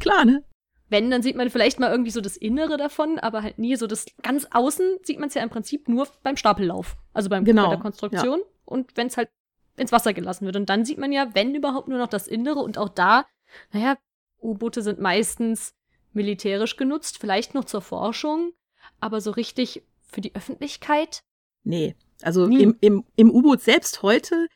klar, 0.00 0.24
ne? 0.24 0.42
Wenn, 0.88 1.10
dann 1.10 1.22
sieht 1.22 1.36
man 1.36 1.50
vielleicht 1.50 1.78
mal 1.78 1.90
irgendwie 1.90 2.10
so 2.10 2.22
das 2.22 2.38
Innere 2.38 2.78
davon, 2.78 3.18
aber 3.18 3.42
halt 3.42 3.58
nie 3.58 3.76
so 3.76 3.86
das 3.86 4.06
ganz 4.22 4.46
außen 4.50 5.00
sieht 5.02 5.18
man 5.18 5.28
es 5.28 5.34
ja 5.34 5.42
im 5.42 5.50
Prinzip 5.50 5.86
nur 5.86 6.08
beim 6.22 6.38
Stapellauf. 6.38 6.96
Also 7.12 7.28
beim, 7.28 7.44
genau, 7.44 7.64
bei 7.64 7.74
der 7.74 7.82
Konstruktion. 7.82 8.38
Ja. 8.38 8.46
Und 8.64 8.96
wenn 8.96 9.08
es 9.08 9.18
halt 9.18 9.28
ins 9.76 9.92
Wasser 9.92 10.12
gelassen 10.12 10.46
wird. 10.46 10.56
Und 10.56 10.68
dann 10.68 10.84
sieht 10.84 10.98
man 10.98 11.12
ja, 11.12 11.34
wenn 11.34 11.54
überhaupt, 11.54 11.88
nur 11.88 11.98
noch 11.98 12.08
das 12.08 12.26
Innere. 12.26 12.60
Und 12.60 12.78
auch 12.78 12.88
da, 12.88 13.26
naja, 13.72 13.96
U-Boote 14.40 14.82
sind 14.82 15.00
meistens 15.00 15.74
militärisch 16.12 16.76
genutzt, 16.76 17.18
vielleicht 17.18 17.54
noch 17.54 17.64
zur 17.64 17.80
Forschung, 17.80 18.52
aber 19.00 19.20
so 19.20 19.30
richtig 19.30 19.82
für 20.02 20.20
die 20.20 20.34
Öffentlichkeit? 20.34 21.22
Nee. 21.64 21.94
Also 22.22 22.46
Nie. 22.46 22.62
im, 22.62 22.76
im, 22.80 23.04
im 23.16 23.30
U-Boot 23.30 23.62
selbst 23.62 24.02
heute 24.02 24.46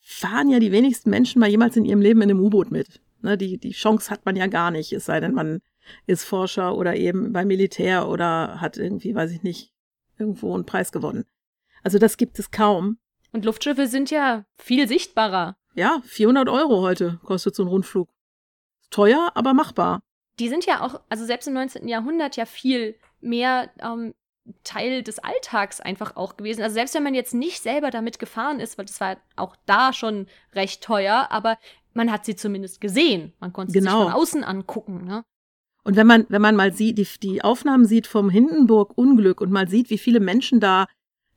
fahren 0.00 0.48
ja 0.48 0.58
die 0.58 0.72
wenigsten 0.72 1.10
Menschen 1.10 1.40
mal 1.40 1.48
jemals 1.48 1.76
in 1.76 1.84
ihrem 1.84 2.00
Leben 2.00 2.22
in 2.22 2.30
einem 2.30 2.40
U-Boot 2.40 2.70
mit. 2.70 3.00
Ne, 3.20 3.38
die, 3.38 3.58
die 3.58 3.70
Chance 3.70 4.10
hat 4.10 4.24
man 4.24 4.34
ja 4.34 4.48
gar 4.48 4.72
nicht, 4.72 4.92
es 4.92 5.04
sei 5.04 5.20
denn, 5.20 5.32
man 5.32 5.60
ist 6.06 6.24
Forscher 6.24 6.76
oder 6.76 6.96
eben 6.96 7.32
beim 7.32 7.46
Militär 7.46 8.08
oder 8.08 8.60
hat 8.60 8.76
irgendwie, 8.76 9.14
weiß 9.14 9.30
ich 9.30 9.42
nicht, 9.42 9.72
irgendwo 10.18 10.54
einen 10.54 10.66
Preis 10.66 10.90
gewonnen. 10.90 11.24
Also 11.82 11.98
das 11.98 12.16
gibt 12.16 12.38
es 12.38 12.50
kaum. 12.50 12.98
Und 13.32 13.44
Luftschiffe 13.44 13.86
sind 13.86 14.10
ja 14.10 14.44
viel 14.56 14.86
sichtbarer. 14.88 15.56
Ja, 15.74 16.02
400 16.04 16.48
Euro 16.48 16.82
heute 16.82 17.18
kostet 17.24 17.54
so 17.54 17.62
ein 17.64 17.68
Rundflug. 17.68 18.08
Teuer, 18.90 19.32
aber 19.34 19.54
machbar. 19.54 20.00
Die 20.38 20.48
sind 20.48 20.66
ja 20.66 20.82
auch, 20.82 21.00
also 21.08 21.24
selbst 21.24 21.48
im 21.48 21.54
19. 21.54 21.88
Jahrhundert 21.88 22.36
ja 22.36 22.44
viel 22.44 22.96
mehr 23.20 23.70
ähm, 23.80 24.14
Teil 24.64 25.02
des 25.02 25.18
Alltags 25.18 25.80
einfach 25.80 26.16
auch 26.16 26.36
gewesen. 26.36 26.62
Also 26.62 26.74
selbst 26.74 26.94
wenn 26.94 27.02
man 27.02 27.14
jetzt 27.14 27.32
nicht 27.32 27.62
selber 27.62 27.90
damit 27.90 28.18
gefahren 28.18 28.60
ist, 28.60 28.76
weil 28.76 28.84
das 28.84 29.00
war 29.00 29.16
auch 29.36 29.56
da 29.66 29.92
schon 29.92 30.26
recht 30.54 30.82
teuer, 30.82 31.28
aber 31.30 31.58
man 31.94 32.10
hat 32.10 32.24
sie 32.26 32.36
zumindest 32.36 32.80
gesehen. 32.80 33.32
Man 33.40 33.52
konnte 33.52 33.72
Genau. 33.72 33.90
sie 33.90 33.96
sich 34.04 34.12
von 34.12 34.20
außen 34.20 34.44
angucken. 34.44 35.04
Ne? 35.06 35.24
Und 35.84 35.96
wenn 35.96 36.06
man, 36.06 36.26
wenn 36.28 36.42
man 36.42 36.56
mal 36.56 36.72
sieht, 36.72 36.98
die, 36.98 37.06
die 37.22 37.42
Aufnahmen 37.42 37.84
sieht 37.86 38.06
vom 38.06 38.30
Hindenburg-Unglück 38.30 39.40
und 39.40 39.50
mal 39.50 39.68
sieht, 39.68 39.90
wie 39.90 39.98
viele 39.98 40.20
Menschen 40.20 40.60
da 40.60 40.86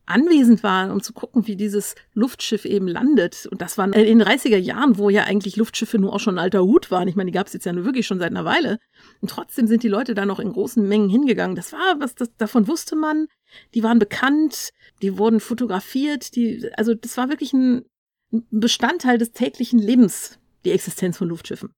anwesend 0.05 0.63
waren, 0.63 0.91
um 0.91 1.01
zu 1.01 1.13
gucken, 1.13 1.47
wie 1.47 1.55
dieses 1.55 1.95
Luftschiff 2.13 2.65
eben 2.65 2.87
landet. 2.87 3.47
Und 3.51 3.61
das 3.61 3.77
waren 3.77 3.93
in 3.93 4.19
den 4.19 4.27
30er 4.27 4.57
Jahren, 4.57 4.97
wo 4.97 5.09
ja 5.09 5.23
eigentlich 5.23 5.55
Luftschiffe 5.55 5.97
nur 5.97 6.13
auch 6.13 6.19
schon 6.19 6.35
ein 6.35 6.43
alter 6.43 6.63
Hut 6.63 6.91
waren. 6.91 7.07
Ich 7.07 7.15
meine, 7.15 7.31
die 7.31 7.37
gab 7.37 7.47
es 7.47 7.53
jetzt 7.53 7.65
ja 7.65 7.73
nur 7.73 7.85
wirklich 7.85 8.07
schon 8.07 8.19
seit 8.19 8.31
einer 8.31 8.45
Weile. 8.45 8.79
Und 9.21 9.29
trotzdem 9.29 9.67
sind 9.67 9.83
die 9.83 9.87
Leute 9.87 10.13
da 10.13 10.25
noch 10.25 10.39
in 10.39 10.51
großen 10.51 10.87
Mengen 10.87 11.09
hingegangen. 11.09 11.55
Das 11.55 11.73
war 11.73 11.99
was, 11.99 12.15
das, 12.15 12.35
davon 12.37 12.67
wusste 12.67 12.95
man. 12.95 13.27
Die 13.73 13.83
waren 13.83 13.99
bekannt, 13.99 14.71
die 15.01 15.17
wurden 15.17 15.39
fotografiert, 15.39 16.35
die, 16.35 16.69
also 16.75 16.93
das 16.93 17.17
war 17.17 17.29
wirklich 17.29 17.53
ein 17.53 17.85
ein 18.31 18.45
Bestandteil 18.51 19.17
des 19.17 19.31
täglichen 19.31 19.79
Lebens, 19.79 20.39
die 20.63 20.71
Existenz 20.71 21.17
von 21.17 21.29
Luftschiffen. 21.29 21.73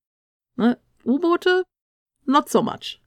Ne? 0.55 0.77
U-Boote, 1.05 1.63
not 2.25 2.49
so 2.49 2.61
much. 2.61 3.01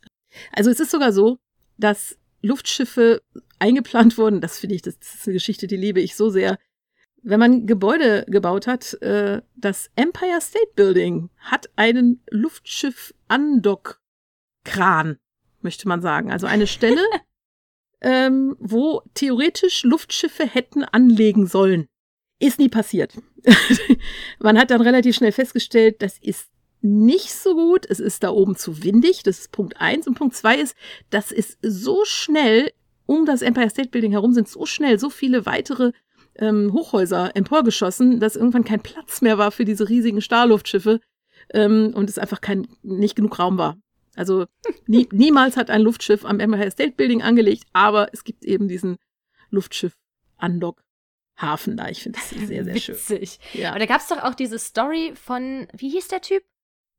Also 0.52 0.70
es 0.70 0.80
ist 0.80 0.90
sogar 0.90 1.12
so, 1.12 1.38
dass 1.76 2.16
Luftschiffe 2.42 3.22
eingeplant 3.60 4.18
wurden. 4.18 4.40
Das 4.40 4.58
finde 4.58 4.74
ich, 4.74 4.82
das, 4.82 4.98
das 4.98 5.14
ist 5.14 5.26
eine 5.26 5.34
Geschichte, 5.34 5.66
die 5.66 5.76
liebe 5.76 6.00
ich 6.00 6.16
so 6.16 6.30
sehr. 6.30 6.58
Wenn 7.22 7.38
man 7.38 7.66
Gebäude 7.66 8.24
gebaut 8.28 8.66
hat, 8.66 8.94
äh, 9.02 9.42
das 9.54 9.90
Empire 9.94 10.40
State 10.40 10.72
Building 10.74 11.28
hat 11.38 11.68
einen 11.76 12.22
Luftschiff-Andock-Kran, 12.30 15.18
möchte 15.60 15.86
man 15.86 16.00
sagen. 16.00 16.32
Also 16.32 16.46
eine 16.46 16.66
Stelle, 16.66 17.04
ähm, 18.00 18.56
wo 18.58 19.02
theoretisch 19.14 19.82
Luftschiffe 19.84 20.46
hätten 20.46 20.82
anlegen 20.84 21.46
sollen. 21.46 21.88
Ist 22.38 22.58
nie 22.58 22.70
passiert. 22.70 23.18
man 24.38 24.58
hat 24.58 24.70
dann 24.70 24.80
relativ 24.80 25.16
schnell 25.16 25.32
festgestellt, 25.32 26.00
das 26.00 26.16
ist 26.18 26.48
nicht 26.80 27.34
so 27.34 27.54
gut. 27.54 27.84
Es 27.88 28.00
ist 28.00 28.22
da 28.22 28.30
oben 28.30 28.56
zu 28.56 28.82
windig. 28.82 29.22
Das 29.22 29.40
ist 29.40 29.52
Punkt 29.52 29.78
eins. 29.78 30.06
Und 30.06 30.14
Punkt 30.14 30.34
zwei 30.34 30.56
ist, 30.56 30.74
das 31.10 31.32
ist 31.32 31.58
so 31.60 32.06
schnell 32.06 32.72
um 33.10 33.26
das 33.26 33.42
Empire 33.42 33.68
State 33.68 33.88
Building 33.88 34.12
herum 34.12 34.32
sind 34.32 34.46
so 34.46 34.64
schnell 34.66 35.00
so 35.00 35.10
viele 35.10 35.44
weitere 35.44 35.90
ähm, 36.36 36.72
Hochhäuser 36.72 37.34
emporgeschossen, 37.34 38.20
dass 38.20 38.36
irgendwann 38.36 38.62
kein 38.62 38.80
Platz 38.80 39.20
mehr 39.20 39.36
war 39.36 39.50
für 39.50 39.64
diese 39.64 39.88
riesigen 39.88 40.20
Starluftschiffe 40.20 41.00
ähm, 41.52 41.90
und 41.92 42.08
es 42.08 42.18
einfach 42.18 42.40
kein 42.40 42.68
nicht 42.82 43.16
genug 43.16 43.40
Raum 43.40 43.58
war. 43.58 43.76
Also 44.14 44.46
nie, 44.86 45.08
niemals 45.12 45.56
hat 45.56 45.70
ein 45.70 45.82
Luftschiff 45.82 46.24
am 46.24 46.38
Empire 46.38 46.70
State 46.70 46.92
Building 46.92 47.20
angelegt, 47.20 47.64
aber 47.72 48.10
es 48.12 48.22
gibt 48.22 48.44
eben 48.44 48.68
diesen 48.68 48.96
Luftschiff-Andock-Hafen 49.50 51.76
da. 51.76 51.88
Ich 51.88 52.04
finde 52.04 52.20
das 52.20 52.30
sehr, 52.30 52.62
sehr 52.62 52.76
schön. 52.76 52.94
Witzig. 52.94 53.40
Ja. 53.54 53.70
Aber 53.70 53.80
da 53.80 53.86
gab 53.86 54.02
es 54.02 54.06
doch 54.06 54.22
auch 54.22 54.36
diese 54.36 54.60
Story 54.60 55.14
von, 55.20 55.66
wie 55.72 55.90
hieß 55.90 56.06
der 56.06 56.20
Typ? 56.20 56.44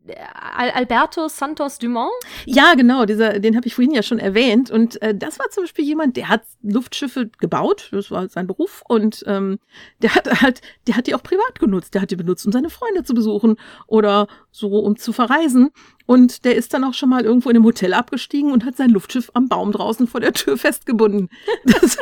Al 0.07 0.71
Alberto 0.71 1.27
Santos 1.27 1.77
Dumont? 1.77 2.11
Ja, 2.45 2.73
genau, 2.73 3.05
dieser, 3.05 3.39
den 3.39 3.55
habe 3.55 3.67
ich 3.67 3.75
vorhin 3.75 3.93
ja 3.93 4.01
schon 4.01 4.17
erwähnt. 4.17 4.71
Und 4.71 5.01
äh, 5.01 5.13
das 5.13 5.37
war 5.37 5.49
zum 5.51 5.63
Beispiel 5.63 5.85
jemand, 5.85 6.17
der 6.17 6.29
hat 6.29 6.43
Luftschiffe 6.63 7.29
gebaut, 7.39 7.89
das 7.91 8.09
war 8.09 8.27
sein 8.27 8.47
Beruf, 8.47 8.81
und 8.87 9.23
ähm, 9.27 9.59
der 10.01 10.15
hat 10.15 10.41
halt, 10.41 10.61
der 10.87 10.97
hat 10.97 11.07
die 11.07 11.13
auch 11.13 11.23
privat 11.23 11.59
genutzt. 11.59 11.93
Der 11.93 12.01
hat 12.01 12.11
die 12.11 12.15
benutzt, 12.15 12.45
um 12.45 12.51
seine 12.51 12.69
Freunde 12.69 13.03
zu 13.03 13.13
besuchen 13.13 13.57
oder 13.85 14.27
so, 14.49 14.79
um 14.79 14.97
zu 14.97 15.13
verreisen. 15.13 15.69
Und 16.07 16.45
der 16.45 16.55
ist 16.55 16.73
dann 16.73 16.83
auch 16.83 16.95
schon 16.95 17.09
mal 17.09 17.23
irgendwo 17.23 17.49
in 17.49 17.55
einem 17.55 17.65
Hotel 17.65 17.93
abgestiegen 17.93 18.51
und 18.51 18.65
hat 18.65 18.77
sein 18.77 18.89
Luftschiff 18.89 19.29
am 19.33 19.47
Baum 19.47 19.71
draußen 19.71 20.07
vor 20.07 20.19
der 20.19 20.33
Tür 20.33 20.57
festgebunden. 20.57 21.29
Das, 21.65 21.97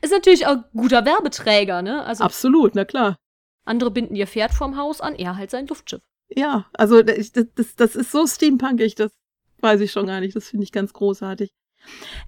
Ist 0.00 0.12
natürlich 0.12 0.46
auch 0.46 0.56
guter 0.72 1.04
Werbeträger, 1.04 1.82
ne? 1.82 2.04
Also 2.04 2.24
absolut, 2.24 2.74
na 2.74 2.84
klar. 2.84 3.18
andere 3.64 3.90
binden 3.90 4.14
ihr 4.14 4.26
Pferd 4.26 4.54
vorm 4.54 4.76
Haus 4.76 5.00
an, 5.00 5.14
er 5.14 5.36
halt 5.36 5.50
sein 5.50 5.66
Luftschiff. 5.66 6.02
Ja, 6.36 6.66
also 6.72 7.02
das, 7.02 7.32
das, 7.32 7.76
das 7.76 7.96
ist 7.96 8.10
so 8.12 8.26
steampunkig, 8.26 8.94
das 8.94 9.12
weiß 9.60 9.80
ich 9.80 9.92
schon 9.92 10.06
gar 10.06 10.20
nicht. 10.20 10.34
Das 10.34 10.48
finde 10.48 10.64
ich 10.64 10.72
ganz 10.72 10.92
großartig. 10.92 11.50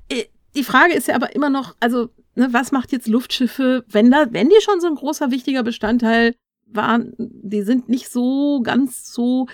Äh, 0.09 0.25
Die 0.55 0.65
Frage 0.65 0.95
ist 0.95 1.09
ja 1.09 1.17
aber 1.17 1.35
immer 1.35 1.51
noch, 1.51 1.75
also, 1.81 2.11
ne, 2.35 2.49
was 2.53 2.71
macht 2.73 2.93
jetzt 2.93 3.09
Luftschiffe, 3.09 3.85
wenn 3.89 4.11
da, 4.11 4.27
wenn 4.33 4.49
die 4.49 4.61
schon 4.61 4.81
so 4.81 4.87
ein 4.87 4.95
großer, 4.95 5.31
wichtiger 5.31 5.63
Bestandteil 5.63 6.35
waren, 6.67 7.13
die 7.19 7.63
sind 7.63 7.89
nicht 7.89 8.09
so 8.09 8.61
ganz 8.63 9.13
so, 9.13 9.47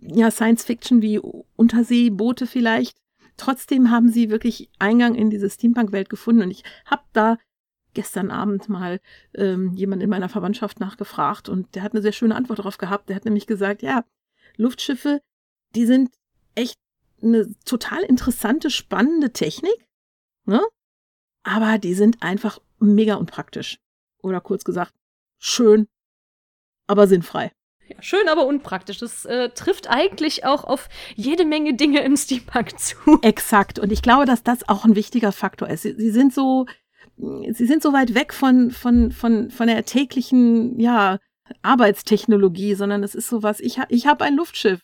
ja, 0.00 0.30
Science 0.30 0.64
Fiction 0.64 1.02
wie 1.02 1.18
Unterseeboote 1.56 2.46
vielleicht. 2.46 2.96
Trotzdem 3.36 3.90
haben 3.90 4.08
sie 4.08 4.30
wirklich 4.30 4.68
Eingang 4.78 5.14
in 5.14 5.30
diese 5.30 5.48
Steampunk-Welt 5.48 6.08
gefunden 6.08 6.42
und 6.42 6.50
ich 6.50 6.64
habe 6.86 7.02
da 7.12 7.38
gestern 7.94 8.30
Abend 8.30 8.68
mal 8.68 9.00
ähm, 9.34 9.72
jemand 9.74 10.02
in 10.02 10.10
meiner 10.10 10.28
Verwandtschaft 10.28 10.80
nachgefragt 10.80 11.48
und 11.48 11.74
der 11.74 11.82
hat 11.82 11.92
eine 11.92 12.02
sehr 12.02 12.12
schöne 12.12 12.34
Antwort 12.34 12.58
darauf 12.58 12.78
gehabt. 12.78 13.08
Der 13.08 13.16
hat 13.16 13.24
nämlich 13.24 13.46
gesagt, 13.46 13.82
ja, 13.82 14.04
Luftschiffe, 14.56 15.20
die 15.74 15.86
sind 15.86 16.10
echt 16.54 16.78
eine 17.22 17.52
total 17.64 18.02
interessante, 18.02 18.70
spannende 18.70 19.32
Technik, 19.32 19.88
ne? 20.44 20.62
Aber 21.42 21.78
die 21.78 21.94
sind 21.94 22.22
einfach 22.22 22.60
mega 22.78 23.14
unpraktisch. 23.14 23.78
Oder 24.22 24.40
kurz 24.40 24.64
gesagt, 24.64 24.92
schön, 25.38 25.88
aber 26.86 27.06
sinnfrei. 27.06 27.52
Ja, 27.88 28.02
schön, 28.02 28.28
aber 28.28 28.46
unpraktisch. 28.46 28.98
Das 28.98 29.24
äh, 29.24 29.48
trifft 29.50 29.88
eigentlich 29.88 30.44
auch 30.44 30.64
auf 30.64 30.88
jede 31.14 31.44
Menge 31.44 31.74
Dinge 31.74 32.00
im 32.00 32.16
Steampunk 32.16 32.78
zu. 32.78 32.96
Exakt. 33.22 33.78
Und 33.78 33.92
ich 33.92 34.02
glaube, 34.02 34.26
dass 34.26 34.42
das 34.42 34.68
auch 34.68 34.84
ein 34.84 34.94
wichtiger 34.94 35.32
Faktor 35.32 35.68
ist. 35.68 35.82
Sie, 35.82 35.94
sie 35.94 36.10
sind 36.10 36.34
so, 36.34 36.66
sie 37.50 37.66
sind 37.66 37.82
so 37.82 37.92
weit 37.92 38.14
weg 38.14 38.32
von, 38.32 38.70
von, 38.70 39.10
von, 39.12 39.50
von 39.50 39.66
der 39.66 39.84
täglichen, 39.84 40.78
ja, 40.78 41.18
Arbeitstechnologie, 41.62 42.74
sondern 42.74 43.02
es 43.02 43.14
ist 43.14 43.28
sowas, 43.28 43.60
ich, 43.60 43.78
ha- 43.78 43.86
ich 43.88 44.06
habe 44.06 44.24
ein 44.24 44.36
Luftschiff. 44.36 44.80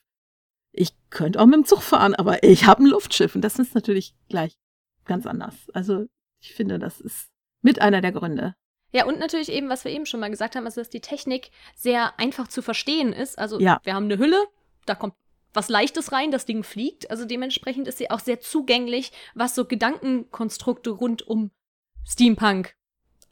Ich 0.72 0.90
könnte 1.10 1.40
auch 1.40 1.46
mit 1.46 1.54
dem 1.56 1.64
Zug 1.64 1.82
fahren, 1.82 2.14
aber 2.14 2.42
ich 2.42 2.66
habe 2.66 2.82
ein 2.82 2.86
Luftschiff. 2.86 3.34
Und 3.34 3.42
das 3.42 3.58
ist 3.58 3.74
natürlich 3.74 4.14
gleich 4.28 4.56
ganz 5.04 5.26
anders. 5.26 5.54
Also 5.72 6.06
ich 6.40 6.54
finde, 6.54 6.78
das 6.78 7.00
ist 7.00 7.28
mit 7.62 7.80
einer 7.80 8.00
der 8.00 8.12
Gründe. 8.12 8.54
Ja, 8.92 9.04
und 9.06 9.18
natürlich 9.18 9.50
eben, 9.50 9.68
was 9.68 9.84
wir 9.84 9.92
eben 9.92 10.06
schon 10.06 10.20
mal 10.20 10.30
gesagt 10.30 10.56
haben, 10.56 10.64
also 10.66 10.80
dass 10.80 10.88
die 10.90 11.00
Technik 11.00 11.50
sehr 11.76 12.18
einfach 12.18 12.48
zu 12.48 12.62
verstehen 12.62 13.12
ist. 13.12 13.38
Also 13.38 13.60
Ja. 13.60 13.80
wir 13.84 13.94
haben 13.94 14.04
eine 14.04 14.18
Hülle, 14.18 14.42
da 14.86 14.94
kommt 14.94 15.14
was 15.52 15.68
Leichtes 15.68 16.12
rein, 16.12 16.30
das 16.30 16.46
Ding 16.46 16.64
fliegt. 16.64 17.10
Also 17.10 17.24
dementsprechend 17.24 17.86
ist 17.88 17.98
sie 17.98 18.10
auch 18.10 18.20
sehr 18.20 18.40
zugänglich, 18.40 19.12
was 19.34 19.54
so 19.54 19.64
Gedankenkonstrukte 19.66 20.90
rund 20.90 21.22
um 21.26 21.50
Steampunk 22.06 22.74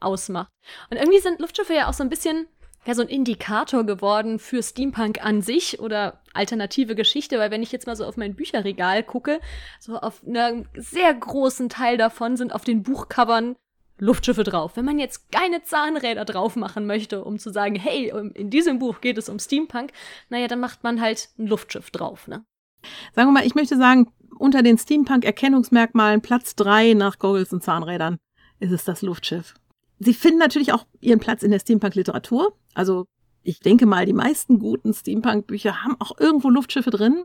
ausmacht. 0.00 0.50
Und 0.90 0.96
irgendwie 0.96 1.20
sind 1.20 1.40
Luftschiffe 1.40 1.74
ja 1.74 1.88
auch 1.88 1.94
so 1.94 2.02
ein 2.02 2.10
bisschen 2.10 2.46
ja, 2.84 2.94
so 2.94 3.02
ein 3.02 3.08
Indikator 3.08 3.84
geworden 3.84 4.38
für 4.38 4.62
Steampunk 4.62 5.24
an 5.24 5.40
sich 5.40 5.78
oder 5.78 6.20
alternative 6.34 6.94
Geschichte, 6.94 7.38
weil 7.38 7.50
wenn 7.50 7.62
ich 7.62 7.70
jetzt 7.70 7.86
mal 7.86 7.94
so 7.94 8.04
auf 8.04 8.16
mein 8.16 8.34
Bücherregal 8.34 9.04
gucke, 9.04 9.40
so 9.78 9.98
auf 9.98 10.22
einem 10.26 10.66
sehr 10.74 11.14
großen 11.14 11.68
Teil 11.68 11.96
davon 11.96 12.36
sind 12.36 12.52
auf 12.52 12.64
den 12.64 12.82
Buchcovern 12.82 13.56
Luftschiffe 13.98 14.42
drauf. 14.42 14.72
Wenn 14.76 14.84
man 14.84 14.98
jetzt 14.98 15.30
keine 15.30 15.62
Zahnräder 15.62 16.24
drauf 16.24 16.56
machen 16.56 16.86
möchte, 16.86 17.24
um 17.24 17.38
zu 17.38 17.50
sagen, 17.50 17.76
hey, 17.76 18.12
in 18.34 18.50
diesem 18.50 18.80
Buch 18.80 19.00
geht 19.00 19.16
es 19.16 19.28
um 19.28 19.38
Steampunk, 19.38 19.92
naja, 20.28 20.48
dann 20.48 20.58
macht 20.58 20.82
man 20.82 21.00
halt 21.00 21.28
ein 21.38 21.46
Luftschiff 21.46 21.90
drauf, 21.90 22.26
ne? 22.26 22.44
Sagen 23.12 23.28
wir 23.28 23.32
mal, 23.32 23.46
ich 23.46 23.54
möchte 23.54 23.76
sagen, 23.76 24.12
unter 24.40 24.64
den 24.64 24.76
Steampunk-Erkennungsmerkmalen 24.76 26.20
Platz 26.20 26.56
drei 26.56 26.94
nach 26.94 27.20
Goggles 27.20 27.52
und 27.52 27.62
Zahnrädern 27.62 28.18
ist 28.62 28.72
es 28.72 28.84
das 28.84 29.02
Luftschiff. 29.02 29.54
Sie 29.98 30.14
finden 30.14 30.38
natürlich 30.38 30.72
auch 30.72 30.86
ihren 31.00 31.20
Platz 31.20 31.42
in 31.42 31.50
der 31.50 31.60
Steampunk-Literatur. 31.60 32.56
Also 32.74 33.06
ich 33.42 33.60
denke 33.60 33.86
mal, 33.86 34.06
die 34.06 34.12
meisten 34.12 34.58
guten 34.58 34.94
Steampunk-Bücher 34.94 35.82
haben 35.82 35.96
auch 36.00 36.18
irgendwo 36.18 36.48
Luftschiffe 36.48 36.90
drin. 36.90 37.24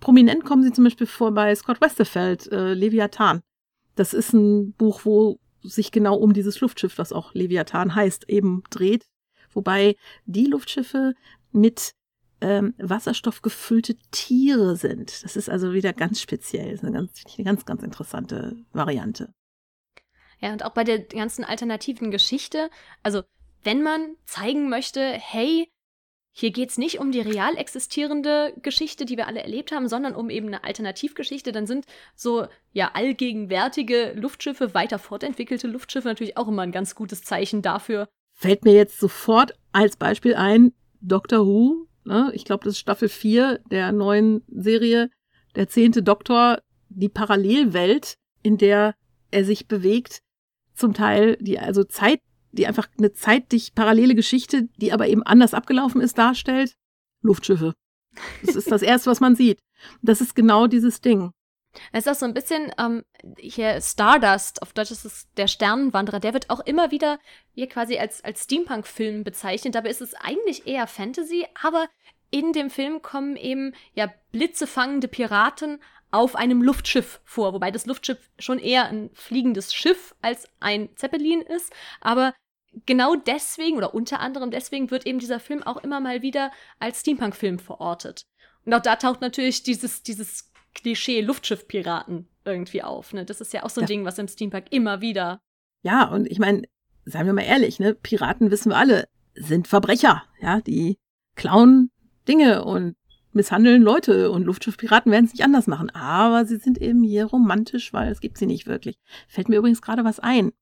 Prominent 0.00 0.44
kommen 0.44 0.62
sie 0.62 0.72
zum 0.72 0.84
Beispiel 0.84 1.06
vor 1.06 1.32
bei 1.32 1.54
Scott 1.54 1.80
Westerfeld, 1.80 2.50
äh, 2.52 2.74
Leviathan. 2.74 3.40
Das 3.94 4.14
ist 4.14 4.32
ein 4.32 4.72
Buch, 4.72 5.00
wo 5.04 5.38
sich 5.62 5.90
genau 5.90 6.16
um 6.16 6.32
dieses 6.32 6.60
Luftschiff, 6.60 6.94
das 6.94 7.12
auch 7.12 7.34
Leviathan 7.34 7.94
heißt, 7.94 8.28
eben 8.28 8.62
dreht. 8.70 9.06
Wobei 9.52 9.96
die 10.26 10.46
Luftschiffe 10.46 11.14
mit 11.52 11.92
ähm, 12.40 12.74
Wasserstoff 12.78 13.42
gefüllte 13.42 13.96
Tiere 14.10 14.76
sind. 14.76 15.24
Das 15.24 15.36
ist 15.36 15.48
also 15.48 15.72
wieder 15.72 15.92
ganz 15.92 16.20
speziell. 16.20 16.70
Das 16.70 16.80
ist 16.80 16.84
eine 16.84 16.92
ganz, 16.92 17.24
eine 17.36 17.44
ganz, 17.44 17.64
ganz 17.64 17.82
interessante 17.82 18.56
Variante. 18.72 19.32
Ja, 20.40 20.52
und 20.52 20.64
auch 20.64 20.70
bei 20.70 20.84
der 20.84 21.00
ganzen 21.00 21.44
alternativen 21.44 22.10
Geschichte, 22.10 22.70
also 23.02 23.22
wenn 23.62 23.82
man 23.82 24.16
zeigen 24.24 24.68
möchte, 24.68 25.00
hey, 25.00 25.68
hier 26.38 26.50
geht's 26.50 26.76
nicht 26.76 27.00
um 27.00 27.12
die 27.12 27.20
real 27.20 27.56
existierende 27.56 28.52
Geschichte, 28.60 29.06
die 29.06 29.16
wir 29.16 29.26
alle 29.26 29.40
erlebt 29.40 29.72
haben, 29.72 29.88
sondern 29.88 30.14
um 30.14 30.28
eben 30.28 30.48
eine 30.48 30.64
Alternativgeschichte, 30.64 31.50
dann 31.50 31.66
sind 31.66 31.86
so 32.14 32.46
ja 32.72 32.90
allgegenwärtige 32.92 34.12
Luftschiffe, 34.14 34.74
weiter 34.74 34.98
fortentwickelte 34.98 35.66
Luftschiffe 35.66 36.08
natürlich 36.08 36.36
auch 36.36 36.46
immer 36.48 36.60
ein 36.60 36.72
ganz 36.72 36.94
gutes 36.94 37.22
Zeichen 37.22 37.62
dafür. 37.62 38.06
Fällt 38.34 38.66
mir 38.66 38.74
jetzt 38.74 39.00
sofort 39.00 39.54
als 39.72 39.96
Beispiel 39.96 40.34
ein, 40.34 40.74
Doctor 41.00 41.46
Who, 41.46 41.86
ne? 42.04 42.30
ich 42.34 42.44
glaube, 42.44 42.64
das 42.64 42.74
ist 42.74 42.80
Staffel 42.80 43.08
4 43.08 43.60
der 43.70 43.92
neuen 43.92 44.42
Serie, 44.48 45.08
der 45.54 45.68
zehnte 45.68 46.02
Doktor, 46.02 46.60
die 46.90 47.08
Parallelwelt, 47.08 48.18
in 48.42 48.58
der 48.58 48.94
er 49.30 49.44
sich 49.46 49.68
bewegt, 49.68 50.20
zum 50.76 50.94
Teil 50.94 51.36
die 51.40 51.58
also 51.58 51.84
Zeit, 51.84 52.20
die 52.52 52.66
einfach 52.66 52.88
eine 52.98 53.12
zeitlich 53.12 53.74
parallele 53.74 54.14
Geschichte, 54.14 54.68
die 54.76 54.92
aber 54.92 55.08
eben 55.08 55.22
anders 55.22 55.54
abgelaufen 55.54 56.00
ist, 56.00 56.18
darstellt. 56.18 56.74
Luftschiffe. 57.22 57.74
Das 58.44 58.56
ist 58.56 58.70
das 58.70 58.82
Erste, 58.82 59.10
was 59.10 59.20
man 59.20 59.36
sieht. 59.36 59.58
Das 60.02 60.20
ist 60.20 60.34
genau 60.34 60.66
dieses 60.66 61.00
Ding. 61.00 61.32
Es 61.92 62.06
ist 62.06 62.12
auch 62.12 62.18
so 62.18 62.24
ein 62.26 62.32
bisschen 62.32 62.72
ähm, 62.78 63.02
hier 63.38 63.80
Stardust, 63.82 64.62
auf 64.62 64.72
Deutsch 64.72 64.90
ist 64.90 65.04
es 65.04 65.28
der 65.36 65.46
Sternenwanderer, 65.46 66.20
der 66.20 66.32
wird 66.32 66.48
auch 66.48 66.60
immer 66.60 66.90
wieder 66.90 67.18
hier 67.52 67.68
quasi 67.68 67.98
als, 67.98 68.24
als 68.24 68.44
Steampunk-Film 68.44 69.24
bezeichnet. 69.24 69.74
Dabei 69.74 69.90
ist 69.90 70.00
es 70.00 70.14
eigentlich 70.14 70.66
eher 70.66 70.86
Fantasy, 70.86 71.46
aber 71.62 71.86
in 72.30 72.52
dem 72.52 72.70
Film 72.70 73.02
kommen 73.02 73.36
eben 73.36 73.74
ja 73.94 74.12
blitzefangende 74.32 75.08
Piraten 75.08 75.78
auf 76.16 76.34
einem 76.34 76.62
Luftschiff 76.62 77.20
vor, 77.24 77.52
wobei 77.52 77.70
das 77.70 77.86
Luftschiff 77.86 78.30
schon 78.38 78.58
eher 78.58 78.88
ein 78.88 79.10
fliegendes 79.12 79.74
Schiff 79.74 80.14
als 80.22 80.48
ein 80.60 80.88
Zeppelin 80.96 81.42
ist, 81.42 81.72
aber 82.00 82.34
genau 82.86 83.14
deswegen 83.14 83.76
oder 83.76 83.94
unter 83.94 84.20
anderem 84.20 84.50
deswegen 84.50 84.90
wird 84.90 85.06
eben 85.06 85.18
dieser 85.18 85.40
Film 85.40 85.62
auch 85.62 85.76
immer 85.78 86.00
mal 86.00 86.22
wieder 86.22 86.50
als 86.78 87.00
Steampunk-Film 87.00 87.58
verortet. 87.58 88.26
Und 88.64 88.74
auch 88.74 88.82
da 88.82 88.96
taucht 88.96 89.20
natürlich 89.20 89.62
dieses, 89.62 90.02
dieses 90.02 90.52
Klischee 90.74 91.20
Luftschiff-Piraten 91.20 92.28
irgendwie 92.44 92.82
auf. 92.82 93.12
Ne? 93.12 93.24
Das 93.24 93.40
ist 93.40 93.52
ja 93.52 93.62
auch 93.62 93.70
so 93.70 93.80
ein 93.80 93.84
ja. 93.84 93.88
Ding, 93.88 94.04
was 94.04 94.18
im 94.18 94.28
Steampunk 94.28 94.66
immer 94.70 95.00
wieder. 95.00 95.40
Ja, 95.82 96.04
und 96.08 96.26
ich 96.26 96.38
meine, 96.38 96.62
seien 97.04 97.26
wir 97.26 97.32
mal 97.32 97.42
ehrlich, 97.42 97.78
ne, 97.78 97.94
Piraten 97.94 98.50
wissen 98.50 98.70
wir 98.70 98.76
alle, 98.76 99.08
sind 99.34 99.68
Verbrecher, 99.68 100.24
ja, 100.40 100.60
die 100.60 100.98
klauen 101.36 101.90
Dinge 102.26 102.64
und 102.64 102.96
misshandeln 103.36 103.82
Leute 103.82 104.30
und 104.30 104.44
Luftschiffpiraten 104.44 105.12
werden 105.12 105.26
es 105.26 105.32
nicht 105.32 105.44
anders 105.44 105.68
machen. 105.68 105.90
Aber 105.90 106.44
sie 106.44 106.56
sind 106.56 106.78
eben 106.78 107.04
hier 107.04 107.26
romantisch, 107.26 107.92
weil 107.92 108.10
es 108.10 108.20
gibt 108.20 108.38
sie 108.38 108.46
nicht 108.46 108.66
wirklich. 108.66 108.98
Fällt 109.28 109.48
mir 109.48 109.58
übrigens 109.58 109.82
gerade 109.82 110.04
was 110.04 110.18
ein. 110.18 110.52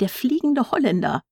Der 0.00 0.08
fliegende 0.08 0.72
Holländer. 0.72 1.22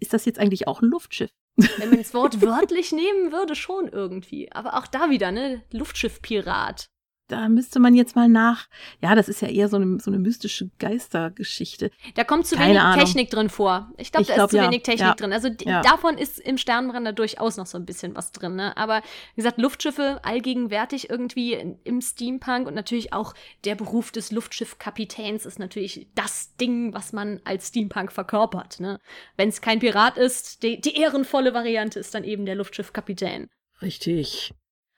Ist 0.00 0.12
das 0.12 0.24
jetzt 0.24 0.40
eigentlich 0.40 0.66
auch 0.66 0.82
ein 0.82 0.88
Luftschiff? 0.88 1.30
Wenn 1.56 1.90
man 1.90 1.98
das 1.98 2.14
Wort 2.14 2.40
wörtlich 2.40 2.92
nehmen 2.92 3.30
würde, 3.30 3.54
schon 3.54 3.86
irgendwie. 3.88 4.50
Aber 4.50 4.76
auch 4.78 4.86
da 4.86 5.10
wieder, 5.10 5.30
ne? 5.30 5.62
Luftschiffpirat 5.70 6.88
da 7.28 7.48
müsste 7.48 7.80
man 7.80 7.94
jetzt 7.94 8.14
mal 8.14 8.28
nach. 8.28 8.68
Ja, 9.00 9.14
das 9.14 9.28
ist 9.28 9.40
ja 9.40 9.48
eher 9.48 9.68
so 9.68 9.76
eine, 9.76 9.98
so 10.00 10.10
eine 10.10 10.18
mystische 10.18 10.70
Geistergeschichte. 10.78 11.90
Da 12.14 12.24
kommt 12.24 12.46
zu 12.46 12.56
Keine 12.56 12.70
wenig 12.70 12.82
Ahnung. 12.82 13.04
Technik 13.04 13.30
drin 13.30 13.48
vor. 13.48 13.90
Ich 13.96 14.12
glaube, 14.12 14.26
da 14.26 14.34
glaub, 14.34 14.46
ist 14.46 14.50
zu 14.50 14.56
ja. 14.58 14.64
wenig 14.64 14.82
Technik 14.82 15.08
ja. 15.08 15.14
drin. 15.14 15.32
Also 15.32 15.48
ja. 15.60 15.80
davon 15.82 16.18
ist 16.18 16.38
im 16.38 16.58
Sternenbrenner 16.58 17.12
durchaus 17.12 17.56
noch 17.56 17.66
so 17.66 17.78
ein 17.78 17.86
bisschen 17.86 18.14
was 18.14 18.32
drin. 18.32 18.56
Ne? 18.56 18.76
Aber 18.76 19.02
wie 19.34 19.42
gesagt, 19.42 19.58
Luftschiffe 19.58 20.20
allgegenwärtig 20.22 21.08
irgendwie 21.10 21.54
im 21.84 22.00
Steampunk 22.00 22.66
und 22.66 22.74
natürlich 22.74 23.12
auch 23.12 23.34
der 23.64 23.76
Beruf 23.76 24.12
des 24.12 24.30
Luftschiffkapitäns 24.30 25.46
ist 25.46 25.58
natürlich 25.58 26.08
das 26.14 26.56
Ding, 26.56 26.92
was 26.92 27.12
man 27.12 27.40
als 27.44 27.68
Steampunk 27.68 28.12
verkörpert. 28.12 28.80
Ne? 28.80 28.98
Wenn 29.36 29.48
es 29.48 29.60
kein 29.60 29.78
Pirat 29.78 30.18
ist, 30.18 30.62
die, 30.62 30.80
die 30.80 30.96
ehrenvolle 30.96 31.54
Variante 31.54 31.98
ist 31.98 32.14
dann 32.14 32.24
eben 32.24 32.44
der 32.44 32.56
Luftschiffkapitän. 32.56 33.48
Richtig. 33.80 34.52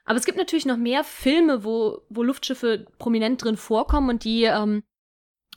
Aber 0.05 0.19
es 0.19 0.27
gibt 0.27 0.39
natürlich 0.39 0.67
noch 0.67 0.77
mehr 0.77 1.03
Filme, 1.03 1.65
wo, 1.65 2.03
wo 2.09 2.23
Luftschiffe 2.23 2.87
prominent 2.99 3.43
drin 3.43 3.57
vorkommen 3.57 4.11
und 4.11 4.25
die 4.25 4.45
ähm, 4.45 4.83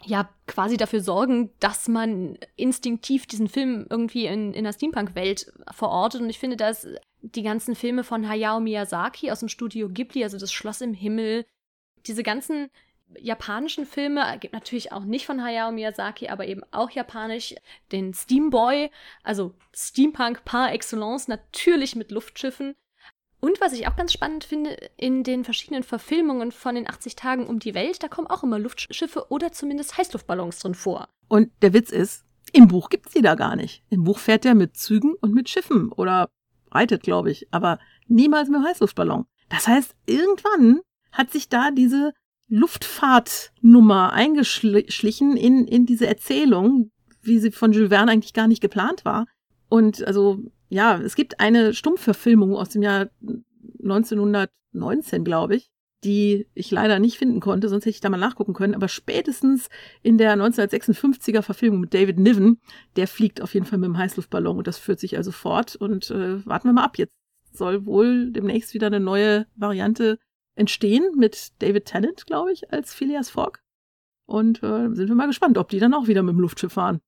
ja 0.06 0.30
quasi 0.46 0.78
dafür 0.78 1.02
sorgen, 1.02 1.52
dass 1.60 1.88
man 1.88 2.38
instinktiv 2.56 3.26
diesen 3.26 3.50
Film 3.50 3.88
irgendwie 3.90 4.26
in, 4.26 4.54
in 4.54 4.64
der 4.64 4.74
Steampunk-Welt 4.74 5.52
verortet. 5.72 6.22
Und 6.22 6.30
ich 6.30 6.40
finde, 6.40 6.56
dass 6.56 6.88
die 7.22 7.44
ganzen 7.44 7.76
Filme 7.76 8.04
von 8.04 8.28
Hayao 8.28 8.60
Miyazaki 8.60 9.32
aus 9.32 9.40
dem 9.40 9.50
Studio 9.50 9.90
Ghibli, 9.90 10.24
also 10.24 10.38
das 10.38 10.54
Schloss 10.54 10.82
im 10.82 10.94
Himmel, 10.94 11.46
diese 12.06 12.24
ganzen 12.24 12.70
japanischen 13.20 13.86
Filme, 13.86 14.38
gibt 14.40 14.54
natürlich 14.54 14.92
auch 14.92 15.04
nicht 15.04 15.26
von 15.26 15.44
Hayao 15.44 15.72
Miyazaki, 15.72 16.30
aber 16.30 16.46
eben 16.46 16.62
auch 16.72 16.92
japanisch, 16.92 17.56
den 17.92 18.14
Steamboy, 18.14 18.92
also 19.24 19.54
Steampunk 19.74 20.46
par 20.46 20.72
excellence, 20.74 21.28
natürlich 21.28 21.96
mit 21.96 22.12
Luftschiffen. 22.12 22.76
Und 23.40 23.62
was 23.62 23.74
ich 23.74 23.88
auch 23.88 23.96
ganz 23.96 24.14
spannend 24.14 24.44
finde, 24.44 24.78
in 24.98 25.24
den 25.24 25.44
verschiedenen 25.44 25.84
Verfilmungen 25.84 26.52
von 26.52 26.76
den 26.76 26.90
80 26.90 27.16
Tagen 27.16 27.48
um 27.48 27.60
die 27.60 27.76
Welt, 27.76 28.02
da 28.02 28.08
kommen 28.08 28.28
auch 28.28 28.44
immer 28.44 28.58
Luftschiffe 28.58 29.28
oder 29.30 29.52
zumindest 29.52 29.98
Heißluftballons 29.98 30.60
drin 30.60 30.74
vor. 30.74 31.08
Und 31.28 31.52
der 31.62 31.74
Witz 31.74 31.92
ist, 31.92 32.26
im 32.54 32.68
Buch 32.68 32.90
gibt's 32.90 33.14
die 33.14 33.22
da 33.22 33.36
gar 33.36 33.56
nicht. 33.56 33.84
Im 33.90 34.04
Buch 34.04 34.20
fährt 34.20 34.46
er 34.46 34.56
mit 34.56 34.78
Zügen 34.78 35.14
und 35.22 35.34
mit 35.34 35.50
Schiffen 35.50 35.92
oder 35.92 36.30
reitet, 36.72 37.04
glaube 37.04 37.30
ich, 37.30 37.48
aber 37.52 37.80
niemals 38.08 38.50
mit 38.50 38.64
Heißluftballon. 38.64 39.26
Das 39.50 39.68
heißt, 39.68 39.96
irgendwann 40.06 40.82
hat 41.12 41.32
sich 41.32 41.50
da 41.50 41.72
diese 41.72 42.14
Luftfahrtnummer 42.50 44.14
eingeschlichen 44.14 45.36
in, 45.36 45.68
in 45.68 45.86
diese 45.86 46.08
Erzählung, 46.08 46.92
wie 47.22 47.40
sie 47.40 47.52
von 47.52 47.74
Jules 47.74 47.90
Verne 47.90 48.12
eigentlich 48.12 48.34
gar 48.34 48.48
nicht 48.48 48.62
geplant 48.62 49.06
war. 49.06 49.26
Und 49.70 50.06
also 50.08 50.40
ja, 50.70 50.98
es 51.00 51.16
gibt 51.16 51.40
eine 51.40 51.74
Stummverfilmung 51.74 52.56
aus 52.56 52.70
dem 52.70 52.82
Jahr 52.82 53.10
1919, 53.82 55.24
glaube 55.24 55.56
ich, 55.56 55.70
die 56.04 56.48
ich 56.54 56.70
leider 56.72 57.00
nicht 57.00 57.18
finden 57.18 57.40
konnte, 57.40 57.70
sonst 57.70 57.84
hätte 57.84 57.96
ich 57.96 58.02
da 58.02 58.10
mal 58.10 58.18
nachgucken 58.18 58.54
können. 58.54 58.76
Aber 58.76 58.88
spätestens 58.88 59.70
in 60.04 60.18
der 60.18 60.36
1956er 60.38 61.42
Verfilmung 61.42 61.82
mit 61.82 61.94
David 61.94 62.20
Niven, 62.20 62.60
der 62.96 63.08
fliegt 63.08 63.42
auf 63.42 63.54
jeden 63.54 63.66
Fall 63.66 63.80
mit 63.80 63.88
dem 63.88 63.98
Heißluftballon 63.98 64.58
und 64.58 64.68
das 64.68 64.78
führt 64.78 65.00
sich 65.00 65.18
also 65.18 65.32
fort. 65.32 65.76
Und 65.76 66.12
äh, 66.12 66.46
warten 66.46 66.68
wir 66.68 66.74
mal 66.74 66.84
ab. 66.84 66.98
Jetzt 66.98 67.18
soll 67.52 67.86
wohl 67.86 68.32
demnächst 68.32 68.74
wieder 68.74 68.88
eine 68.88 69.00
neue 69.00 69.48
Variante 69.56 70.20
entstehen 70.56 71.14
mit 71.16 71.54
David 71.60 71.86
Tennant, 71.86 72.26
glaube 72.26 72.52
ich, 72.52 72.72
als 72.72 72.94
Phileas 72.94 73.30
Fogg. 73.30 73.60
Und 74.26 74.62
äh, 74.62 74.90
sind 74.94 75.08
wir 75.08 75.16
mal 75.16 75.28
gespannt, 75.28 75.58
ob 75.58 75.70
die 75.70 75.80
dann 75.80 75.94
auch 75.94 76.08
wieder 76.08 76.22
mit 76.22 76.34
dem 76.34 76.42
Luftschiff 76.42 76.74
fahren. 76.74 77.00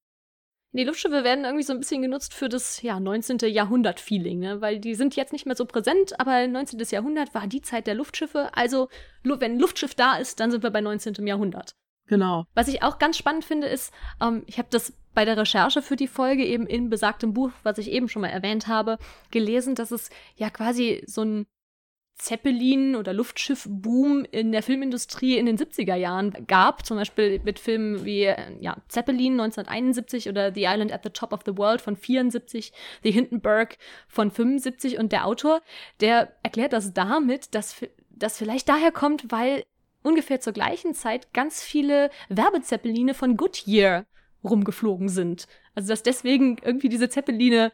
Die 0.71 0.83
Luftschiffe 0.83 1.23
werden 1.23 1.45
irgendwie 1.45 1.63
so 1.63 1.73
ein 1.73 1.79
bisschen 1.79 2.03
genutzt 2.03 2.33
für 2.33 2.47
das 2.47 2.81
ja, 2.83 2.99
19. 2.99 3.39
Jahrhundert-Feeling, 3.39 4.39
ne? 4.39 4.61
weil 4.61 4.79
die 4.79 4.93
sind 4.93 5.15
jetzt 5.15 5.33
nicht 5.33 5.47
mehr 5.47 5.55
so 5.55 5.65
präsent, 5.65 6.19
aber 6.19 6.47
19. 6.47 6.79
Jahrhundert 6.91 7.33
war 7.33 7.47
die 7.47 7.61
Zeit 7.61 7.87
der 7.87 7.95
Luftschiffe. 7.95 8.49
Also, 8.53 8.87
wenn 9.23 9.53
ein 9.53 9.59
Luftschiff 9.59 9.95
da 9.95 10.17
ist, 10.17 10.39
dann 10.39 10.51
sind 10.51 10.61
wir 10.61 10.69
bei 10.69 10.81
19. 10.81 11.25
Jahrhundert. 11.25 11.75
Genau. 12.05 12.45
Was 12.53 12.67
ich 12.67 12.83
auch 12.83 12.99
ganz 12.99 13.17
spannend 13.17 13.45
finde, 13.45 13.67
ist, 13.67 13.93
ähm, 14.21 14.43
ich 14.45 14.57
habe 14.57 14.67
das 14.71 14.93
bei 15.13 15.25
der 15.25 15.37
Recherche 15.37 15.81
für 15.81 15.95
die 15.95 16.07
Folge 16.07 16.45
eben 16.45 16.67
in 16.67 16.89
besagtem 16.89 17.33
Buch, 17.33 17.51
was 17.63 17.77
ich 17.77 17.89
eben 17.91 18.07
schon 18.07 18.21
mal 18.21 18.29
erwähnt 18.29 18.67
habe, 18.67 18.97
gelesen, 19.31 19.75
dass 19.75 19.91
es 19.91 20.09
ja 20.35 20.49
quasi 20.49 21.03
so 21.05 21.23
ein 21.23 21.47
Zeppelin- 22.19 22.95
oder 22.95 23.13
Luftschiff-Boom 23.13 24.25
in 24.29 24.51
der 24.51 24.61
Filmindustrie 24.61 25.37
in 25.37 25.45
den 25.45 25.57
70er 25.57 25.95
Jahren 25.95 26.45
gab. 26.47 26.85
Zum 26.85 26.97
Beispiel 26.97 27.39
mit 27.43 27.59
Filmen 27.59 28.05
wie 28.05 28.31
ja, 28.59 28.77
Zeppelin 28.89 29.39
1971 29.39 30.29
oder 30.29 30.53
The 30.53 30.65
Island 30.65 30.91
at 30.91 31.03
the 31.03 31.09
Top 31.09 31.33
of 31.33 31.41
the 31.45 31.57
World 31.57 31.81
von 31.81 31.95
74, 31.95 32.73
The 33.03 33.11
Hindenburg 33.11 33.77
von 34.07 34.31
75 34.31 34.99
und 34.99 35.11
der 35.11 35.25
Autor, 35.25 35.61
der 36.01 36.33
erklärt 36.43 36.73
das 36.73 36.93
damit, 36.93 37.55
dass 37.55 37.85
das 38.09 38.37
vielleicht 38.37 38.67
daher 38.67 38.91
kommt, 38.91 39.31
weil 39.31 39.63
ungefähr 40.03 40.41
zur 40.41 40.53
gleichen 40.53 40.93
Zeit 40.93 41.33
ganz 41.33 41.63
viele 41.63 42.09
Werbezeppeline 42.27 43.13
von 43.13 43.37
Goodyear 43.37 44.05
rumgeflogen 44.43 45.09
sind. 45.09 45.47
Also 45.73 45.89
dass 45.89 46.03
deswegen 46.03 46.57
irgendwie 46.63 46.89
diese 46.89 47.09
Zeppeline 47.09 47.71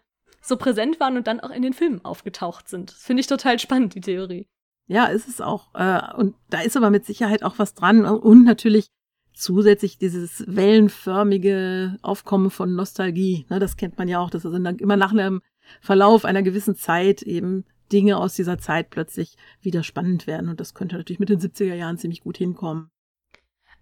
so 0.48 0.58
präsent 0.58 1.00
waren 1.00 1.18
und 1.18 1.28
dann 1.28 1.40
auch 1.40 1.50
in 1.50 1.62
den 1.62 1.74
Filmen 1.74 2.04
aufgetaucht 2.04 2.68
sind. 2.68 2.92
Das 2.92 3.04
finde 3.04 3.22
ich 3.22 3.28
total 3.28 3.60
spannend, 3.60 3.96
die 3.96 4.02
Theorie. 4.02 4.48
Ja, 4.88 5.06
ist 5.06 5.28
es 5.28 5.42
auch. 5.42 5.74
Äh, 5.74 6.14
und 6.16 6.36
da 6.50 6.62
ist 6.62 6.78
aber 6.78 6.90
mit 6.90 7.06
Sicherheit 7.06 7.44
auch 7.44 7.58
was 7.58 7.74
dran. 7.74 8.06
Und 8.06 8.44
natürlich 8.44 8.88
zusätzlich 9.34 9.98
dieses 9.98 10.44
wellenförmige 10.48 11.98
Aufkommen 12.02 12.52
von 12.52 12.76
Nostalgie. 12.76 13.46
Ne, 13.50 13.60
das 13.60 13.78
kennt 13.78 13.98
man 13.98 14.08
ja 14.08 14.20
auch, 14.20 14.30
dass 14.30 14.46
also 14.46 14.58
immer 14.58 14.98
nach 14.98 15.12
einem 15.12 15.42
Verlauf 15.82 16.26
einer 16.26 16.44
gewissen 16.44 16.76
Zeit 16.76 17.22
eben 17.22 17.66
Dinge 17.92 18.18
aus 18.18 18.36
dieser 18.36 18.58
Zeit 18.58 18.90
plötzlich 18.90 19.38
wieder 19.62 19.84
spannend 19.84 20.28
werden. 20.28 20.50
Und 20.50 20.60
das 20.60 20.74
könnte 20.74 20.96
natürlich 20.96 21.20
mit 21.20 21.30
den 21.30 21.40
70er 21.40 21.76
Jahren 21.76 21.98
ziemlich 21.98 22.22
gut 22.22 22.38
hinkommen. 22.38 22.90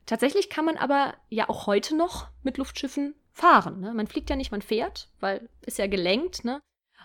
Tatsächlich 0.05 0.49
kann 0.49 0.65
man 0.65 0.77
aber 0.77 1.13
ja 1.29 1.49
auch 1.49 1.67
heute 1.67 1.95
noch 1.95 2.27
mit 2.43 2.57
Luftschiffen 2.57 3.15
fahren. 3.33 3.81
Ne? 3.81 3.93
Man 3.93 4.07
fliegt 4.07 4.29
ja 4.29 4.35
nicht, 4.35 4.51
man 4.51 4.61
fährt, 4.61 5.09
weil 5.19 5.49
ist 5.65 5.79
ja 5.79 5.87
gelenkt. 5.87 6.45
Ne? 6.45 6.61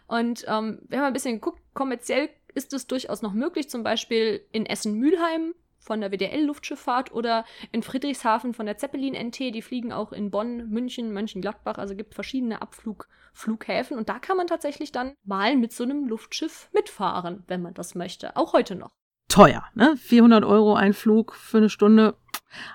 Und 0.07 0.45
ähm, 0.47 0.81
wenn 0.89 1.01
man 1.01 1.09
ein 1.09 1.13
bisschen 1.13 1.41
guckt, 1.41 1.61
kommerziell 1.75 2.29
ist 2.55 2.73
es 2.73 2.87
durchaus 2.87 3.23
noch 3.23 3.33
möglich, 3.33 3.69
zum 3.69 3.83
Beispiel 3.83 4.47
in 4.53 4.67
Essen-Mülheim 4.67 5.55
von 5.79 6.01
der 6.01 6.11
WDL-Luftschifffahrt 6.13 7.13
oder 7.13 7.45
in 7.73 7.83
Friedrichshafen 7.83 8.53
von 8.53 8.67
der 8.67 8.77
Zeppelin-NT. 8.77 9.39
Die 9.55 9.63
fliegen 9.63 9.93
auch 9.93 10.13
in 10.13 10.31
Bonn, 10.31 10.69
München, 10.69 11.13
Mönchengladbach. 11.13 11.79
Also 11.79 11.97
gibt 11.97 12.15
verschiedene 12.15 12.61
Abflugflughäfen. 12.61 13.97
Und 13.97 14.09
da 14.09 14.19
kann 14.19 14.37
man 14.37 14.47
tatsächlich 14.47 14.93
dann 14.93 15.15
mal 15.25 15.57
mit 15.57 15.73
so 15.73 15.85
einem 15.85 16.07
Luftschiff 16.07 16.69
mitfahren, 16.75 17.45
wenn 17.47 17.63
man 17.63 17.75
das 17.75 17.95
möchte. 17.95 18.37
Auch 18.37 18.53
heute 18.53 18.75
noch. 18.75 18.91
Teuer, 19.29 19.65
ne? 19.75 19.97
400 19.97 20.45
Euro 20.45 20.75
ein 20.75 20.93
Flug 20.93 21.35
für 21.35 21.59
eine 21.59 21.71
Stunde. 21.71 22.17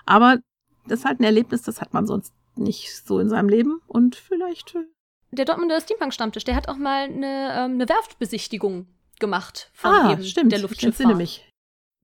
Aber 0.06 0.38
das 0.86 1.00
ist 1.00 1.04
halt 1.04 1.20
ein 1.20 1.24
Erlebnis, 1.24 1.62
das 1.62 1.80
hat 1.80 1.92
man 1.92 2.06
sonst 2.06 2.32
nicht 2.56 3.04
so 3.04 3.18
in 3.18 3.28
seinem 3.28 3.48
Leben 3.48 3.80
und 3.86 4.16
vielleicht. 4.16 4.76
Der 5.30 5.44
Dortmunder 5.44 5.80
Steampunk-Stammtisch, 5.80 6.44
der 6.44 6.54
hat 6.54 6.68
auch 6.68 6.76
mal 6.76 7.04
eine, 7.04 7.52
ähm, 7.56 7.72
eine 7.72 7.88
Werftbesichtigung 7.88 8.86
gemacht 9.18 9.70
von 9.74 9.90
ah, 9.90 10.12
eben 10.12 10.24
stimmt. 10.24 10.52
der 10.52 10.60
Luftschifffahrt. 10.60 10.94
Ich 10.94 11.00
entsinne 11.00 11.14
mich. 11.14 11.48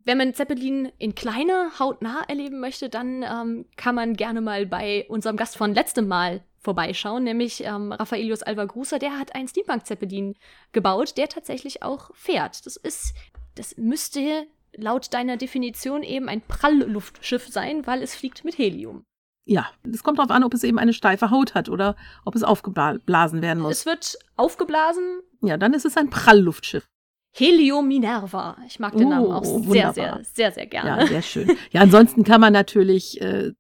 wenn 0.05 0.19
man 0.19 0.35
Zeppelin 0.35 0.91
in 0.99 1.15
kleiner 1.15 1.79
hautnah 1.79 2.23
erleben 2.29 2.61
möchte, 2.61 2.89
dann 2.89 3.23
ähm, 3.23 3.67
kann 3.77 3.95
man 3.95 4.15
gerne 4.15 4.41
mal 4.41 4.67
bei 4.67 5.07
unserem 5.09 5.37
Gast 5.37 5.57
von 5.57 5.75
letztem 5.75 6.09
Mal 6.09 6.43
vorbeischauen, 6.59 7.25
nämlich 7.25 7.65
ähm, 7.65 7.93
Raffaelius 7.93 8.43
Alvagrusa, 8.43 8.99
der 8.99 9.19
hat 9.19 9.35
einen 9.35 9.49
Steampunk-Zeppelin 9.49 10.35
gebaut, 10.73 11.17
der 11.17 11.29
tatsächlich 11.29 11.83
auch 11.83 12.11
fährt. 12.15 12.67
Das 12.67 12.77
ist, 12.77 13.15
das 13.55 13.77
müsste 13.77 14.47
laut 14.77 15.13
deiner 15.15 15.37
Definition 15.37 16.03
eben 16.03 16.29
ein 16.29 16.43
Prallluftschiff 16.43 17.49
sein, 17.49 17.87
weil 17.87 18.03
es 18.03 18.15
fliegt 18.15 18.45
mit 18.45 18.59
Helium. 18.59 19.05
Ja, 19.47 19.67
es 19.91 20.03
kommt 20.03 20.19
darauf 20.19 20.31
an, 20.31 20.45
ob 20.45 20.55
es 20.55 20.63
eben 20.65 20.79
eine 20.79 20.93
steife 20.93 21.31
Haut 21.31 21.55
hat 21.55 21.69
oder 21.69 21.97
ob 22.25 22.35
es 22.37 22.43
aufgeblasen 22.45 23.43
werden 23.43 23.61
muss. 23.63 23.79
Es 23.79 23.87
wird 23.87 24.17
aufgeblasen. 24.37 25.21
Ja, 25.43 25.57
dann 25.57 25.75
ist 25.75 25.85
es 25.87 25.97
ein 25.97 26.11
Prallluftschiff. 26.11 26.87
Helio 27.33 27.81
Minerva. 27.83 28.57
Ich 28.67 28.79
mag 28.81 28.93
den 28.97 29.07
Oh, 29.07 29.11
Namen 29.11 29.33
auch 29.33 29.45
sehr, 29.45 29.55
wunderbar. 29.67 29.93
sehr, 29.95 30.21
sehr, 30.25 30.53
sehr 30.53 30.67
gerne. 30.67 31.03
Ja, 31.03 31.07
sehr 31.07 31.23
schön. 31.23 31.51
Ja, 31.71 31.81
ansonsten 31.81 32.25
kann 32.25 32.41
man 32.41 32.53
natürlich 32.53 33.21
äh, 33.21 33.53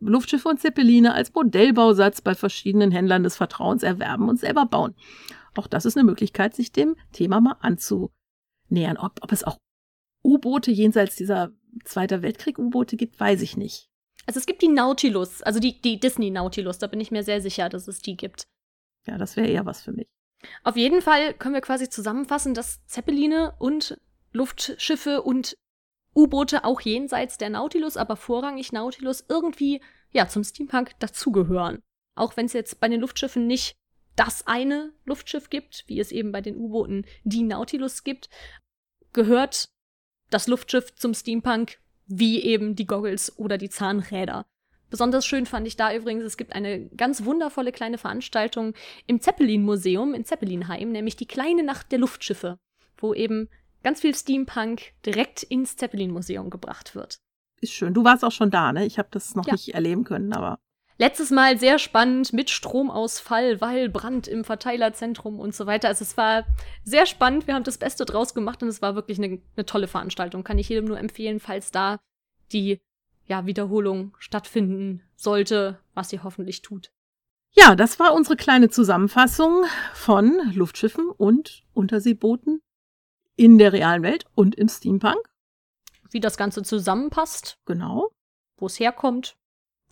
Luftschiffe 0.00 0.48
und 0.48 0.58
Zeppeline 0.60 1.12
als 1.12 1.32
Modellbausatz 1.34 2.22
bei 2.22 2.34
verschiedenen 2.34 2.90
Händlern 2.90 3.22
des 3.22 3.36
Vertrauens 3.36 3.82
erwerben 3.82 4.28
und 4.28 4.38
selber 4.40 4.64
bauen. 4.66 4.94
Auch 5.54 5.66
das 5.66 5.84
ist 5.84 5.96
eine 5.96 6.04
Möglichkeit, 6.04 6.54
sich 6.54 6.72
dem 6.72 6.96
Thema 7.12 7.40
mal 7.40 7.56
anzunähern. 7.60 8.96
Ob, 8.98 9.20
ob 9.22 9.32
es 9.32 9.44
auch 9.44 9.58
U-Boote 10.24 10.70
jenseits 10.70 11.16
dieser 11.16 11.50
Zweiter 11.84 12.22
Weltkrieg-U-Boote 12.22 12.96
gibt, 12.96 13.20
weiß 13.20 13.42
ich 13.42 13.56
nicht. 13.56 13.88
Also 14.26 14.38
es 14.38 14.46
gibt 14.46 14.62
die 14.62 14.68
Nautilus, 14.68 15.42
also 15.42 15.60
die, 15.60 15.80
die 15.80 15.98
Disney 15.98 16.30
Nautilus, 16.30 16.78
da 16.78 16.86
bin 16.86 17.00
ich 17.00 17.10
mir 17.10 17.22
sehr 17.22 17.40
sicher, 17.40 17.68
dass 17.68 17.88
es 17.88 18.00
die 18.00 18.16
gibt. 18.16 18.44
Ja, 19.06 19.18
das 19.18 19.36
wäre 19.36 19.48
eher 19.48 19.66
was 19.66 19.82
für 19.82 19.92
mich. 19.92 20.06
Auf 20.62 20.76
jeden 20.76 21.02
Fall 21.02 21.34
können 21.34 21.54
wir 21.54 21.60
quasi 21.60 21.88
zusammenfassen, 21.88 22.54
dass 22.54 22.84
Zeppeline 22.86 23.54
und 23.58 24.00
Luftschiffe 24.32 25.22
und 25.22 25.54
U-Boote 26.14 26.64
auch 26.64 26.80
jenseits 26.80 27.38
der 27.38 27.50
Nautilus, 27.50 27.96
aber 27.96 28.16
vorrangig 28.16 28.72
Nautilus 28.72 29.24
irgendwie 29.28 29.80
ja 30.12 30.28
zum 30.28 30.44
Steampunk 30.44 30.98
dazugehören. 30.98 31.82
Auch 32.16 32.36
wenn 32.36 32.46
es 32.46 32.52
jetzt 32.52 32.80
bei 32.80 32.88
den 32.88 33.00
Luftschiffen 33.00 33.46
nicht 33.46 33.76
das 34.16 34.46
eine 34.46 34.92
Luftschiff 35.04 35.50
gibt, 35.50 35.84
wie 35.86 36.00
es 36.00 36.12
eben 36.12 36.32
bei 36.32 36.40
den 36.40 36.56
U-Booten 36.56 37.06
die 37.24 37.42
Nautilus 37.42 38.04
gibt, 38.04 38.28
gehört 39.12 39.70
das 40.30 40.46
Luftschiff 40.46 40.94
zum 40.94 41.14
Steampunk 41.14 41.78
wie 42.10 42.42
eben 42.42 42.74
die 42.76 42.86
Goggles 42.86 43.38
oder 43.38 43.56
die 43.56 43.70
Zahnräder. 43.70 44.44
Besonders 44.90 45.24
schön 45.24 45.46
fand 45.46 45.68
ich 45.68 45.76
da 45.76 45.94
übrigens, 45.94 46.24
es 46.24 46.36
gibt 46.36 46.52
eine 46.52 46.88
ganz 46.88 47.24
wundervolle 47.24 47.70
kleine 47.70 47.96
Veranstaltung 47.96 48.74
im 49.06 49.20
Zeppelin-Museum 49.20 50.14
in 50.14 50.24
Zeppelinheim, 50.24 50.90
nämlich 50.90 51.14
die 51.14 51.26
kleine 51.26 51.62
Nacht 51.62 51.92
der 51.92 52.00
Luftschiffe, 52.00 52.58
wo 52.98 53.14
eben 53.14 53.48
ganz 53.84 54.00
viel 54.00 54.14
Steampunk 54.14 54.92
direkt 55.06 55.44
ins 55.44 55.76
Zeppelin-Museum 55.76 56.50
gebracht 56.50 56.96
wird. 56.96 57.20
Ist 57.60 57.72
schön. 57.72 57.94
Du 57.94 58.02
warst 58.02 58.24
auch 58.24 58.32
schon 58.32 58.50
da, 58.50 58.72
ne? 58.72 58.84
Ich 58.84 58.98
habe 58.98 59.08
das 59.12 59.36
noch 59.36 59.46
Ja. 59.46 59.52
nicht 59.52 59.68
erleben 59.74 60.02
können, 60.02 60.32
aber 60.32 60.58
Letztes 61.00 61.30
Mal 61.30 61.58
sehr 61.58 61.78
spannend 61.78 62.34
mit 62.34 62.50
Stromausfall, 62.50 63.62
weil 63.62 63.88
Brand 63.88 64.28
im 64.28 64.44
Verteilerzentrum 64.44 65.40
und 65.40 65.54
so 65.54 65.64
weiter. 65.64 65.88
Also 65.88 66.02
es 66.02 66.18
war 66.18 66.44
sehr 66.84 67.06
spannend. 67.06 67.46
Wir 67.46 67.54
haben 67.54 67.64
das 67.64 67.78
Beste 67.78 68.04
draus 68.04 68.34
gemacht 68.34 68.62
und 68.62 68.68
es 68.68 68.82
war 68.82 68.94
wirklich 68.96 69.16
eine, 69.16 69.40
eine 69.56 69.64
tolle 69.64 69.88
Veranstaltung. 69.88 70.44
Kann 70.44 70.58
ich 70.58 70.68
jedem 70.68 70.84
nur 70.84 70.98
empfehlen, 70.98 71.40
falls 71.40 71.70
da 71.70 72.00
die 72.52 72.82
ja, 73.24 73.46
Wiederholung 73.46 74.14
stattfinden 74.18 75.02
sollte, 75.16 75.78
was 75.94 76.10
sie 76.10 76.20
hoffentlich 76.20 76.60
tut. 76.60 76.92
Ja, 77.52 77.74
das 77.76 77.98
war 77.98 78.12
unsere 78.12 78.36
kleine 78.36 78.68
Zusammenfassung 78.68 79.64
von 79.94 80.52
Luftschiffen 80.52 81.08
und 81.08 81.62
Unterseebooten 81.72 82.60
in 83.36 83.56
der 83.56 83.72
realen 83.72 84.02
Welt 84.02 84.26
und 84.34 84.54
im 84.54 84.68
Steampunk. 84.68 85.30
Wie 86.10 86.20
das 86.20 86.36
Ganze 86.36 86.62
zusammenpasst, 86.62 87.58
Genau. 87.64 88.10
wo 88.58 88.66
es 88.66 88.78
herkommt, 88.78 89.38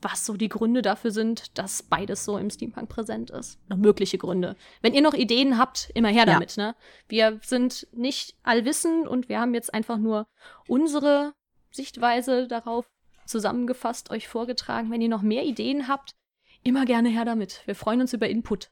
was 0.00 0.24
so 0.24 0.36
die 0.36 0.48
Gründe 0.48 0.82
dafür 0.82 1.10
sind, 1.10 1.58
dass 1.58 1.82
beides 1.82 2.24
so 2.24 2.38
im 2.38 2.50
Steampunk 2.50 2.88
präsent 2.88 3.30
ist. 3.30 3.58
Noch 3.68 3.76
mögliche 3.76 4.18
Gründe. 4.18 4.56
Wenn 4.80 4.94
ihr 4.94 5.02
noch 5.02 5.14
Ideen 5.14 5.58
habt, 5.58 5.90
immer 5.94 6.08
her 6.08 6.26
Ja. 6.26 6.34
damit, 6.34 6.56
ne? 6.56 6.74
Wir 7.08 7.40
sind 7.42 7.86
nicht 7.92 8.36
allwissend 8.44 9.08
und 9.08 9.28
wir 9.28 9.40
haben 9.40 9.54
jetzt 9.54 9.74
einfach 9.74 9.98
nur 9.98 10.26
unsere 10.68 11.34
Sichtweise 11.70 12.46
darauf 12.46 12.86
zusammengefasst, 13.26 14.10
euch 14.10 14.28
vorgetragen. 14.28 14.90
Wenn 14.90 15.00
ihr 15.02 15.08
noch 15.08 15.22
mehr 15.22 15.44
Ideen 15.44 15.88
habt, 15.88 16.14
immer 16.62 16.84
gerne 16.84 17.08
her 17.08 17.24
damit. 17.24 17.62
Wir 17.66 17.74
freuen 17.74 18.00
uns 18.00 18.12
über 18.12 18.28
Input. 18.28 18.70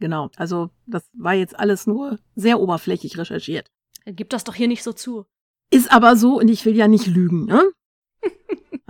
Genau. 0.00 0.30
Also, 0.36 0.70
das 0.86 1.04
war 1.12 1.34
jetzt 1.34 1.58
alles 1.58 1.86
nur 1.86 2.18
sehr 2.34 2.60
oberflächlich 2.60 3.16
recherchiert. 3.18 3.70
Gib 4.04 4.30
das 4.30 4.42
doch 4.44 4.54
hier 4.54 4.66
nicht 4.68 4.82
so 4.82 4.92
zu. 4.92 5.26
Ist 5.70 5.92
aber 5.92 6.16
so 6.16 6.38
und 6.38 6.48
ich 6.48 6.64
will 6.64 6.76
ja 6.76 6.88
nicht 6.88 7.06
lügen, 7.06 7.44
ne? 7.46 7.62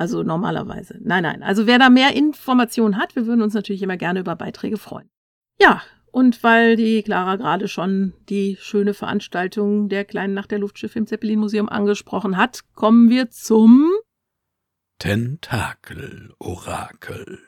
Also 0.03 0.25
normalerweise. 0.25 0.99
Nein, 1.01 1.23
nein. 1.23 1.45
Also 1.45 1.69
wer 1.69 1.79
da 1.79 1.89
mehr 1.89 2.17
Informationen 2.17 2.99
hat, 2.99 3.15
wir 3.15 3.27
würden 3.27 3.41
uns 3.41 3.55
natürlich 3.55 3.83
immer 3.83 3.97
gerne 3.97 4.19
über 4.19 4.35
Beiträge 4.35 4.77
freuen. 4.77 5.09
Ja, 5.61 5.81
und 6.11 6.43
weil 6.43 6.75
die 6.75 7.05
Clara 7.05 7.37
gerade 7.37 7.69
schon 7.69 8.13
die 8.29 8.59
schöne 8.61 8.95
Veranstaltung 8.95 9.89
der 9.89 10.05
kleinen 10.05 10.35
Nacht 10.35 10.51
der 10.51 10.59
Luftschiffe 10.59 10.99
im 10.99 11.07
Zeppelin-Museum 11.07 11.69
angesprochen 11.69 12.37
hat, 12.37 12.63
kommen 12.75 13.11
wir 13.11 13.31
zum 13.31 13.93
Tentakel-Orakel. 14.99 17.39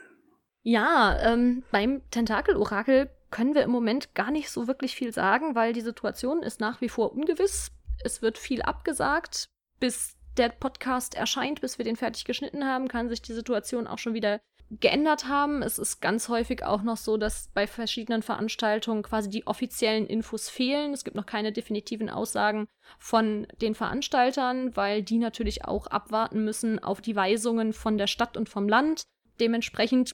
Ja, 0.63 1.19
ähm, 1.25 1.65
beim 1.73 2.03
Tentakel-Orakel 2.13 3.11
können 3.33 3.57
wir 3.57 3.65
im 3.65 3.73
Moment 3.73 4.15
gar 4.15 4.31
nicht 4.31 4.49
so 4.49 4.69
wirklich 4.69 4.95
viel 4.95 5.13
sagen, 5.13 5.57
weil 5.57 5.73
die 5.73 5.81
Situation 5.81 6.45
ist 6.45 6.61
nach 6.61 6.81
wie 6.81 6.89
vor 6.89 7.15
ungewiss. 7.15 7.73
Es 8.05 8.23
wird 8.23 8.39
viel 8.39 8.63
abgesagt. 8.63 9.49
Bis 9.81 10.15
der 10.37 10.49
Podcast 10.49 11.15
erscheint, 11.15 11.61
bis 11.61 11.79
wir 11.79 11.85
den 11.85 11.97
fertig 11.97 12.25
geschnitten 12.25 12.65
haben, 12.65 12.89
kann 12.89 13.09
sich 13.09 13.23
die 13.23 13.33
Situation 13.33 13.87
auch 13.87 13.99
schon 13.99 14.15
wieder 14.15 14.41
geändert 14.71 15.29
haben. 15.29 15.63
Es 15.63 15.79
ist 15.79 16.01
ganz 16.01 16.29
häufig 16.29 16.65
auch 16.65 16.83
noch 16.83 16.97
so, 16.97 17.17
dass 17.17 17.51
bei 17.55 17.67
verschiedenen 17.67 18.23
Veranstaltungen 18.23 19.03
quasi 19.03 19.29
die 19.29 19.47
offiziellen 19.47 20.07
Infos 20.07 20.49
fehlen. 20.49 20.93
Es 20.93 21.05
gibt 21.05 21.17
noch 21.17 21.27
keine 21.27 21.53
definitiven 21.53 22.11
Aussagen 22.11 22.67
von 22.99 23.47
den 23.61 23.75
Veranstaltern, 23.75 24.77
weil 24.77 25.03
die 25.03 25.19
natürlich 25.19 25.65
auch 25.65 25.87
abwarten 25.87 26.45
müssen 26.45 26.79
auf 26.79 27.01
die 27.01 27.17
Weisungen 27.17 27.73
von 27.73 27.99
der 27.99 28.07
Stadt 28.07 28.37
und 28.37 28.49
vom 28.49 28.69
Land. 28.69 29.03
Dementsprechend 29.41 30.13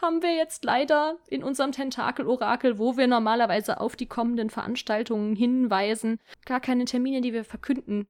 haben 0.00 0.22
wir 0.22 0.34
jetzt 0.34 0.64
leider 0.64 1.16
in 1.26 1.42
unserem 1.42 1.72
Tentakel-Orakel, 1.72 2.78
wo 2.78 2.96
wir 2.96 3.08
normalerweise 3.08 3.80
auf 3.80 3.96
die 3.96 4.06
kommenden 4.06 4.48
Veranstaltungen 4.48 5.34
hinweisen, 5.34 6.20
gar 6.46 6.60
keine 6.60 6.84
Termine, 6.84 7.20
die 7.20 7.32
wir 7.32 7.44
verkünden 7.44 8.06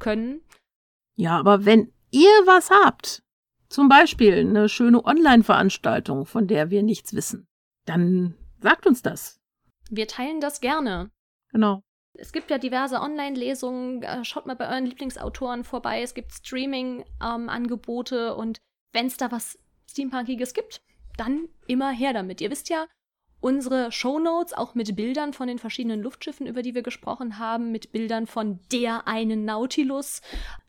können. 0.00 0.40
Ja, 1.18 1.36
aber 1.36 1.64
wenn 1.64 1.92
ihr 2.12 2.30
was 2.46 2.70
habt, 2.70 3.24
zum 3.68 3.88
Beispiel 3.88 4.34
eine 4.34 4.68
schöne 4.68 5.04
Online-Veranstaltung, 5.04 6.26
von 6.26 6.46
der 6.46 6.70
wir 6.70 6.84
nichts 6.84 7.12
wissen, 7.12 7.48
dann 7.86 8.36
sagt 8.60 8.86
uns 8.86 9.02
das. 9.02 9.40
Wir 9.90 10.06
teilen 10.06 10.40
das 10.40 10.60
gerne. 10.60 11.10
Genau. 11.50 11.82
Es 12.14 12.32
gibt 12.32 12.50
ja 12.50 12.58
diverse 12.58 13.00
Online-Lesungen. 13.00 14.04
äh, 14.04 14.24
Schaut 14.24 14.46
mal 14.46 14.54
bei 14.54 14.68
euren 14.68 14.86
Lieblingsautoren 14.86 15.64
vorbei. 15.64 16.02
Es 16.02 16.14
gibt 16.14 16.32
Streaming-Angebote 16.32 18.36
und 18.36 18.58
wenn 18.92 19.06
es 19.06 19.16
da 19.16 19.32
was 19.32 19.58
Steampunkiges 19.90 20.54
gibt, 20.54 20.82
dann 21.16 21.48
immer 21.66 21.90
her 21.90 22.12
damit. 22.12 22.40
Ihr 22.40 22.50
wisst 22.50 22.68
ja, 22.68 22.86
unsere 23.40 23.90
Shownotes 23.90 24.52
auch 24.52 24.76
mit 24.76 24.94
Bildern 24.94 25.32
von 25.32 25.48
den 25.48 25.58
verschiedenen 25.58 26.00
Luftschiffen, 26.00 26.46
über 26.46 26.62
die 26.62 26.76
wir 26.76 26.82
gesprochen 26.82 27.38
haben, 27.38 27.72
mit 27.72 27.90
Bildern 27.90 28.28
von 28.28 28.60
der 28.70 29.08
einen 29.08 29.44
Nautilus, 29.44 30.22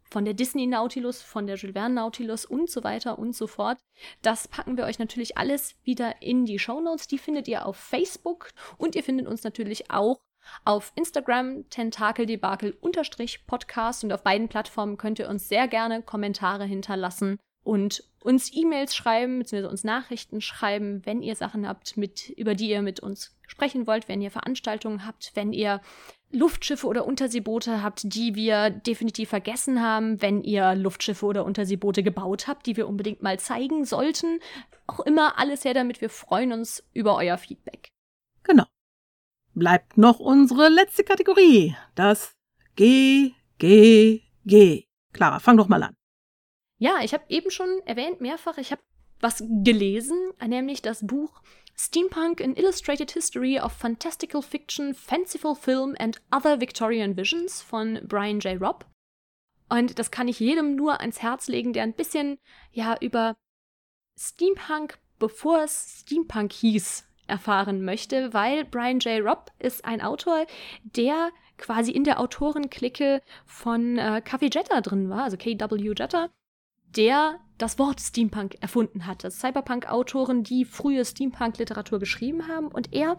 von 0.10 0.26
der 0.26 0.34
Disney 0.34 0.68
Nautilus, 0.68 1.22
von 1.22 1.48
der 1.48 1.56
Jules 1.56 1.74
Verne 1.74 1.96
Nautilus 1.96 2.46
und 2.46 2.70
so 2.70 2.84
weiter 2.84 3.18
und 3.20 3.36
so 3.36 3.48
fort. 3.48 3.78
Das 4.22 4.48
packen 4.48 4.78
wir 4.78 4.86
euch 4.86 5.00
natürlich 5.00 5.38
alles 5.38 5.76
wieder 5.84 6.22
in 6.22 6.46
die 6.46 6.60
Shownotes. 6.60 7.08
Die 7.08 7.18
findet 7.18 7.48
ihr 7.48 7.66
auf 7.66 7.78
Facebook 7.78 8.50
und 8.78 8.96
ihr 8.96 9.04
findet 9.04 9.28
uns 9.28 9.44
natürlich 9.44 9.90
auch 9.92 10.22
auf 10.66 10.92
Instagram 10.96 11.70
tentakeldebakel-podcast 11.70 14.04
und 14.04 14.12
auf 14.12 14.24
beiden 14.24 14.50
Plattformen 14.50 14.98
könnt 14.98 15.20
ihr 15.20 15.30
uns 15.30 15.48
sehr 15.48 15.68
gerne 15.68 16.02
Kommentare 16.02 16.66
hinterlassen 16.66 17.38
und 17.64 18.04
uns 18.22 18.54
E-Mails 18.54 18.96
schreiben, 18.96 19.40
beziehungsweise 19.40 19.70
uns 19.70 19.84
Nachrichten 19.84 20.42
schreiben, 20.42 21.06
wenn 21.06 21.22
ihr 21.22 21.36
Sachen 21.36 21.68
habt, 21.68 21.98
mit, 21.98 22.30
über 22.30 22.56
die 22.56 22.70
ihr 22.70 22.82
mit 22.82 23.00
uns 23.00 23.36
sprechen 23.48 23.88
wollt, 23.88 24.08
wenn 24.08 24.22
ihr 24.22 24.32
Veranstaltungen 24.32 25.06
habt, 25.06 25.32
wenn 25.36 25.54
ihr 25.54 25.82
Luftschiffe 26.32 26.86
oder 26.86 27.06
Unterseeboote 27.06 27.82
habt, 27.82 28.14
die 28.14 28.36
wir 28.36 28.70
definitiv 28.70 29.30
vergessen 29.30 29.82
haben, 29.82 30.22
wenn 30.22 30.44
ihr 30.44 30.76
Luftschiffe 30.76 31.26
oder 31.26 31.44
Unterseeboote 31.44 32.04
gebaut 32.04 32.48
habt, 32.48 32.68
die 32.68 32.78
wir 32.78 32.88
unbedingt 32.88 33.24
mal 33.24 33.40
zeigen 33.40 33.86
sollten. 33.86 34.40
Auch 34.86 35.00
immer 35.00 35.40
alles 35.40 35.66
her 35.66 35.74
damit. 35.74 36.02
Wir 36.02 36.10
freuen 36.10 36.54
uns 36.54 36.84
über 36.94 37.16
euer 37.16 37.38
Feedback. 37.38 37.90
Genau. 38.44 38.66
Bleibt 39.56 39.98
noch 39.98 40.20
unsere 40.20 40.70
letzte 40.70 41.04
Kategorie. 41.04 41.76
Das 41.96 42.36
G, 42.76 43.34
G, 43.58 44.22
G. 44.46 44.86
Clara, 45.14 45.40
fang 45.40 45.58
doch 45.58 45.68
mal 45.68 45.82
an. 45.82 45.96
Ja, 46.78 47.00
ich 47.04 47.14
habe 47.14 47.26
eben 47.30 47.52
schon 47.52 47.68
erwähnt 47.86 48.22
mehrfach, 48.22 48.58
ich 48.58 48.72
habe 48.72 48.82
was 49.20 49.44
gelesen, 49.64 50.18
nämlich 50.46 50.82
das 50.82 51.06
Buch 51.06 51.42
Steampunk 51.82 52.42
An 52.42 52.56
Illustrated 52.56 53.12
History 53.12 53.58
of 53.58 53.72
Fantastical 53.72 54.42
Fiction, 54.42 54.94
Fanciful 54.94 55.56
Film 55.56 55.96
and 55.98 56.20
Other 56.30 56.60
Victorian 56.60 57.16
Visions 57.16 57.62
von 57.62 58.02
Brian 58.06 58.42
J. 58.42 58.60
Robb. 58.60 58.86
Und 59.70 59.98
das 59.98 60.12
kann 60.12 60.28
ich 60.28 60.42
jedem 60.42 60.76
nur 60.76 61.00
ans 61.00 61.22
Herz 61.22 61.48
legen, 61.48 61.72
der 61.72 61.84
ein 61.84 61.94
bisschen, 61.94 62.38
ja, 62.74 62.98
über 63.00 63.38
Steampunk, 64.20 65.00
bevor 65.20 65.64
es 65.64 66.02
Steampunk 66.02 66.52
hieß, 66.52 67.08
erfahren 67.28 67.86
möchte, 67.86 68.34
weil 68.34 68.66
Brian 68.66 69.00
J. 69.00 69.24
Robb 69.24 69.50
ist 69.60 69.86
ein 69.86 70.02
Autor, 70.02 70.48
der 70.84 71.32
quasi 71.58 71.92
in 71.92 72.04
der 72.04 72.20
Autorenklicke 72.20 73.22
von 73.46 73.98
äh, 73.98 74.22
Jetta 74.42 74.82
drin 74.82 75.10
war, 75.10 75.24
also 75.24 75.38
KW 75.38 75.94
Jetta, 75.98 76.30
der 76.96 77.40
das 77.58 77.78
Wort 77.78 78.00
Steampunk 78.00 78.56
erfunden 78.62 79.06
hat. 79.06 79.22
Cyberpunk-Autoren, 79.30 80.44
die 80.44 80.64
frühe 80.64 81.04
Steampunk-Literatur 81.04 82.00
geschrieben 82.00 82.48
haben. 82.48 82.68
Und 82.68 82.94
er 82.94 83.18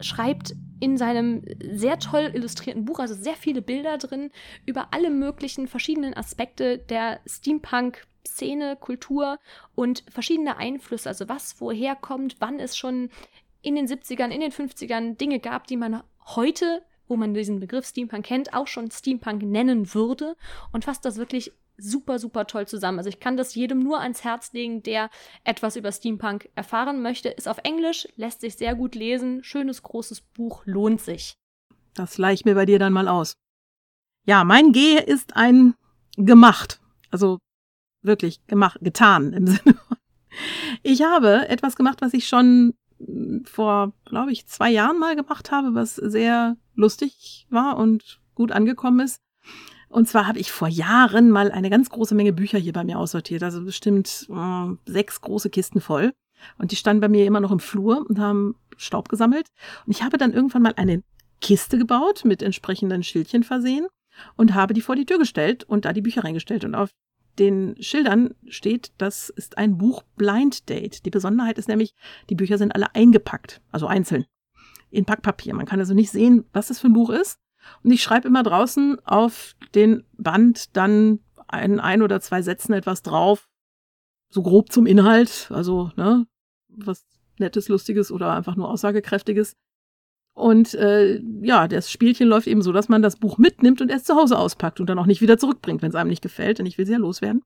schreibt 0.00 0.54
in 0.80 0.96
seinem 0.96 1.42
sehr 1.72 1.98
toll 1.98 2.30
illustrierten 2.34 2.84
Buch, 2.84 3.00
also 3.00 3.14
sehr 3.14 3.34
viele 3.34 3.62
Bilder 3.62 3.98
drin, 3.98 4.30
über 4.64 4.88
alle 4.92 5.10
möglichen 5.10 5.66
verschiedenen 5.66 6.14
Aspekte 6.14 6.78
der 6.78 7.20
Steampunk- 7.26 8.06
Szene, 8.26 8.76
Kultur 8.76 9.38
und 9.74 10.02
verschiedene 10.08 10.56
Einflüsse, 10.56 11.08
also 11.10 11.28
was 11.28 11.60
woher 11.60 11.94
kommt, 11.94 12.36
wann 12.40 12.58
es 12.58 12.76
schon 12.76 13.10
in 13.62 13.74
den 13.76 13.86
70ern, 13.86 14.30
in 14.30 14.40
den 14.40 14.52
50ern 14.52 15.16
Dinge 15.16 15.40
gab, 15.40 15.66
die 15.66 15.76
man 15.76 16.02
heute, 16.26 16.82
wo 17.06 17.16
man 17.16 17.34
diesen 17.34 17.60
Begriff 17.60 17.86
Steampunk 17.86 18.24
kennt, 18.24 18.54
auch 18.54 18.66
schon 18.66 18.90
Steampunk 18.90 19.42
nennen 19.42 19.94
würde 19.94 20.36
und 20.72 20.84
fasst 20.84 21.04
das 21.04 21.16
wirklich 21.16 21.52
super, 21.76 22.18
super 22.18 22.46
toll 22.46 22.66
zusammen. 22.66 22.98
Also 22.98 23.08
ich 23.08 23.20
kann 23.20 23.36
das 23.36 23.54
jedem 23.54 23.80
nur 23.80 24.00
ans 24.00 24.24
Herz 24.24 24.52
legen, 24.52 24.82
der 24.82 25.10
etwas 25.44 25.76
über 25.76 25.92
Steampunk 25.92 26.48
erfahren 26.54 27.02
möchte. 27.02 27.28
Ist 27.28 27.48
auf 27.48 27.58
Englisch, 27.64 28.08
lässt 28.16 28.40
sich 28.40 28.56
sehr 28.56 28.74
gut 28.74 28.94
lesen. 28.94 29.42
Schönes, 29.44 29.82
großes 29.82 30.20
Buch, 30.20 30.62
lohnt 30.66 31.00
sich. 31.00 31.36
Das 31.94 32.18
leih 32.18 32.36
mir 32.44 32.54
bei 32.54 32.66
dir 32.66 32.78
dann 32.78 32.92
mal 32.92 33.08
aus. 33.08 33.34
Ja, 34.26 34.44
mein 34.44 34.72
G 34.72 34.98
ist 34.98 35.36
ein 35.36 35.74
gemacht. 36.16 36.80
Also 37.10 37.38
wirklich 38.02 38.44
gemacht, 38.46 38.78
getan 38.80 39.32
im 39.32 39.46
Sinne. 39.48 39.78
Ich 40.82 41.02
habe 41.02 41.48
etwas 41.48 41.76
gemacht, 41.76 42.02
was 42.02 42.14
ich 42.14 42.26
schon 42.26 42.74
vor, 43.44 43.92
glaube 44.04 44.32
ich, 44.32 44.46
zwei 44.46 44.70
Jahren 44.70 44.98
mal 44.98 45.14
gemacht 45.16 45.50
habe, 45.50 45.74
was 45.74 45.96
sehr 45.96 46.56
lustig 46.74 47.46
war 47.50 47.76
und 47.76 48.20
gut 48.34 48.52
angekommen 48.52 49.00
ist. 49.00 49.20
Und 49.94 50.08
zwar 50.08 50.26
habe 50.26 50.40
ich 50.40 50.50
vor 50.50 50.66
Jahren 50.66 51.30
mal 51.30 51.52
eine 51.52 51.70
ganz 51.70 51.88
große 51.88 52.16
Menge 52.16 52.32
Bücher 52.32 52.58
hier 52.58 52.72
bei 52.72 52.82
mir 52.82 52.98
aussortiert, 52.98 53.44
also 53.44 53.64
bestimmt 53.64 54.26
äh, 54.28 54.90
sechs 54.90 55.20
große 55.20 55.50
Kisten 55.50 55.80
voll. 55.80 56.12
Und 56.58 56.72
die 56.72 56.76
standen 56.76 57.00
bei 57.00 57.08
mir 57.08 57.24
immer 57.24 57.38
noch 57.38 57.52
im 57.52 57.60
Flur 57.60 58.04
und 58.08 58.18
haben 58.18 58.56
Staub 58.76 59.08
gesammelt. 59.08 59.50
Und 59.86 59.92
ich 59.92 60.02
habe 60.02 60.18
dann 60.18 60.32
irgendwann 60.32 60.62
mal 60.62 60.74
eine 60.74 61.04
Kiste 61.40 61.78
gebaut, 61.78 62.24
mit 62.24 62.42
entsprechenden 62.42 63.04
Schildchen 63.04 63.44
versehen 63.44 63.86
und 64.34 64.54
habe 64.54 64.74
die 64.74 64.80
vor 64.80 64.96
die 64.96 65.06
Tür 65.06 65.18
gestellt 65.20 65.62
und 65.62 65.84
da 65.84 65.92
die 65.92 66.02
Bücher 66.02 66.24
reingestellt. 66.24 66.64
Und 66.64 66.74
auf 66.74 66.90
den 67.38 67.80
Schildern 67.80 68.34
steht, 68.48 68.90
das 68.98 69.28
ist 69.28 69.58
ein 69.58 69.78
Buch 69.78 70.02
Blind 70.16 70.68
Date. 70.68 71.06
Die 71.06 71.10
Besonderheit 71.10 71.56
ist 71.56 71.68
nämlich, 71.68 71.94
die 72.30 72.34
Bücher 72.34 72.58
sind 72.58 72.74
alle 72.74 72.92
eingepackt, 72.96 73.60
also 73.70 73.86
einzeln, 73.86 74.26
in 74.90 75.04
Packpapier. 75.04 75.54
Man 75.54 75.66
kann 75.66 75.78
also 75.78 75.94
nicht 75.94 76.10
sehen, 76.10 76.46
was 76.52 76.66
das 76.66 76.80
für 76.80 76.88
ein 76.88 76.94
Buch 76.94 77.10
ist. 77.10 77.38
Und 77.82 77.90
ich 77.90 78.02
schreibe 78.02 78.28
immer 78.28 78.42
draußen 78.42 78.98
auf 79.04 79.54
den 79.74 80.04
Band 80.16 80.76
dann 80.76 81.20
ein, 81.48 81.80
ein 81.80 82.02
oder 82.02 82.20
zwei 82.20 82.42
Sätzen 82.42 82.72
etwas 82.72 83.02
drauf, 83.02 83.48
so 84.28 84.42
grob 84.42 84.72
zum 84.72 84.86
Inhalt, 84.86 85.48
also 85.50 85.90
ne, 85.96 86.26
was 86.68 87.04
Nettes, 87.38 87.68
Lustiges 87.68 88.10
oder 88.10 88.32
einfach 88.32 88.56
nur 88.56 88.70
Aussagekräftiges. 88.70 89.56
Und 90.34 90.74
äh, 90.74 91.20
ja, 91.42 91.68
das 91.68 91.90
Spielchen 91.90 92.28
läuft 92.28 92.48
eben 92.48 92.62
so, 92.62 92.72
dass 92.72 92.88
man 92.88 93.02
das 93.02 93.16
Buch 93.16 93.38
mitnimmt 93.38 93.80
und 93.80 93.90
erst 93.90 94.06
zu 94.06 94.16
Hause 94.16 94.36
auspackt 94.36 94.80
und 94.80 94.86
dann 94.86 94.98
auch 94.98 95.06
nicht 95.06 95.20
wieder 95.20 95.38
zurückbringt, 95.38 95.80
wenn 95.82 95.90
es 95.90 95.94
einem 95.94 96.10
nicht 96.10 96.22
gefällt. 96.22 96.58
Denn 96.58 96.66
ich 96.66 96.76
will 96.76 96.86
sie 96.86 96.92
ja 96.92 96.98
loswerden. 96.98 97.42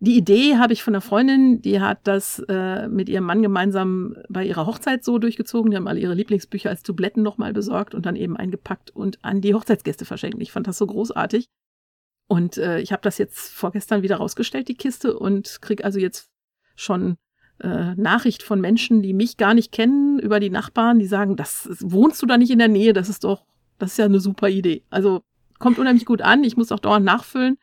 Die 0.00 0.16
Idee 0.16 0.56
habe 0.58 0.72
ich 0.72 0.84
von 0.84 0.94
einer 0.94 1.00
Freundin, 1.00 1.60
die 1.60 1.80
hat 1.80 2.06
das 2.06 2.38
äh, 2.48 2.86
mit 2.86 3.08
ihrem 3.08 3.24
Mann 3.24 3.42
gemeinsam 3.42 4.16
bei 4.28 4.44
ihrer 4.46 4.66
Hochzeit 4.66 5.02
so 5.02 5.18
durchgezogen. 5.18 5.72
Die 5.72 5.76
haben 5.76 5.88
alle 5.88 5.98
ihre 5.98 6.14
Lieblingsbücher 6.14 6.70
als 6.70 6.84
Dubletten 6.84 7.24
nochmal 7.24 7.52
besorgt 7.52 7.96
und 7.96 8.06
dann 8.06 8.14
eben 8.14 8.36
eingepackt 8.36 8.90
und 8.90 9.18
an 9.24 9.40
die 9.40 9.54
Hochzeitsgäste 9.54 10.04
verschenkt. 10.04 10.40
Ich 10.40 10.52
fand 10.52 10.68
das 10.68 10.78
so 10.78 10.86
großartig. 10.86 11.48
Und 12.28 12.58
äh, 12.58 12.78
ich 12.78 12.92
habe 12.92 13.02
das 13.02 13.18
jetzt 13.18 13.52
vorgestern 13.52 14.02
wieder 14.02 14.16
rausgestellt, 14.16 14.68
die 14.68 14.76
Kiste, 14.76 15.18
und 15.18 15.62
krieg 15.62 15.82
also 15.82 15.98
jetzt 15.98 16.30
schon 16.76 17.16
äh, 17.60 17.94
Nachricht 17.96 18.42
von 18.42 18.60
Menschen, 18.60 19.02
die 19.02 19.14
mich 19.14 19.36
gar 19.36 19.54
nicht 19.54 19.72
kennen, 19.72 20.20
über 20.20 20.38
die 20.38 20.50
Nachbarn, 20.50 21.00
die 21.00 21.06
sagen, 21.06 21.36
das 21.36 21.68
wohnst 21.80 22.22
du 22.22 22.26
da 22.26 22.36
nicht 22.36 22.50
in 22.50 22.58
der 22.58 22.68
Nähe, 22.68 22.92
das 22.92 23.08
ist 23.08 23.24
doch, 23.24 23.46
das 23.78 23.92
ist 23.92 23.98
ja 23.98 24.04
eine 24.04 24.20
super 24.20 24.48
Idee. 24.48 24.84
Also 24.90 25.22
kommt 25.58 25.78
unheimlich 25.78 26.04
gut 26.04 26.22
an. 26.22 26.44
Ich 26.44 26.56
muss 26.56 26.70
auch 26.70 26.78
dauernd 26.78 27.04
nachfüllen. 27.04 27.58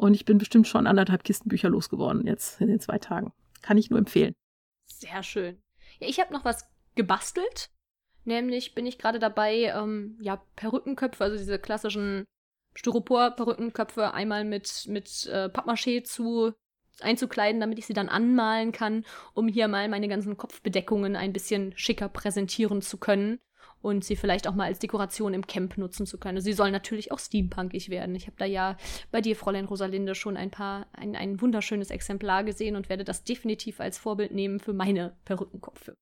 Und 0.00 0.14
ich 0.14 0.24
bin 0.24 0.38
bestimmt 0.38 0.66
schon 0.66 0.86
anderthalb 0.86 1.24
Kisten 1.24 1.50
Bücher 1.50 1.68
losgeworden 1.68 2.26
jetzt 2.26 2.58
in 2.62 2.68
den 2.68 2.80
zwei 2.80 2.96
Tagen. 2.96 3.34
Kann 3.60 3.76
ich 3.76 3.90
nur 3.90 3.98
empfehlen. 3.98 4.32
Sehr 4.86 5.22
schön. 5.22 5.60
Ja, 5.98 6.08
ich 6.08 6.18
habe 6.18 6.32
noch 6.32 6.46
was 6.46 6.66
gebastelt. 6.94 7.68
Nämlich 8.24 8.74
bin 8.74 8.86
ich 8.86 8.96
gerade 8.96 9.18
dabei, 9.18 9.64
ähm, 9.76 10.16
ja, 10.22 10.42
Perückenköpfe, 10.56 11.22
also 11.22 11.36
diese 11.36 11.58
klassischen 11.58 12.24
Styropor-Perückenköpfe 12.76 14.14
einmal 14.14 14.46
mit, 14.46 14.86
mit 14.88 15.26
äh, 15.26 15.50
Pappmaché 15.50 16.02
zu 16.02 16.54
einzukleiden, 17.00 17.60
damit 17.60 17.78
ich 17.78 17.84
sie 17.84 17.92
dann 17.92 18.08
anmalen 18.08 18.72
kann, 18.72 19.04
um 19.34 19.48
hier 19.48 19.68
mal 19.68 19.86
meine 19.90 20.08
ganzen 20.08 20.38
Kopfbedeckungen 20.38 21.14
ein 21.14 21.34
bisschen 21.34 21.76
schicker 21.76 22.08
präsentieren 22.08 22.80
zu 22.80 22.96
können 22.96 23.38
und 23.82 24.04
sie 24.04 24.16
vielleicht 24.16 24.46
auch 24.46 24.54
mal 24.54 24.66
als 24.66 24.78
Dekoration 24.78 25.34
im 25.34 25.46
Camp 25.46 25.78
nutzen 25.78 26.06
zu 26.06 26.18
können. 26.18 26.40
Sie 26.40 26.52
sollen 26.52 26.72
natürlich 26.72 27.12
auch 27.12 27.18
steampunkig 27.18 27.88
werden. 27.88 28.14
Ich 28.14 28.26
habe 28.26 28.36
da 28.38 28.44
ja 28.44 28.76
bei 29.10 29.20
dir, 29.20 29.36
Fräulein 29.36 29.64
Rosalinde, 29.64 30.14
schon 30.14 30.36
ein 30.36 30.50
paar, 30.50 30.86
ein, 30.92 31.16
ein 31.16 31.40
wunderschönes 31.40 31.90
Exemplar 31.90 32.44
gesehen 32.44 32.76
und 32.76 32.88
werde 32.88 33.04
das 33.04 33.24
definitiv 33.24 33.80
als 33.80 33.98
Vorbild 33.98 34.32
nehmen 34.32 34.60
für 34.60 34.72
meine 34.72 35.16
Perückenkopfe. 35.24 35.94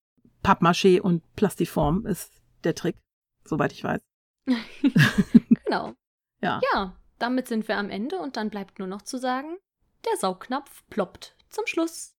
Pappmaché 0.43 1.01
und 1.01 1.23
Plastiform 1.37 2.07
ist 2.07 2.43
der 2.65 2.75
Trick, 2.75 2.97
soweit 3.45 3.73
ich 3.73 3.85
weiß. 3.85 4.01
genau. 5.65 5.95
Ja. 6.41 6.61
Ja, 6.73 6.97
damit 7.19 7.49
sind 7.49 7.69
wir 7.69 7.77
am 7.77 7.91
Ende 7.91 8.19
und 8.19 8.37
dann 8.37 8.51
bleibt 8.51 8.79
nur 8.79 8.89
noch 8.89 9.03
zu 9.03 9.19
sagen, 9.19 9.57
der 10.05 10.17
Saugnapf 10.19 10.85
ploppt 10.91 11.37
zum 11.49 11.67
Schluss. 11.67 12.15